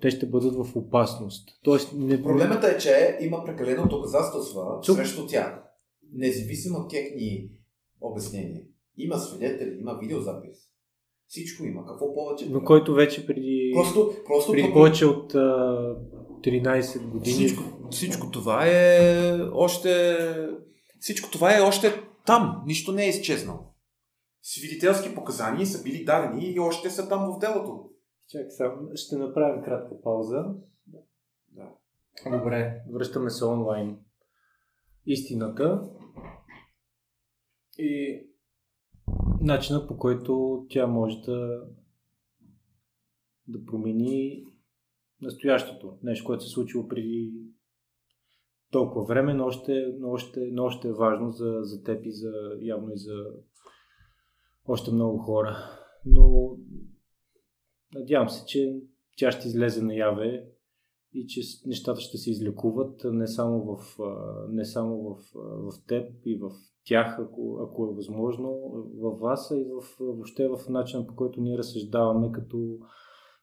[0.00, 1.48] те ще бъдат в опасност.
[1.62, 2.22] Тоест, не...
[2.22, 4.96] Проблемът е, че има прекалено доказателства Чук...
[4.96, 5.62] срещу тях,
[6.12, 7.50] независимо от техни
[8.00, 8.62] обяснения.
[8.96, 10.58] Има свидетели, има видеозапис.
[11.26, 11.86] Всичко има.
[11.86, 12.48] Какво повече?
[12.50, 15.38] Но който вече преди, просто, просто преди повече от а,
[16.42, 17.34] 13 години.
[17.34, 20.18] Всичко, всичко това е още.
[21.00, 21.92] Всичко това е още
[22.26, 22.62] там.
[22.66, 23.58] Нищо не е изчезнало.
[24.42, 27.90] Свидетелски показания са били дадени и още са там в делото.
[28.28, 30.44] Чакай сам, ще направим кратка пауза.
[31.48, 31.68] Да.
[32.38, 33.98] Добре, връщаме се онлайн.
[35.06, 35.82] Истината.
[37.78, 38.20] И
[39.40, 41.62] начина по който тя може да,
[43.48, 44.44] да промени
[45.22, 45.98] настоящето.
[46.02, 47.32] Нещо, което се е случило преди
[48.70, 52.32] толкова време, но още, но още, но още е важно за, за теб и за,
[52.60, 53.24] явно и за
[54.66, 55.56] още много хора.
[56.06, 56.56] Но
[57.94, 58.80] надявам се, че
[59.16, 60.48] тя ще излезе наяве
[61.12, 63.98] и че нещата ще се излекуват не само в,
[64.48, 66.50] не само в, в теб и в
[66.84, 68.48] тях, ако, ако е възможно,
[69.00, 72.58] във вас, и в, въобще в начина по който ние разсъждаваме като,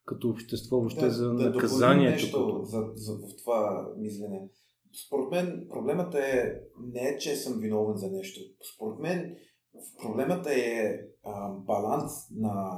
[0.06, 2.14] като общество, въобще да, за да наказанието.
[2.14, 4.50] нещо за, за, в това мислене.
[5.08, 6.62] Според мен проблемът е
[6.94, 8.40] не е, че съм виновен за нещо.
[8.76, 9.36] Според мен
[10.02, 12.78] проблемът е а, баланс на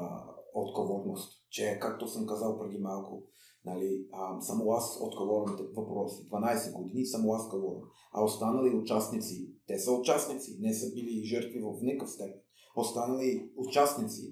[0.53, 1.45] отговорност.
[1.49, 3.23] Че, както съм казал преди малко,
[3.65, 6.29] Нали, а, само аз отговорен на въпроси.
[6.29, 7.81] 12 години само аз отговорен.
[8.11, 12.41] А останали участници, те са участници, не са били жертви в никакъв степен.
[12.75, 14.31] Останали участници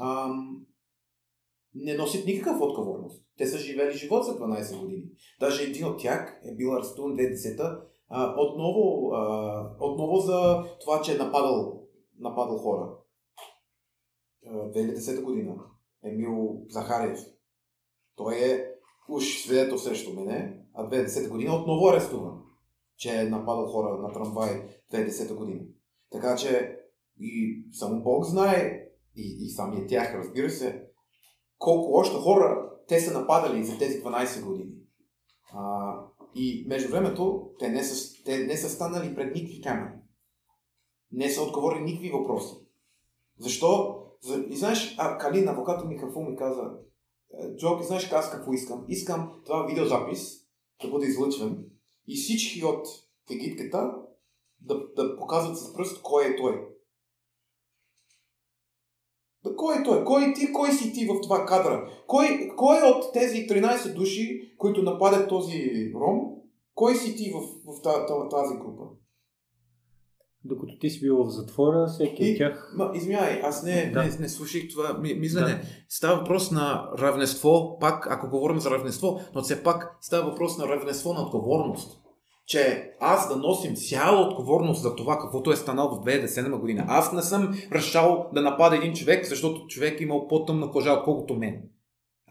[0.00, 0.66] ам,
[1.74, 3.24] не носят никакъв отговорност.
[3.38, 5.04] Те са живели живот за 12 години.
[5.40, 11.14] Даже един от тях е бил арестуван 2010 а, отново, а, отново за това, че
[11.14, 11.82] е нападал,
[12.18, 12.96] нападал хора.
[14.46, 15.56] 2010 година.
[16.04, 17.18] Емил Захарев.
[18.16, 18.64] Той е
[19.08, 22.42] уж свидетел срещу мене, а 2010 година отново арестуван,
[22.96, 25.60] че е нападал хора на трамвай 2010 година.
[26.10, 26.78] Така че
[27.20, 28.82] и само Бог знае,
[29.16, 30.86] и, и самия тях, разбира се,
[31.58, 34.74] колко още хора те са нападали за тези 12 години.
[35.54, 35.94] А,
[36.34, 39.94] и между времето те не, са, те не са станали пред никакви камери.
[41.12, 42.54] Не са отговорили никакви въпроси.
[43.38, 43.98] Защо?
[44.22, 46.70] За, и знаеш, а Калин, адвоката ми какво ми каза?
[47.56, 48.84] Джоки, знаеш аз какво искам?
[48.88, 50.42] Искам това видеозапис
[50.82, 51.64] да бъде излъчван
[52.08, 52.86] и всички от
[53.30, 53.94] егитката
[54.60, 56.68] да, да показват с пръст кой е той.
[59.56, 60.04] Кой е той?
[60.04, 60.52] Кой ти?
[60.52, 61.90] Кой си ти в това кадра?
[62.06, 66.20] Кой, кой от тези 13 души, които нападят този ром,
[66.74, 67.82] кой си ти в, в
[68.30, 69.01] тази група?
[70.44, 72.72] Докато ти си бил в затвора, всеки от тях...
[72.76, 74.02] Ма, извинявай, аз не, да.
[74.02, 75.54] не, не слушах това мислене.
[75.54, 75.60] Да.
[75.88, 80.68] Става въпрос на равенство, пак, ако говорим за равенство, но все пак става въпрос на
[80.68, 81.98] равенство на отговорност.
[82.46, 86.84] Че аз да носим цяла отговорност за това, каквото е станало в 2010 година.
[86.88, 91.34] Аз не съм решал да напада един човек, защото човек е имал по-тъмна кожа, отколкото
[91.34, 91.62] мен.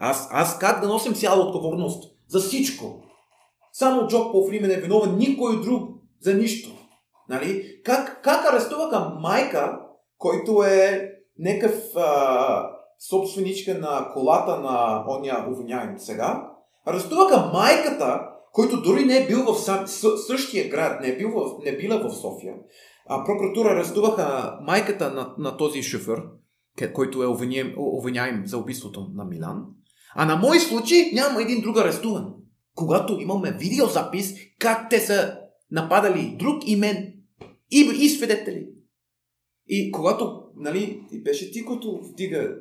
[0.00, 2.14] Аз, аз как да носим цяла отговорност?
[2.28, 3.02] За всичко.
[3.72, 5.90] Само Джок по време е виновен, никой друг
[6.20, 6.81] за нищо.
[7.32, 7.80] Нали?
[7.84, 9.78] Как, как арестуваха майка,
[10.18, 11.08] който е
[11.96, 12.66] а,
[13.08, 16.50] собственичка на колата на оня обвиняем сега,
[16.86, 18.20] арестуваха майката,
[18.52, 19.54] който дори не е бил в
[20.26, 22.54] същия град, не е, бил в, не е била в София.
[23.08, 26.22] А прокуратура арестуваха майката на, на този шофьор,
[26.94, 27.26] който е
[27.76, 29.64] обвиняем за убийството на Милан.
[30.14, 32.34] А на мой случай няма един друг арестуван.
[32.74, 35.38] Когато имаме видеозапис как те са
[35.70, 37.12] нападали друг и мен
[37.72, 38.68] и, и свидетели.
[39.66, 42.56] И когато, нали, беше ти, който вдига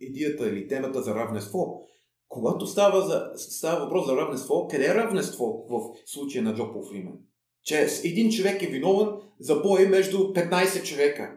[0.00, 1.86] идеята или темата за равенство,
[2.28, 7.18] когато става, за, става въпрос за равенство, къде е равенство в случая на Джо Фримен?
[7.64, 9.08] Че един човек е виновен
[9.40, 11.36] за бой между 15 човека.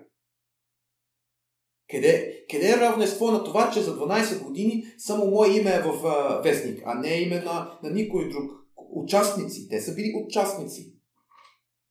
[1.89, 6.05] Къде, къде е равенство на това, че за 12 години само мое име е в
[6.05, 8.51] а, вестник, а не име на, на никой друг?
[8.89, 9.69] Участници.
[9.69, 10.93] Те са били участници.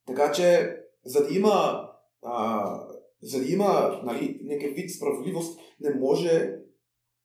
[0.06, 0.76] Така че
[1.06, 1.88] за да има,
[2.22, 2.80] а,
[3.22, 6.56] за да има нали, някакъв вид справедливост, не може,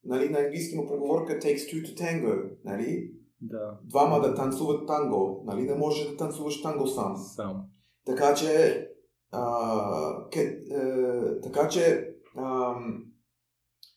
[0.03, 3.12] нали, на английски му преговорка takes two to tango, нали?
[3.41, 3.80] Да.
[3.84, 5.62] Двама да танцуват танго, нали?
[5.62, 7.16] Не може да танцуваш танго сам.
[7.18, 7.66] Сам.
[8.06, 8.88] Така че,
[9.32, 12.76] а, ке, е, така че а,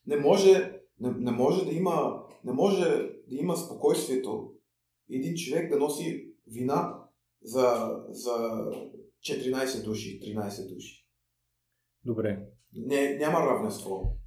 [0.06, 2.80] не може, не, не може да има, не може
[3.28, 4.50] да има спокойствието
[5.10, 6.98] един човек да носи вина
[7.42, 8.64] за, за
[9.24, 11.08] 14 души, 13 души.
[12.04, 12.48] Добре.
[12.72, 14.18] Не, няма равенство.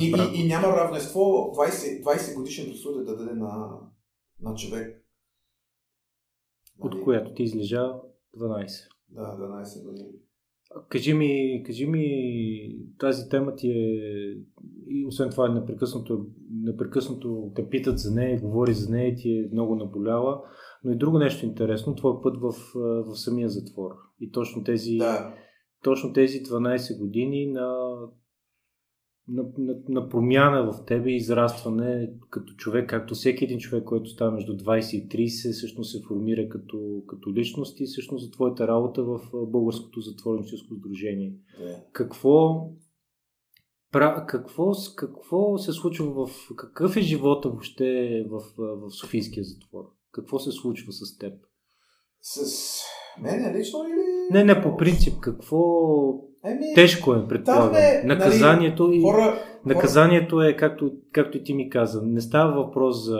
[0.00, 3.80] И, и, и няма равенство 20, 20 годишен присъда да даде на,
[4.40, 5.06] на човек.
[6.78, 7.04] От нали?
[7.04, 7.92] която ти излежа
[8.36, 8.88] 12.
[9.08, 10.12] Да, 12 години.
[10.88, 12.06] Кажи ми, кажи ми,
[12.98, 13.96] тази тема ти е,
[14.88, 19.76] и освен това непрекъснато, непрекъснато те питат за нея, говори за нея, ти е много
[19.76, 20.42] наболяла,
[20.84, 22.52] но и друго нещо интересно, твой път в,
[23.06, 23.90] в самия затвор.
[24.20, 25.34] И точно тези, да.
[25.84, 27.94] точно тези 12 години на,
[29.28, 34.30] на, на, на промяна в тебе, израстване като човек, както всеки един човек, който става
[34.30, 39.04] между 20 и 30, всъщност се формира като, като личност и всъщност за твоята работа
[39.04, 41.34] в Българското затворническо сдружение.
[41.58, 41.84] Да.
[41.92, 42.70] Какво,
[44.26, 46.30] какво, какво се случва в...
[46.56, 49.84] Какъв е живота въобще в, в Софийския затвор?
[50.12, 51.32] Какво се случва с теб?
[52.20, 52.80] С
[53.22, 54.38] мен лично или...
[54.38, 55.58] Не, не, по принцип, какво...
[56.46, 57.74] Еми, Тежко е, предполагам.
[57.74, 62.64] Е, наказанието, нали, и, хора, наказанието е, както, както и ти ми каза, не става
[62.64, 63.18] въпрос за,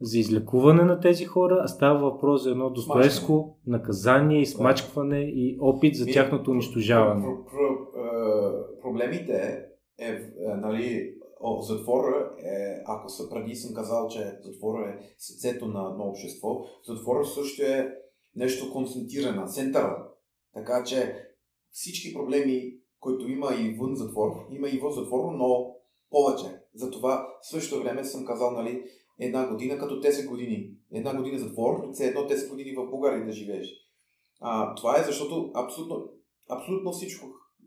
[0.00, 5.96] за излекуване на тези хора, а става въпрос за едно достоевско наказание, измачкване и опит
[5.96, 7.24] за тяхното унищожаване.
[7.24, 9.64] Про, про, про, проблемите
[9.98, 10.18] е, е,
[10.56, 16.04] нали, о, затвора е, ако са преди съм казал, че затвора е сърцето на, на
[16.04, 17.94] общество, затвора също е
[18.36, 20.06] нещо концентрирано, центъра.
[20.54, 21.27] Така че
[21.78, 25.74] всички проблеми, които има и вън затвор, има и вън затвор, но
[26.10, 26.60] повече.
[26.74, 28.82] Затова в същото време съм казал, нали,
[29.18, 30.70] една година като 10 години.
[30.92, 33.68] Една година затвор, все едно 10 години в България да живееш.
[34.40, 36.10] А, това е защото абсолютно,
[36.48, 37.26] абсолютно всичко,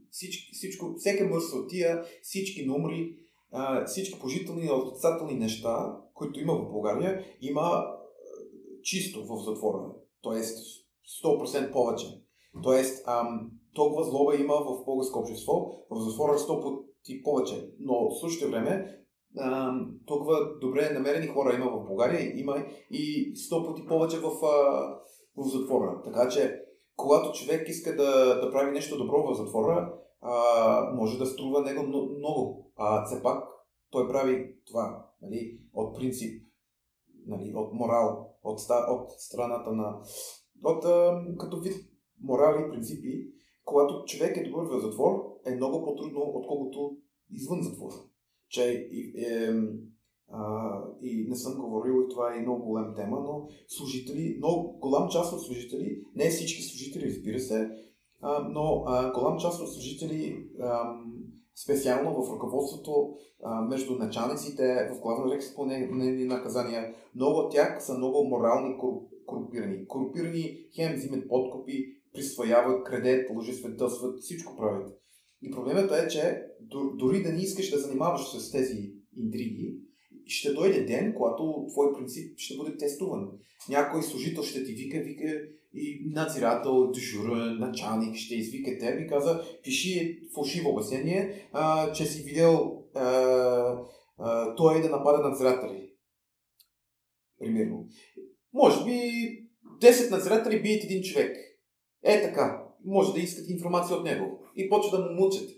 [0.09, 3.15] всичко, всичко всеки мърс тия, всички номери,
[3.85, 7.85] всички положителни и отрицателни неща, които има в България, има
[8.83, 9.91] чисто в затвора.
[10.21, 10.57] Тоест
[11.23, 12.05] 100% повече.
[12.63, 15.53] Тоест, ам, толкова злоба има в българско общество,
[15.89, 17.73] в затвора 100 пъти повече.
[17.79, 18.97] Но в същото време,
[19.39, 24.87] ам, толкова добре намерени хора има в България, има и 100 пъти повече в, а,
[25.37, 26.01] в затвора.
[26.03, 26.61] Така че,
[26.95, 31.83] когато човек иска да, да прави нещо добро в затвора, а, може да струва него
[31.87, 32.71] много.
[32.75, 33.43] А все пак
[33.91, 36.43] той прави това нали, от принцип,
[37.27, 40.01] нали, от морал, от, от страната на...
[40.63, 41.91] От, а, като вид
[42.23, 43.31] морали, принципи,
[43.65, 46.97] когато човек е добър в затвор, е много по-трудно, отколкото
[47.31, 47.95] извън затвора.
[48.49, 49.53] Че е, е,
[50.31, 50.71] а,
[51.01, 55.33] и не съм говорил, и това е много голям тема, но служители, много голям част
[55.33, 57.69] от служители, не всички служители, разбира се,
[58.21, 60.95] а, но а, голям част от служители а,
[61.63, 63.13] специално в ръководството
[63.43, 68.77] а, между началниците в дирекция изпълнение наказания, много от тях са много морални
[69.25, 69.87] корупирани.
[69.87, 75.01] Корупирани хем взимат подкупи, присвояват кредит, лъжи свидетелстват, всичко правят.
[75.41, 76.41] И проблемът е, че
[76.95, 79.75] дори да не искаш да занимаваш с тези интриги,
[80.25, 83.29] ще дойде ден, когато твой принцип ще бъде тестуван.
[83.69, 85.41] Някой служител ще ти вика, вика
[85.73, 91.49] и надзирател, дежурен, началник ще извика теб и каза, пиши фалшиво обяснение,
[91.95, 93.01] че си видел а,
[94.17, 95.93] а, той да напада надзиратели.
[97.39, 97.87] Примерно.
[98.53, 98.99] Може би
[99.81, 101.37] 10 надзиратели бият един човек.
[102.03, 102.67] Е така.
[102.85, 104.39] Може да искат информация от него.
[104.55, 105.49] И почва да му мучат.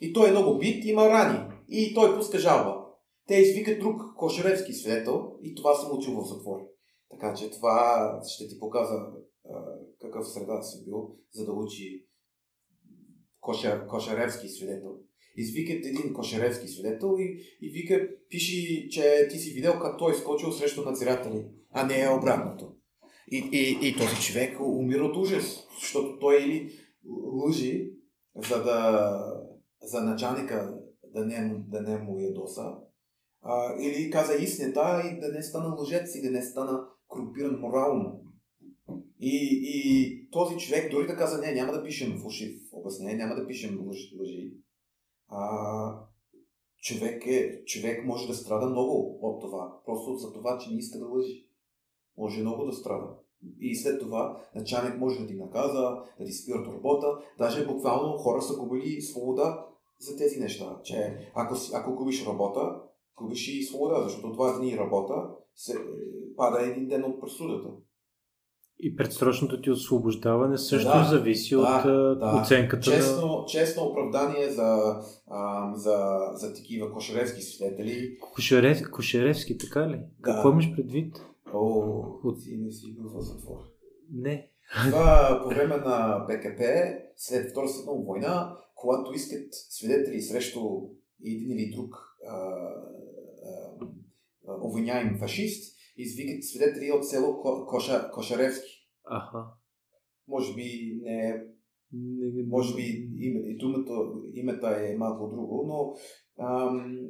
[0.00, 1.54] И той е много бит, има рани.
[1.68, 2.86] И той пуска жалба.
[3.26, 6.60] Те извикат друг кошеревски свидетел и това съм учил в затвор.
[7.10, 9.12] Така че това ще ти показва
[10.00, 12.06] какъв среда съм бил, за да учи
[13.40, 14.98] кошер, кошеревски свидетел.
[15.36, 20.14] Извикат един кошеревски свидетел и, и вика, пиши, че ти си видел как той е
[20.14, 22.72] скочил срещу надзиратели, а не е обратното.
[23.30, 26.72] И, и, и този човек умира от ужас, защото той или
[27.32, 27.92] лъжи,
[28.48, 29.10] за да
[29.82, 32.76] за началника да не, да не му ядоса,
[33.42, 38.20] а, или каза истината и да не стана лъжец и да не стана корумпиран морално.
[39.20, 43.46] И, и този човек дори да каза, не, няма да пишем фалшив обяснение, няма да
[43.46, 44.54] пишем лъжи, лъжи.
[45.28, 46.06] А,
[46.82, 49.80] човек, е, човек може да страда много от това.
[49.84, 51.49] Просто за това, че не иска да лъжи.
[52.20, 53.06] Може много да страда.
[53.60, 57.06] И след това началник може да ти наказа, да ти спира от работа.
[57.38, 59.66] Даже буквално хора са губили свобода
[60.00, 60.80] за тези неща.
[60.84, 62.80] Че ако, ако губиш работа,
[63.16, 65.14] губиш и свобода, защото два дни работа
[65.54, 65.78] се
[66.36, 67.68] пада един ден от пресудата.
[68.82, 72.40] И предсрочното ти освобождаване също да, зависи да, от да.
[72.42, 73.46] оценката честно, на...
[73.46, 78.18] Честно оправдание за, а, за, за такива кошеревски свидетели.
[78.34, 79.96] Кошерев, кошеревски, така ли?
[79.96, 80.06] Да.
[80.22, 81.16] Какво имаш предвид?
[81.54, 82.42] О, от...
[82.44, 83.58] ти не си бил в затвор.
[84.12, 84.50] Не.
[84.90, 86.62] Това по време на БКП,
[87.16, 90.60] след Втора световна война, когато искат свидетели срещу
[91.24, 92.10] един или друг
[94.48, 98.88] обвиняем фашист, извикат свидетели от село Коша, Кошаревски.
[99.04, 99.44] Аха.
[100.28, 101.44] Може би не
[102.46, 105.94] може би име, думата, името е малко друго, но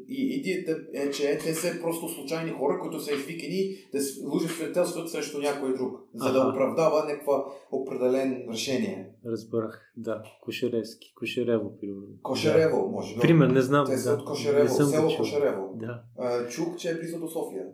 [0.08, 3.98] и идеята е, че те са просто случайни хора, които са извикани да
[4.34, 6.40] лъжат свидетелстват срещу някой друг, за ага.
[6.40, 9.10] да оправдава някаква определен решение.
[9.26, 10.22] Разбрах, да.
[10.42, 11.12] Кошеревски.
[11.14, 12.06] Кошерево, примерно.
[12.22, 12.90] Кошерево, да.
[12.90, 13.20] може би.
[13.20, 13.86] Пример, не знам.
[13.86, 14.22] Те са да.
[14.22, 15.74] от Кошерево, село Кошерево.
[15.74, 16.02] Да.
[16.48, 17.64] чух, че е близо до София.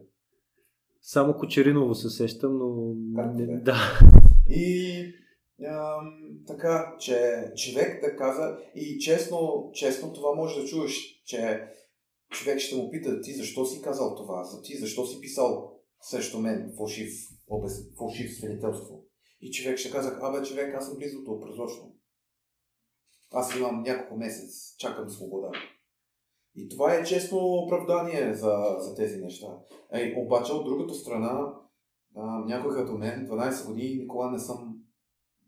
[1.00, 2.94] Само Кочериново се сещам, но...
[3.34, 3.76] не, да.
[4.48, 5.02] И
[6.46, 11.68] така, че човек да каза и честно, честно това може да чуеш, че
[12.30, 16.40] човек ще му пита ти защо си казал това, за ти защо си писал срещу
[16.40, 17.12] мен фалшив,
[17.48, 19.02] обез, фалшив свидетелство.
[19.40, 21.96] И човек ще каза, абе човек, аз съм близо до прозрачно.
[23.32, 25.50] Аз имам няколко месец, чакам свобода.
[26.54, 29.46] И това е честно оправдание за, за тези неща.
[29.92, 31.54] Ей, обаче от другата страна,
[32.16, 34.65] а, някой като мен, 12 години, никога не съм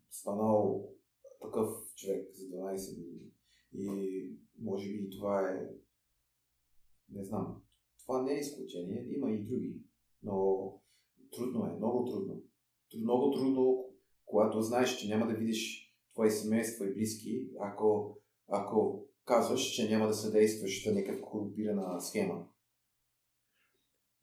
[0.09, 0.89] станал
[1.41, 3.31] такъв човек за 12 години.
[3.73, 5.69] И може би това е,
[7.09, 7.61] не знам,
[8.05, 9.81] това не е изключение, има и други,
[10.23, 10.73] но
[11.31, 12.43] трудно е, много трудно.
[12.97, 13.85] Много трудно,
[14.25, 18.17] когато знаеш, че няма да видиш твои семейства и близки, ако,
[18.47, 22.48] ако казваш, че няма да съдействаш за някаква корумпирана схема.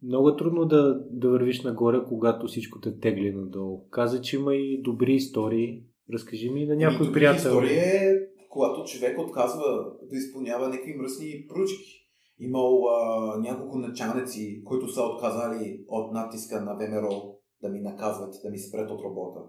[0.02, 3.88] Много е трудно да, да вървиш нагоре, когато всичко те тегли надолу.
[3.88, 5.84] Каза, че има и добри истории.
[6.12, 7.48] Разкажи ми на някой приятел.
[7.48, 8.16] История е,
[8.50, 12.02] когато човек отказва да изпълнява някакви мръсни поръчки.
[12.38, 18.50] Имал а, няколко началници, които са отказали от натиска на ВМРО да ми наказват, да
[18.50, 19.40] ми спрят от работа.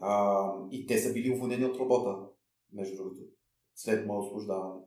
[0.00, 2.16] А, и те са били уволнени от работа,
[2.72, 3.20] между другото,
[3.74, 4.80] след моето освобождаване.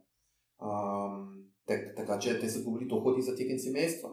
[0.59, 0.71] А,
[1.67, 4.09] так, така че те са губили доходи за техни семейства.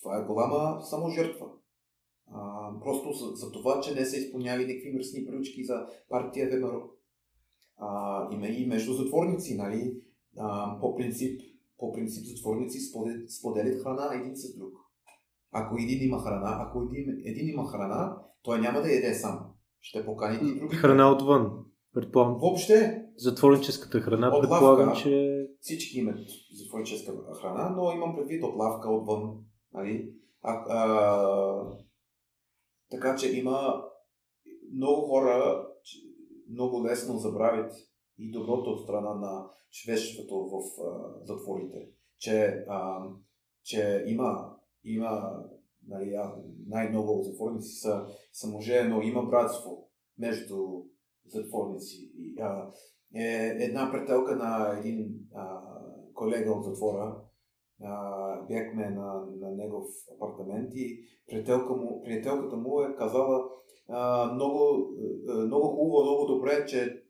[0.00, 1.46] Това е голяма саможертва.
[2.34, 6.90] А, просто за, за това, че не са изпълняли някакви мръсни пръчки за партия ВМРО.
[7.78, 9.96] А, има и между затворници, нали?
[10.38, 11.40] А, по, принцип,
[11.78, 14.72] по принцип затворници споделят, споделят храна един с друг.
[15.52, 19.40] Ако един има храна, ако един, един има храна, той няма да яде сам.
[19.80, 20.76] Ще покани и други.
[20.76, 21.50] Храна отвън.
[21.94, 22.38] Предполагам.
[22.40, 23.02] Въобще.
[23.16, 25.46] Затворническата храна, от предполагам, лавка, че...
[25.60, 26.18] Всички имат
[26.52, 29.30] затворническа храна, но имам предвид от лавка, отвън.
[29.74, 30.14] Нали?
[30.42, 31.76] А, а,
[32.90, 33.84] така че има
[34.72, 35.66] много хора,
[36.50, 37.72] много лесно забравят
[38.18, 41.88] и доброто от страна на човечеството в а, затворите.
[42.18, 43.08] Че, а,
[43.64, 45.42] че има, има
[45.86, 46.18] нали,
[46.66, 49.88] най-много затворници са, са мъже, но има братство
[50.18, 50.82] между
[51.26, 52.12] затворници.
[52.16, 52.70] И, а,
[53.14, 55.60] е една претелка на един а,
[56.14, 57.22] колега от затвора.
[57.84, 59.84] А, бяхме на, на негов
[60.16, 63.44] апартамент и приятелка му, приятелката му е казала
[63.88, 64.88] а, много,
[65.46, 67.02] много хубаво, много добре, че,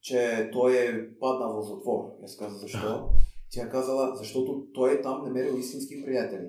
[0.00, 2.04] че той е паднал в затвор.
[2.24, 3.08] Аз каза защо.
[3.50, 6.48] Тя казала, защото той е там намерил истински приятели.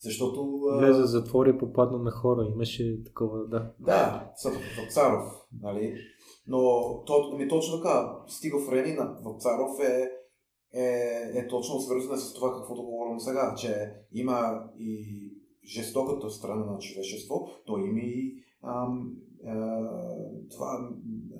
[0.00, 0.60] Защото...
[0.78, 2.48] Влезе в затвор и попадна на хора.
[2.54, 3.72] Имаше такова, да.
[3.80, 5.94] Да, в Царов, нали?
[6.46, 6.58] Но
[7.06, 10.10] то, ми точно така, стигофрения в Царов е,
[10.72, 15.32] е, е точно свързана с това, каквото говорим сега, че има и
[15.64, 19.12] жестоката страна на човечество, то има и ам,
[19.46, 19.88] а,
[20.50, 20.90] това,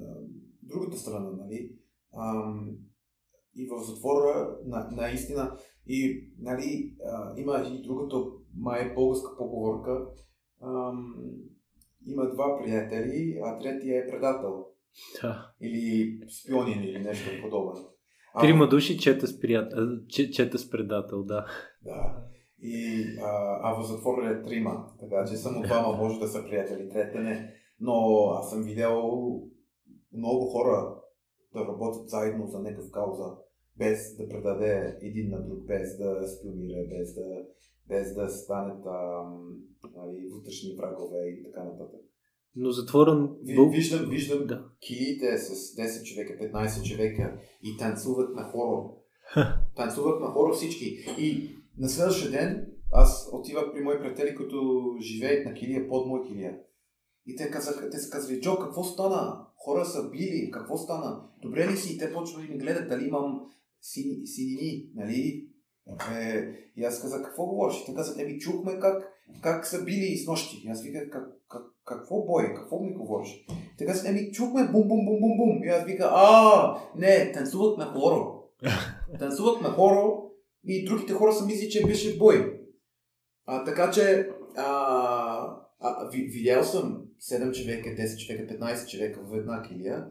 [0.01, 0.15] а,
[0.63, 1.73] другата страна, нали?
[2.17, 2.71] Ам,
[3.55, 5.57] и в затвора, на, наистина,
[5.87, 8.17] и нали, а, има и другата
[8.57, 10.07] май българска поговорка.
[10.63, 11.15] Ам,
[12.07, 14.67] има два приятели, а третия е предател.
[15.23, 15.53] Да.
[15.61, 17.98] Или спионин или нещо подобно.
[18.41, 19.79] Трима души чета с, приятел,
[20.09, 21.47] чета с предател, да.
[21.85, 22.25] Да.
[22.63, 26.89] И, а, а в затвора е трима, така че само двама може да са приятели,
[26.89, 27.55] трета не.
[27.81, 29.03] Но аз съм видял
[30.13, 30.95] много хора
[31.55, 33.37] да работят заедно за някакъв кауза,
[33.77, 37.45] без да предаде един на друг, без да спионира, без да,
[37.89, 38.85] без да станат
[39.97, 42.01] нали, вътрешни врагове и така нататък.
[42.57, 43.29] Но затворен...
[43.71, 44.65] Виждам, виждам да.
[44.81, 48.97] килите с 10 човека, 15 човека и танцуват на хоро.
[49.77, 50.85] танцуват на хоро всички.
[51.19, 56.29] И на следващия ден аз отивах при мои приятели, които живеят на килия под мой
[56.29, 56.59] килия.
[57.27, 59.47] И те, казаха, те са казали, Джо, какво стана?
[59.57, 61.23] Хора са били, какво стана?
[61.43, 61.95] Добре ли си?
[61.95, 63.41] И те почвали да ми гледат дали имам
[63.81, 65.49] сини, синини, нали?
[66.13, 66.45] Е,
[66.77, 67.81] и аз казах, какво говориш?
[67.83, 69.09] И те казаха, еми чухме как,
[69.43, 70.63] как са били с нощи.
[70.65, 72.55] И аз виках, как, как, какво бой?
[72.55, 73.47] Какво ми говориш?
[73.79, 75.65] Те казаха, еми чухме бум бум бум бум бум.
[75.65, 78.45] И аз виках, а, не, танцуват на хоро.
[79.19, 80.31] танцуват на хоро
[80.65, 82.61] и другите хора са мисли, че беше бой.
[83.47, 84.67] А, така че, а,
[85.81, 90.07] а, видял съм 7 човека, 10 човека, 15 човека в една килия.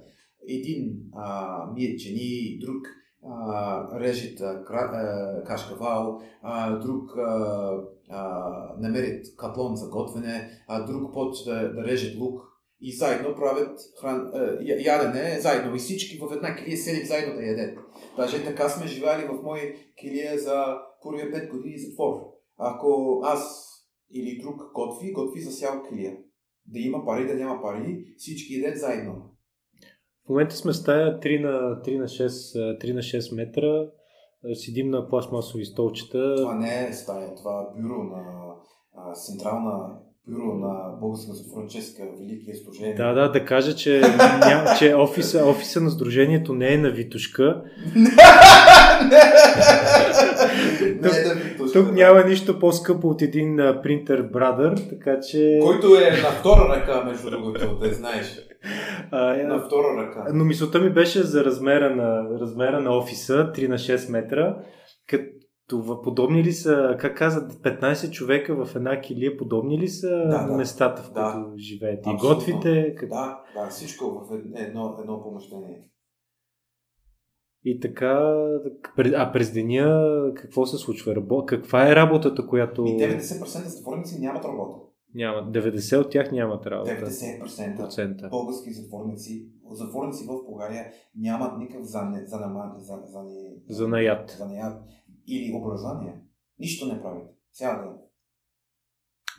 [0.48, 2.88] Един а, ми е чени, друг
[3.30, 7.72] а, режат а, кашкавал, а, друг а,
[8.10, 12.42] а, намерят катлон за готвене, а друг почва да, да режат лук
[12.82, 17.44] и заедно правят хран, а, ядене, заедно и всички в една килия седим заедно да
[17.44, 17.78] ядат.
[18.18, 19.62] Даже така сме живели в мои
[20.02, 22.14] килия за първия 5 години затвор.
[22.58, 23.68] Ако аз
[24.12, 26.18] или друг готви, готви за цяла килия.
[26.66, 29.14] Да има пари, да няма пари, всички ядат заедно.
[30.26, 33.90] В момента сме стая 3 на, 3 на, 6, 3 на 6 метра.
[34.54, 36.36] Седим на пластмасови столчета.
[36.36, 38.54] Това не е стая, това е бюро на
[38.98, 39.90] а, централна
[40.28, 42.96] бюро на Българска затворническа Великия Сдружение.
[42.96, 44.02] Да, да, да кажа, че,
[44.40, 47.64] ням, че офиса, офиса на Сдружението не е на Витушка.
[47.96, 48.02] не
[51.08, 51.47] е на Витушка.
[51.78, 55.60] Тук няма нищо по-скъпо от един принтер Брадър, така че...
[55.64, 58.48] Който е на втора ръка, между другото, да знаеш.
[59.12, 60.26] А, на втора ръка.
[60.34, 64.58] Но мисълта ми беше за размера на, размера на офиса, 3 на 6 метра.
[65.08, 70.48] Като подобни ли са, как каза, 15 човека в една килия, подобни ли са да,
[70.48, 70.54] да.
[70.54, 71.58] местата, в които да.
[71.58, 72.10] живеете?
[72.10, 72.96] И готвите?
[72.98, 73.10] Как...
[73.10, 75.82] Да, да, всичко в едно, едно помещение.
[77.64, 78.36] И така,
[79.16, 81.46] а през деня какво се случва?
[81.46, 82.86] Каква е работата, която...
[82.86, 84.88] И 90% затворници нямат работа.
[85.14, 85.56] Нямат.
[85.56, 86.92] 90 от тях нямат работа.
[86.92, 88.30] 90% процента.
[88.30, 90.86] български затворници, затворници в България
[91.16, 92.38] нямат никакъв за, за,
[92.78, 93.24] за, за,
[93.70, 94.36] за, наят.
[94.38, 94.84] за наят
[95.28, 96.22] или образование.
[96.60, 97.28] Нищо не правят.
[97.54, 97.97] Цял ден.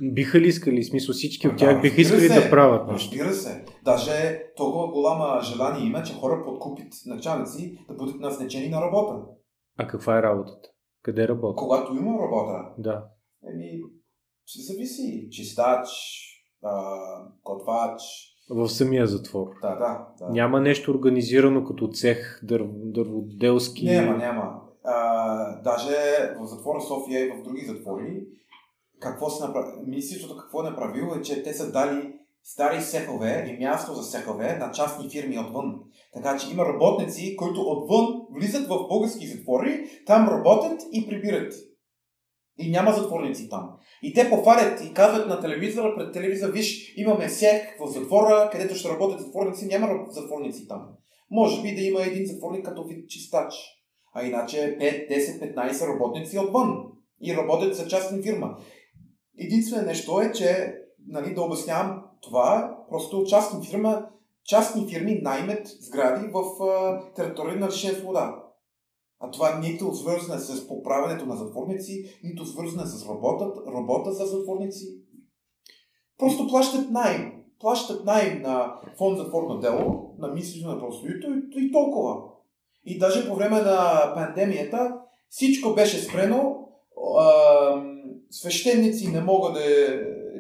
[0.03, 3.11] Биха ли искали, смисъл всички от тях биха искали се, да правят нещо?
[3.11, 3.65] Разбира се.
[3.85, 9.15] Даже толкова голяма желание има, че хора подкупят началници да бъдат назначени на работа.
[9.79, 10.69] А каква е работата?
[11.03, 11.57] Къде работа?
[11.57, 12.65] Когато има работа.
[12.79, 13.05] Да.
[13.53, 13.81] Еми,
[14.47, 15.29] ще зависи.
[15.31, 15.89] Чистач,
[16.65, 16.95] а,
[17.45, 18.03] готвач.
[18.51, 19.47] В самия затвор.
[19.63, 20.33] Да, да, да.
[20.33, 23.87] Няма нещо организирано като цех дър, дърводелски.
[23.87, 24.61] Няма, няма.
[24.85, 25.97] А, даже
[26.41, 28.27] в затвора София и в други затвори,
[29.01, 29.73] какво се направи?
[29.87, 32.13] Министерството какво е направило е, че те са дали
[32.45, 35.81] стари сехове и място за сехове на частни фирми отвън.
[36.15, 41.55] Така че има работници, които отвън влизат в български затвори, там работят и прибират.
[42.59, 43.71] И няма затворници там.
[44.03, 48.75] И те пофарят и казват на телевизора, пред телевизора, виж, имаме сек в затвора, където
[48.75, 50.89] ще работят затворници, няма затворници там.
[51.31, 53.55] Може би да има един затворник като чистач.
[54.15, 56.85] А иначе 5, 10, 15 работници отвън.
[57.23, 58.57] И работят за частна фирма.
[59.39, 60.75] Единствено нещо е, че
[61.07, 64.09] нали, да обяснявам това, просто частна фирма,
[64.45, 66.45] частни фирми наймат сгради в
[67.17, 68.45] територия на лишен свобода.
[69.21, 74.13] А това нито свързано е с поправянето на затворници, нито свързано е с работа, работа
[74.13, 74.87] за затворници.
[76.19, 77.33] Просто плащат найм.
[77.61, 82.17] Плащат найм на фонд затворно дело, на мислито на правосъдието и, и толкова.
[82.85, 86.69] И даже по време на пандемията всичко беше спрено.
[87.19, 87.88] А,
[88.31, 89.61] свещеници не могат да...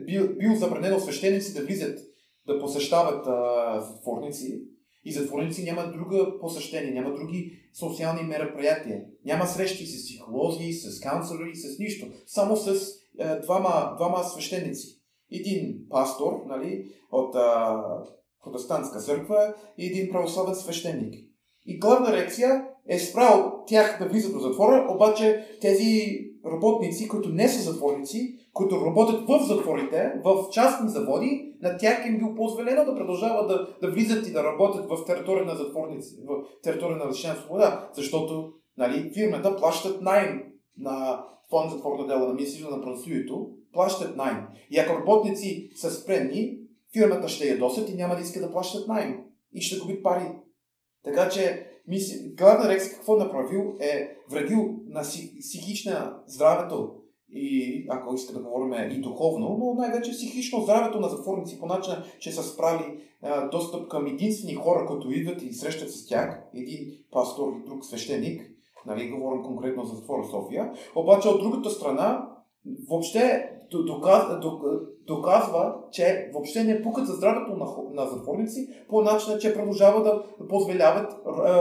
[0.06, 1.98] Бил, бил забранено свещеници да влизат
[2.46, 4.62] да посещават а, затворници.
[5.04, 9.04] И затворници няма друга посещение, няма други социални мероприятия.
[9.24, 12.06] Няма срещи с психолози, с канцлери, с нищо.
[12.26, 12.88] Само с
[13.18, 15.00] е, двама, двама свещеници.
[15.32, 17.82] Един пастор нали, от а,
[18.44, 21.14] протестантска църква и един православен свещеник.
[21.66, 27.48] И главна рекция е спрал тях да влизат до затвора, обаче тези работници, които не
[27.48, 32.94] са затворници, които работят в затворите, в частни заводи, на тях им бил позволено да
[32.94, 37.34] продължават да, да влизат и да работят в територия на затворници, в територия на лишена
[37.34, 40.42] свобода, защото нали, фирмата плащат найм
[40.78, 44.46] на фонд затворно дело на Министерството на правосъдието, плащат найм.
[44.70, 46.58] И ако работници са спрени,
[46.92, 49.16] фирмата ще ядосат и няма да иска да плащат найм.
[49.52, 50.32] И ще губят пари.
[51.04, 55.00] Така че мисли, главна Рекс какво направил е вредил на
[55.40, 56.94] психична здравето
[57.32, 61.94] и ако иска да говорим и духовно, но най-вече психично здравето на затворници по начин,
[62.18, 62.84] че са справи
[63.22, 67.84] а, достъп към единствени хора, които идват и срещат с тях, един пастор и друг
[67.84, 68.50] свещеник,
[68.86, 72.28] нали, говорим конкретно за затвора София, обаче от другата страна
[72.88, 74.40] въобще доказва,
[75.06, 80.24] доказва, че въобще не пукат за здравето на, на затворници по начина, че продължава да
[80.48, 81.12] позволяват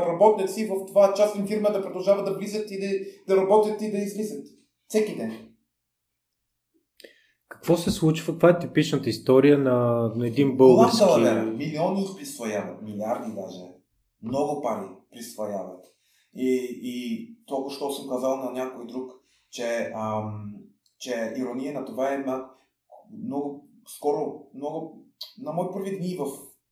[0.07, 2.87] работници в това частна фирма да продължават да влизат и да,
[3.35, 4.45] да работят и да излизат.
[4.87, 5.31] Всеки ден.
[7.49, 8.33] Какво се случва?
[8.33, 11.03] Каква е типичната история на, на един български...
[11.13, 13.63] Голям милиони присвояват, милиарди даже.
[14.23, 15.85] Много пари присвояват.
[16.35, 19.11] И, и толкова що съм казал на някой друг,
[19.51, 20.56] че ам,
[20.99, 22.25] че ирония на това е
[23.23, 25.03] много скоро, много,
[25.41, 26.25] на мои първи дни в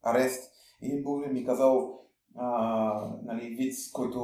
[0.03, 2.01] арест, един българин ми казал
[2.35, 4.19] а, нали, виц, който,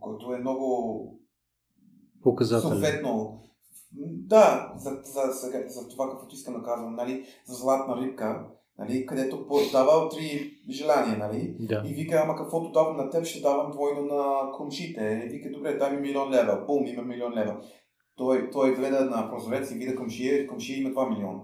[0.00, 1.18] който е много
[2.22, 2.72] показателен.
[2.72, 3.42] Съответно,
[4.26, 8.46] да, за, за, за, за това, каквото искам да казвам, нали, за златна рибка,
[8.78, 11.56] нали, където давал три желания, нали?
[11.60, 11.82] Да.
[11.86, 15.22] И вика, ама каквото давам на теб, ще давам двойно на комшите.
[15.26, 16.64] И вика, добре, дай ми милион лева.
[16.66, 17.60] Бум, има милион лева
[18.22, 21.40] той, той гледа на прозорец и вида комшия, комшия има 2 милиона.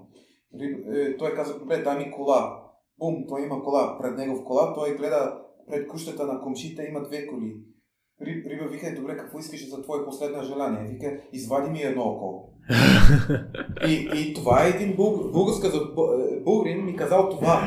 [0.94, 2.62] Е, той каза, добре, дай ми кола.
[2.98, 3.98] Бум, той има кола.
[4.00, 5.40] Пред него в кола, той гледа
[5.70, 7.54] пред кущата на комшите, има две коли.
[8.20, 10.88] Риба вика, добре, какво искаш за твое последно желание?
[10.92, 12.52] Вика, извади ми едно око.
[13.88, 17.60] и, и това е един българска е, българин ми казал това.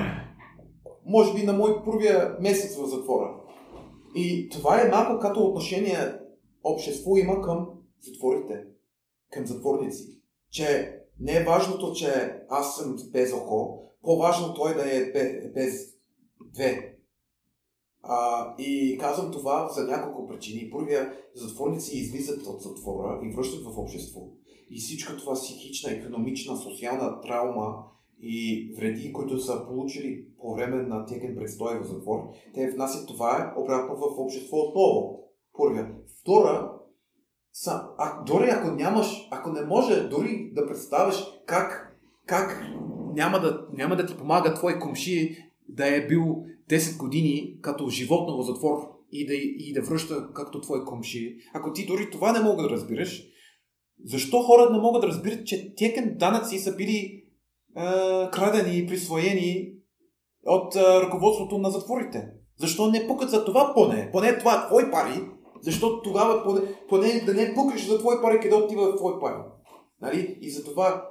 [1.05, 3.35] Може би на мой първия месец в затвора.
[4.15, 5.97] И това е малко като отношение
[6.63, 7.67] общество има към
[7.99, 8.63] затворите
[9.32, 10.22] към затворници.
[10.52, 15.12] Че не е важното, че аз съм без око, по-важно той да е
[15.53, 15.94] без
[16.53, 16.98] две.
[18.03, 20.70] А, и казвам това за няколко причини.
[20.72, 24.22] Първия, затворници излизат от затвора и връщат в общество.
[24.70, 27.84] И всичко това психична, економична, социална травма
[28.22, 32.20] и вреди, които са получили по време на техен престой в затвор,
[32.53, 35.24] те внасят това обратно в общество отново.
[35.58, 35.95] Първия.
[36.20, 36.81] Втора,
[37.53, 42.64] са, а, дори ако нямаш, ако не може дори да представиш как, как
[43.14, 45.38] няма, да, няма да ти помага твой комши
[45.69, 48.78] да е бил 10 години като животно в затвор
[49.11, 52.69] и да, и да връща както твой комши, ако ти дори това не мога да
[52.69, 53.23] разбираш,
[54.06, 57.22] защо хората не могат да разбират, че текен данъци са били е,
[58.32, 59.73] крадени и присвоени
[60.45, 62.28] от е, ръководството на затворите?
[62.60, 64.10] Защо не пукат за това поне?
[64.11, 65.22] Поне това твой пари,
[65.61, 69.41] защото тогава поне, поне да не пукаш за твой пари, къде отива твой пари.
[70.01, 70.38] Нали?
[70.41, 71.09] И затова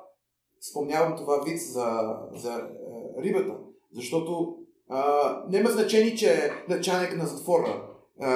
[0.71, 3.55] спомнявам това вид за, за е, рибата.
[3.95, 4.57] Защото
[4.91, 4.95] е,
[5.49, 7.87] няма значение, че е началник на затвора
[8.23, 8.27] е,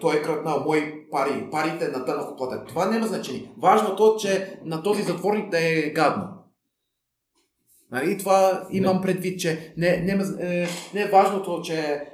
[0.00, 2.60] той е краднал мои пари, парите на данъкоплатец.
[2.68, 3.52] Това няма значение.
[3.58, 6.28] Важното е, че на този затворник да е гадно.
[7.92, 8.18] Нали?
[8.18, 12.06] Това имам предвид, че не, не, не, не е важното, че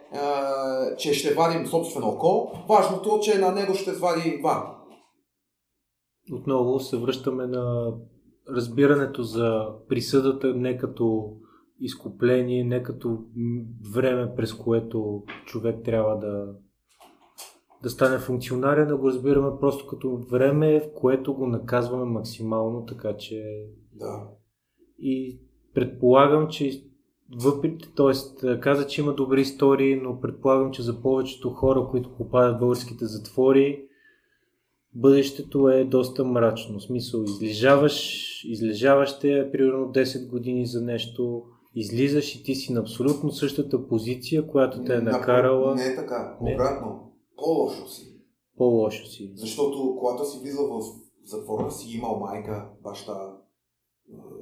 [0.98, 2.52] че ще вадим собствено око.
[2.68, 4.62] Важното е, че на него ще свади ван.
[6.32, 7.94] Отново се връщаме на
[8.56, 11.32] разбирането за присъдата не като
[11.80, 13.18] изкупление, не като
[13.94, 16.46] време, през което човек трябва да,
[17.82, 23.16] да стане функционален, да го разбираме просто като време, в което го наказваме максимално, така
[23.16, 23.42] че...
[23.92, 24.28] Да.
[24.98, 25.40] И
[25.74, 26.82] предполагам, че
[27.36, 28.60] въпреки, т.е.
[28.60, 33.06] каза, че има добри истории, но предполагам, че за повечето хора, които попадат в българските
[33.06, 33.84] затвори,
[34.94, 36.78] бъдещето е доста мрачно.
[36.78, 41.42] В смисъл, излежаваш, излежаваш те примерно 10 години за нещо,
[41.74, 45.74] излизаш и ти си на абсолютно същата позиция, която те е накарала.
[45.74, 46.36] Не е така.
[46.40, 47.12] Обратно.
[47.36, 48.14] По-лошо си.
[48.56, 49.32] По-лошо си.
[49.34, 50.82] Защото когато си влизал в
[51.24, 53.36] затвора, си имал майка, баща,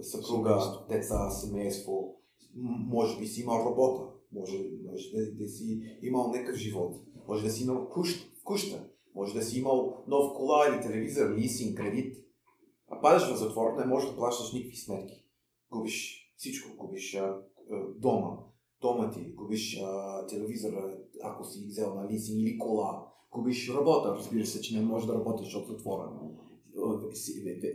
[0.01, 0.87] съпруга, семейство.
[0.89, 2.16] деца, семейство.
[2.89, 4.13] Може би си имал работа.
[4.33, 6.97] Може, може да, да си имал някакъв живот.
[7.29, 8.91] Може да си имал кущ, къща.
[9.15, 12.17] Може да си имал нов кола или телевизор, лисинг, кредит.
[12.89, 15.25] А падаш в затвор, не можеш да плащаш никакви сметки.
[15.71, 16.77] Губиш всичко.
[16.77, 17.43] Губиш а,
[17.99, 18.39] дома,
[18.81, 23.13] дома ти, губиш а, телевизора, ако си взел на лисинг или кола.
[23.33, 26.11] Губиш работа, разбира се, че не можеш да работиш от затвора.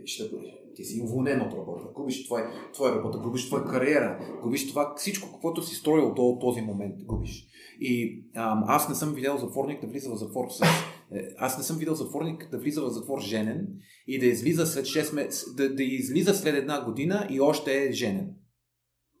[0.04, 0.30] Ще,
[0.74, 5.32] ти си уволнен от работа, губиш твоя, твоя работа, губиш твоя кариера, губиш това всичко,
[5.32, 7.46] каквото си строил до този момент, губиш.
[7.80, 10.62] И ам, аз не съм видял затворник да влиза в затвор с...
[11.14, 13.68] Е, аз не съм видял затворник да влиза в затвор женен
[14.06, 17.92] и да излиза след 6 месеца, да, да излиза след една година и още е
[17.92, 18.34] женен.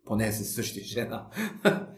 [0.04, 1.28] Поне с същия жена.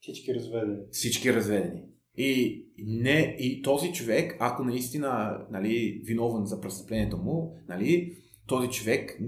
[0.00, 0.78] Всички разведени.
[0.90, 1.82] Всички разведени.
[2.16, 8.16] И, не, и този човек, ако наистина нали, виновен за престъплението му, нали,
[8.46, 9.20] този човек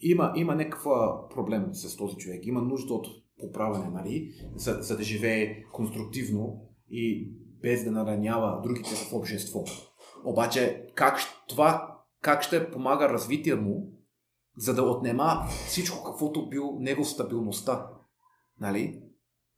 [0.00, 2.46] има, има някаква проблем с този човек.
[2.46, 3.06] Има нужда от
[3.40, 7.32] поправяне, нали, за, за да живее конструктивно и
[7.62, 9.64] без да наранява другите в общество.
[10.24, 13.92] Обаче, как, това как ще помага развитие му,
[14.56, 17.86] за да отнема всичко, каквото бил него стабилността.
[18.60, 19.02] Нали?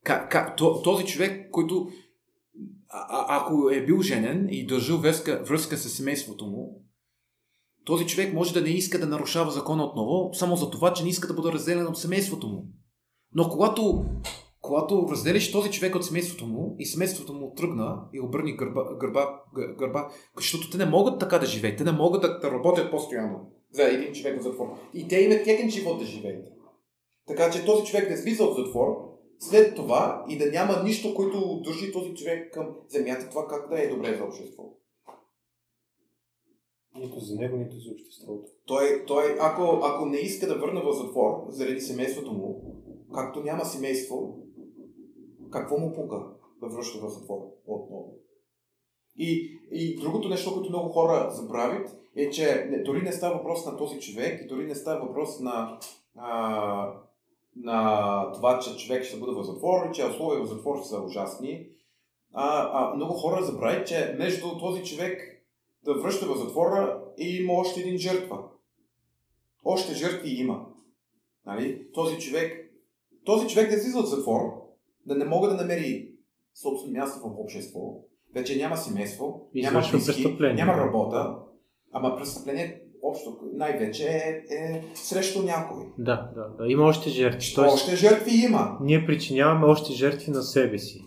[0.05, 1.89] Как, как, този човек, който
[2.89, 6.82] а, ако е бил женен и държал връзка, връзка с семейството му,
[7.85, 11.09] този човек може да не иска да нарушава закона отново, само за това, че не
[11.09, 12.65] иска да бъде разделен от семейството му.
[13.35, 14.05] Но когато,
[14.61, 19.41] когато разделиш този човек от семейството му и семейството му тръгна и обърни гърба, гърба,
[19.79, 23.51] гърба, защото те не могат така да живеят, те не могат да, да работят постоянно
[23.73, 24.67] за един човек в затвор.
[24.95, 26.47] И те имат техен живот да живеят.
[27.27, 31.61] Така че този човек да слиза от затвор, след това и да няма нищо, което
[31.65, 34.63] държи този човек към земята, това как да е добре за общество.
[36.95, 38.45] Нито за него, нито за обществото.
[38.67, 42.75] Той, той ако, ако не иска да върне в затвор заради семейството му,
[43.15, 44.39] както няма семейство,
[45.51, 46.25] какво му пука
[46.61, 48.15] да връща в затвор отново?
[49.17, 53.67] И, и другото нещо, което много хора забравят, е, че не, дори не става въпрос
[53.67, 55.79] на този човек, и дори не става въпрос на,
[56.17, 56.93] а,
[57.57, 61.67] на това, че човек ще бъде в затвор, и че условия в затвор са ужасни.
[62.33, 65.32] А, а много хора забравят, че между този човек
[65.85, 68.39] да връща в затвора и има още един жертва.
[69.65, 70.67] Още жертви има.
[71.47, 71.87] Нали?
[71.93, 72.63] Този човек
[73.25, 74.41] този човек да излиза от затвор,
[75.07, 76.09] да не мога да намери
[76.63, 77.81] собствено място в общество,
[78.35, 81.37] вече няма семейство, няма близки, няма работа,
[81.93, 85.85] ама престъпление общо най-вече е, е срещу някой.
[85.99, 86.73] Да, да, да.
[86.73, 87.53] Има още жертви.
[87.55, 88.79] Тоест, още жертви има.
[88.81, 91.05] Ние причиняваме още жертви на себе си.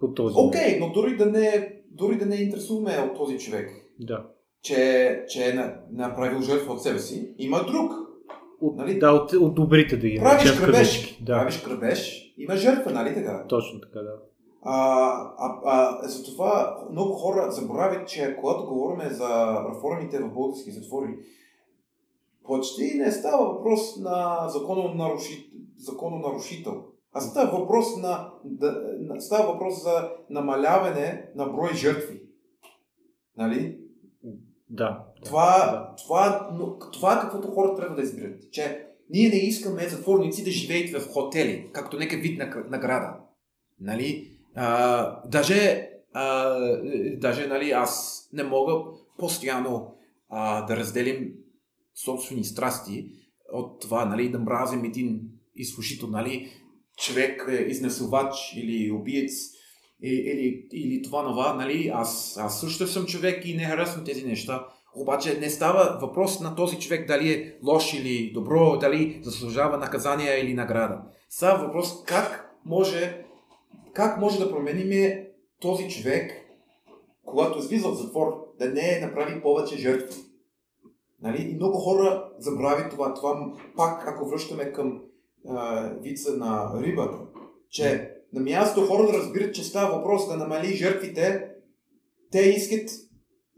[0.00, 3.70] По този Окей, okay, но дори да, не, дори да не интересуваме от този човек.
[4.00, 4.26] Да.
[4.62, 5.54] Че, че е
[5.92, 7.92] направил жертва от себе си, има друг,
[8.60, 8.98] от, нали?
[8.98, 11.32] Да, от, от добрите да ги Правиш кръбеж, да.
[11.32, 13.44] правиш кръбеж, има жертва, нали така?
[13.48, 14.12] Точно така, да.
[14.62, 14.74] А,
[15.38, 21.16] а, а, затова много хора забравят, че когато говорим за реформите в български затвори,
[22.44, 30.10] почти не става въпрос на закононарушител, закононарушител а става въпрос, на, да, става въпрос за
[30.30, 32.22] намаляване на брой жертви.
[33.36, 33.79] Нали?
[34.70, 35.04] Да.
[35.24, 35.94] Това, да.
[36.04, 38.52] Това, но, това каквото хората трябва да изберат.
[38.52, 42.38] Че ние не искаме затворници да живеят в хотели, както нека вид
[42.70, 43.16] награда.
[43.80, 44.30] Нали?
[44.54, 46.56] А, даже, а,
[47.16, 48.72] даже нали, аз не мога
[49.18, 49.94] постоянно
[50.28, 51.32] а, да разделим
[52.04, 53.10] собствени страсти
[53.52, 55.20] от това, нали, да мразим един
[55.54, 56.50] изслушител, нали,
[56.96, 59.32] човек е изнесувач или убиец
[60.02, 64.66] или, или това нова, нали, аз, аз също съм човек и не харесвам тези неща.
[64.94, 70.40] Обаче не става въпрос на този човек дали е лош или добро, дали заслужава наказание
[70.40, 71.02] или награда.
[71.28, 73.24] Става въпрос как може,
[73.92, 75.14] как може да променим
[75.60, 76.32] този човек,
[77.24, 80.20] когато излиза от затвор, да не направи повече жертви.
[81.22, 81.42] Нали?
[81.42, 83.14] И много хора забравят това.
[83.14, 85.02] Това пак, ако връщаме към
[85.48, 87.18] а, вица на рибата,
[87.70, 91.46] че на място хора да разбират, че става въпрос да намали жертвите,
[92.30, 92.90] те искат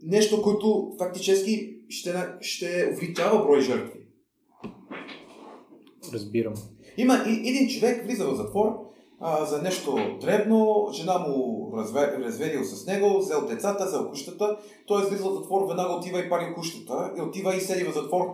[0.03, 3.99] нещо, което фактически ще, ще увеличава брой жертви.
[6.13, 6.53] Разбирам.
[6.97, 12.63] Има и, един човек влиза в затвор а, за нещо дребно, жена му разве, разведил
[12.63, 17.13] с него, взел децата, взел кущата, той влиза в затвор, веднага отива и пали кущата,
[17.17, 18.25] и отива и седи в затвор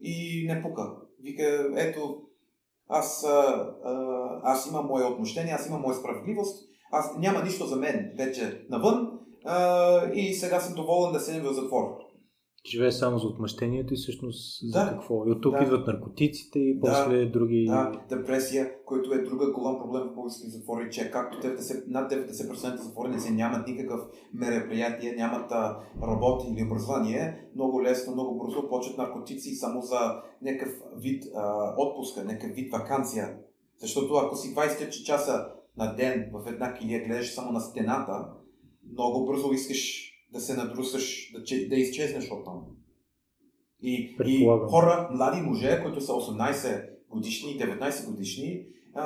[0.00, 0.92] и не пука.
[1.22, 2.22] Вика, ето,
[2.90, 8.12] аз, а, аз имам мое отмъщение, аз имам моя справедливост, аз няма нищо за мен
[8.18, 9.10] вече навън
[9.44, 12.09] а, и сега съм доволен да седем в затвор.
[12.66, 14.84] Живее само за отмъщението и всъщност Да.
[14.84, 15.26] за какво?
[15.26, 15.64] И от тук Да.
[15.64, 16.80] идват наркотиците и Да.
[16.80, 17.66] после други...
[17.68, 22.76] Да, депресия, който е друга голям проблем в български затвори, че както 90, над 90%
[22.76, 24.00] затвореници нямат никакъв
[24.34, 29.98] мероприятие, нямат а, работа или образование, много лесно, много бързо почват наркотици само за
[30.42, 33.36] някакъв вид а, отпуска, някакъв вид вакансия.
[33.78, 35.46] Защото ако си 24 часа
[35.76, 38.28] на ден в една килия гледаш само на стената,
[38.92, 42.62] много бързо искаш да се надрусаш, да, че- да изчезнеш от там.
[43.82, 48.62] И, и хора, млади мъже, които са 18 годишни, 19 годишни,
[48.94, 49.04] а,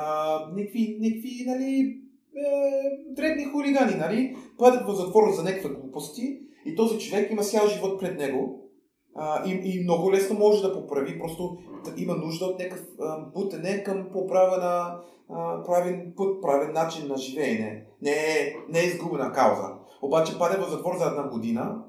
[0.55, 1.99] някакви, някакви, нали,
[2.35, 7.67] е, дребни хулигани, нали, падат в затвора за някакви глупости и този човек има цял
[7.67, 8.69] живот пред него
[9.15, 11.57] а, и, и много лесно може да поправи, просто
[11.97, 14.99] има нужда от някакъв а, бутене към поправена,
[15.29, 17.85] а, правен път, правен начин на живеене.
[18.01, 19.73] Не е, не е изгубена кауза.
[20.01, 21.83] Обаче пада в затвор за една година,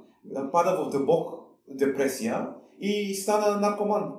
[0.53, 1.35] пада в дълбок
[1.69, 2.49] депресия
[2.81, 4.13] и стана наркоман.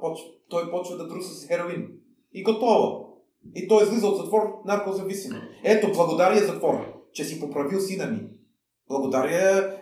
[0.50, 1.88] Той почва да друса с хероин.
[2.34, 3.18] И готово.
[3.56, 5.32] И той излиза от затвор наркозависим.
[5.64, 6.76] Ето, благодаря затвор,
[7.12, 8.30] че си поправил сина ми.
[8.90, 9.74] Благодаря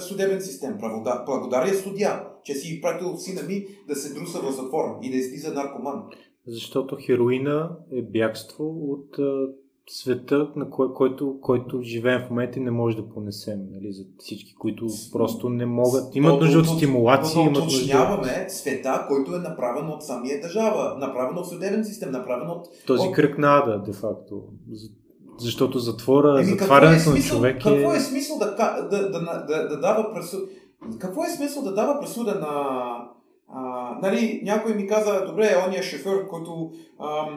[0.00, 0.78] съдебен систем.
[1.26, 5.54] Благодаря судя, че си пратил сина ми да се друса в затвора и да излиза
[5.54, 6.02] наркоман.
[6.46, 9.16] Защото хероина е бягство от
[9.88, 13.58] света, на кой, който, който живеем в момента и не може да понесем.
[13.72, 16.16] Нали, за всички, които просто не могат.
[16.16, 18.44] Имат нужда от стимулации, имат нужда.
[18.48, 22.66] света, който е направен от самия държава, направен от съдебен систем, направен от...
[22.86, 24.42] Този от- кръг на ада, де факто.
[24.72, 24.88] За-
[25.38, 27.96] Защото затвора, Еми, е затварянето на смисъл, човек какво е...
[27.96, 30.42] е смисъл да, да, да, да, да, да дава пресуда?
[30.98, 32.84] Какво е смисъл да дава пресуда на...
[33.56, 36.70] А, нали, някой ми каза, добре, ония шофьор, който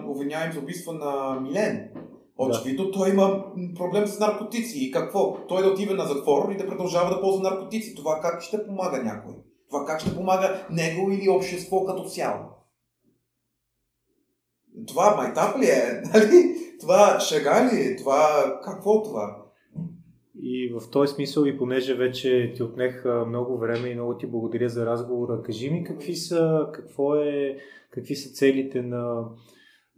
[0.07, 1.89] обвиняем за убийство на Милен.
[2.38, 3.45] Очевидно той има
[3.76, 4.85] проблем с наркотици.
[4.85, 5.47] И какво?
[5.47, 7.95] Той да отива на затвор и да продължава да ползва наркотици.
[7.95, 9.34] Това как ще помага някой?
[9.69, 12.43] Това как ще помага него или общество като цяло?
[14.88, 16.01] Това майтап ли е?
[16.14, 16.55] Нали?
[16.80, 17.95] Това шега ли е?
[17.95, 19.43] Това какво е това?
[20.41, 24.69] И в този смисъл, и понеже вече ти отнех много време и много ти благодаря
[24.69, 27.57] за разговора, кажи ми какви са, какво е,
[27.91, 29.23] какви са целите на,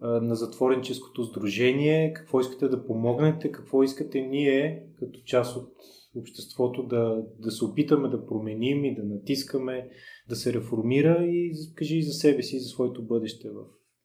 [0.02, 5.74] на затворенческото сдружение, какво искате да помогнете, какво искате ние, като част от
[6.16, 9.90] обществото, да, да се опитаме да променим и да натискаме,
[10.30, 13.56] да се реформира и кажи и за себе си, и за своето бъдеще в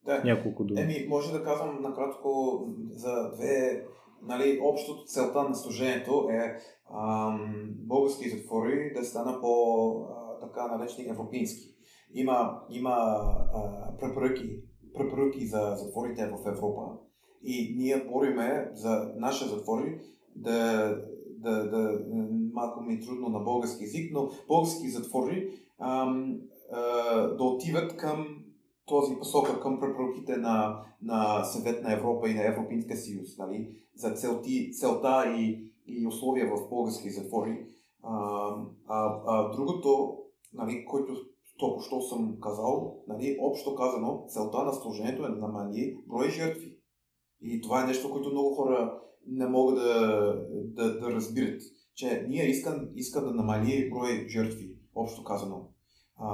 [0.05, 0.23] Да.
[0.23, 0.81] няколко думи.
[0.81, 2.59] Еми, може да казвам накратко
[2.89, 3.85] за две,
[4.23, 6.57] нали, общото целта на служението е
[6.93, 11.75] ам, български затвори да стана по а, така наречени европейски.
[12.13, 14.59] Има, има а, препоръки,
[14.95, 16.81] препоръки за затворите в Европа
[17.43, 19.99] и ние бориме за наши затвори
[20.35, 20.89] да,
[21.27, 21.99] да, да,
[22.53, 25.49] малко ми е трудно на български язик, но български затвори
[25.79, 26.37] ам,
[26.71, 28.45] а, да отиват към
[28.85, 34.11] този посока към препоръките на, на Съвет на Европа и на Европейския съюз, нали, за
[34.11, 37.65] целти, целта и, и условия в български затвори.
[38.03, 38.49] А,
[38.87, 40.17] а, а другото,
[40.53, 41.15] нали, което
[41.57, 46.77] толкова що съм казал, нали, общо казано, целта на служението е да намали брой жертви.
[47.41, 51.61] И това е нещо, което много хора не могат да, да, да разбират.
[51.95, 55.69] Че ние искам, искам да намали брой жертви, общо казано.
[56.17, 56.29] А,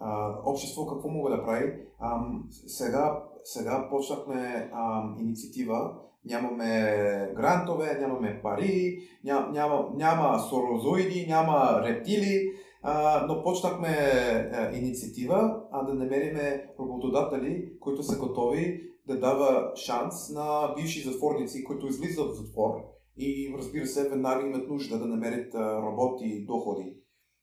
[0.00, 1.72] а, общество какво мога да прави?
[1.98, 2.20] А,
[2.66, 5.94] сега, сега почнахме а, инициатива,
[6.24, 12.52] нямаме грантове, нямаме пари, ня, няма, няма сорозоиди, няма рептили,
[12.88, 20.30] а, но почнахме а, инициатива, а да намериме работодатели, които са готови да дава шанс
[20.30, 22.72] на бивши затворници, които излизат от затвор
[23.16, 26.96] и разбира се, веднага имат нужда да намерят работи и доходи.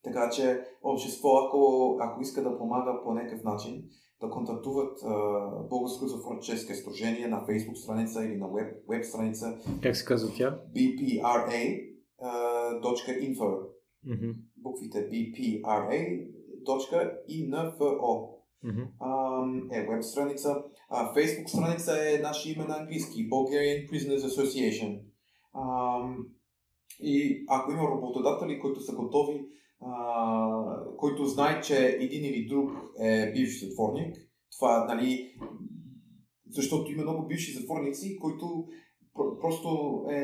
[0.04, 3.84] Така че общество, ако, ако иска да помага по някакъв начин,
[4.22, 9.96] да контактуват uh, Българско затворническо сдружение на Facebook страница или на веб, веб страница Как
[9.96, 10.60] се казва тя?
[10.76, 13.60] bpra.info
[14.06, 14.32] Мгм.
[14.64, 16.24] Буквите bpra.info
[18.66, 19.78] mm-hmm.
[19.78, 20.64] е веб страница.
[20.90, 25.02] А, Facebook страница е наше име на английски Bulgarian Prisoners Association.
[25.54, 25.64] А,
[27.00, 29.46] и ако има работодатели, които са готови,
[29.82, 34.16] а, които знаят, че един или друг е бивш затворник,
[34.58, 35.36] това, нали,
[36.50, 38.66] защото има много бивши затворници, които
[39.14, 40.16] просто е,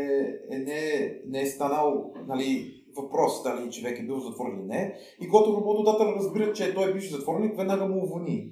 [0.52, 4.95] е не, не е станал нали, въпрос дали човек е бил затворен или не.
[5.22, 8.52] И когато работодател разбира, че той е бивш затворник, веднага му уволни.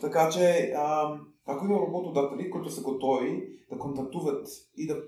[0.00, 1.16] Така че, а,
[1.46, 5.02] ако има работодатели, които са готови да контактуват и да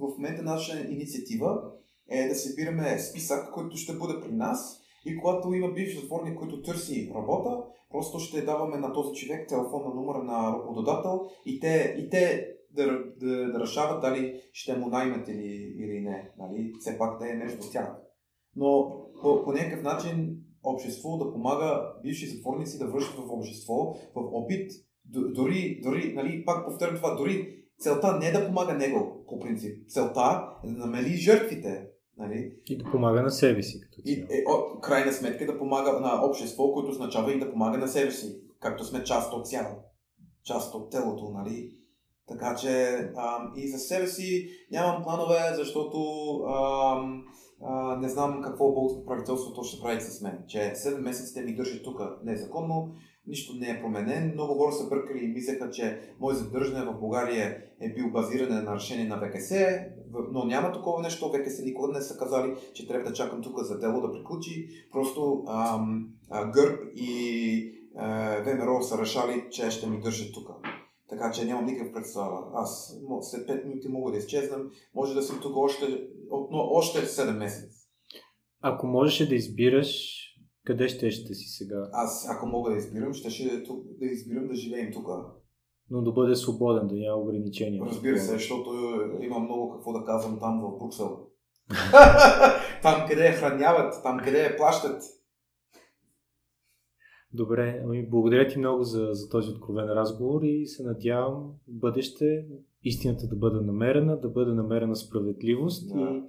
[0.00, 1.62] в момента наша инициатива
[2.10, 6.62] е да събираме списък, който ще бъде при нас и когато има бивш затворник, който
[6.62, 12.08] търси работа, просто ще даваме на този човек телефонна номера на работодател и те, и
[12.10, 12.86] те да,
[13.20, 16.30] да, да решават дали ще му наймат или, или не.
[16.38, 16.72] Нали?
[16.80, 17.96] Все пак да е между тях.
[18.56, 23.74] Но по, по някакъв начин общество да помага бивши затворници да връщат в общество,
[24.14, 24.70] в опит,
[25.04, 29.88] дори, дори нали, пак повторям това, дори целта не е да помага него, по принцип.
[29.88, 31.88] Целта е да намали жертвите.
[32.18, 32.52] Нали?
[32.66, 33.80] И да помага на себе си.
[33.80, 37.78] Като и, е, о, крайна сметка да помага на общество, което означава и да помага
[37.78, 39.76] на себе си, както сме част от цяло,
[40.44, 41.76] част от телото, нали?
[42.28, 42.70] Така че
[43.16, 45.98] а, и за себе си нямам планове, защото
[46.46, 46.96] а,
[47.62, 50.38] а, не знам какво българско правителството ще прави с мен.
[50.48, 52.92] Че 7 месеца те ми държат тук незаконно,
[53.26, 54.32] нищо не е променен.
[54.34, 58.74] Много хора са бъркали и мислеха, че мое задържане в България е бил базиране на
[58.74, 59.52] решение на ВКС,
[60.32, 61.32] но няма такова нещо.
[61.32, 64.68] ВКС никога не са казали, че трябва да чакам тук за дело да приключи.
[64.92, 70.48] Просто ам, а, Гърб и а, ВМРО са решали, че ще ми държат тук.
[71.08, 72.50] Така че нямам никакъв представа.
[72.54, 74.70] Аз след 5 минути мога да изчезнам.
[74.94, 77.88] Може да съм тук още, но още 7 месеца.
[78.60, 80.20] Ако можеш да избираш,
[80.64, 81.88] къде ще ще си сега?
[81.92, 83.44] Аз, ако мога да избирам, ще, ще
[83.98, 85.08] да избирам да живеем тук.
[85.90, 87.84] Но да бъде свободен, да няма ограничения.
[87.84, 88.70] Разбира се, защото
[89.20, 91.18] има много какво да казвам там в Бруксел.
[92.82, 95.02] там къде храняват, там къде плащат.
[97.34, 102.46] Добре, ами благодаря ти много за, за този откровен разговор и се надявам в бъдеще
[102.82, 106.00] истината да бъде намерена, да бъде намерена справедливост да.
[106.00, 106.22] и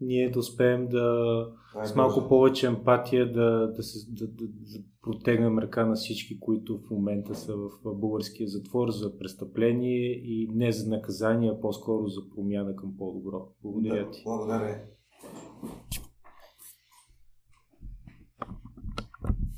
[0.00, 1.46] ние да успеем да
[1.76, 6.40] Ай, с малко повече емпатия да, да, се, да, да, да протегнем ръка на всички,
[6.40, 12.06] които в момента са в българския затвор за престъпление и не за наказание, а по-скоро
[12.06, 13.48] за промяна към по-добро.
[13.62, 14.22] Благодаря да, ти.
[14.24, 14.82] Благодаря.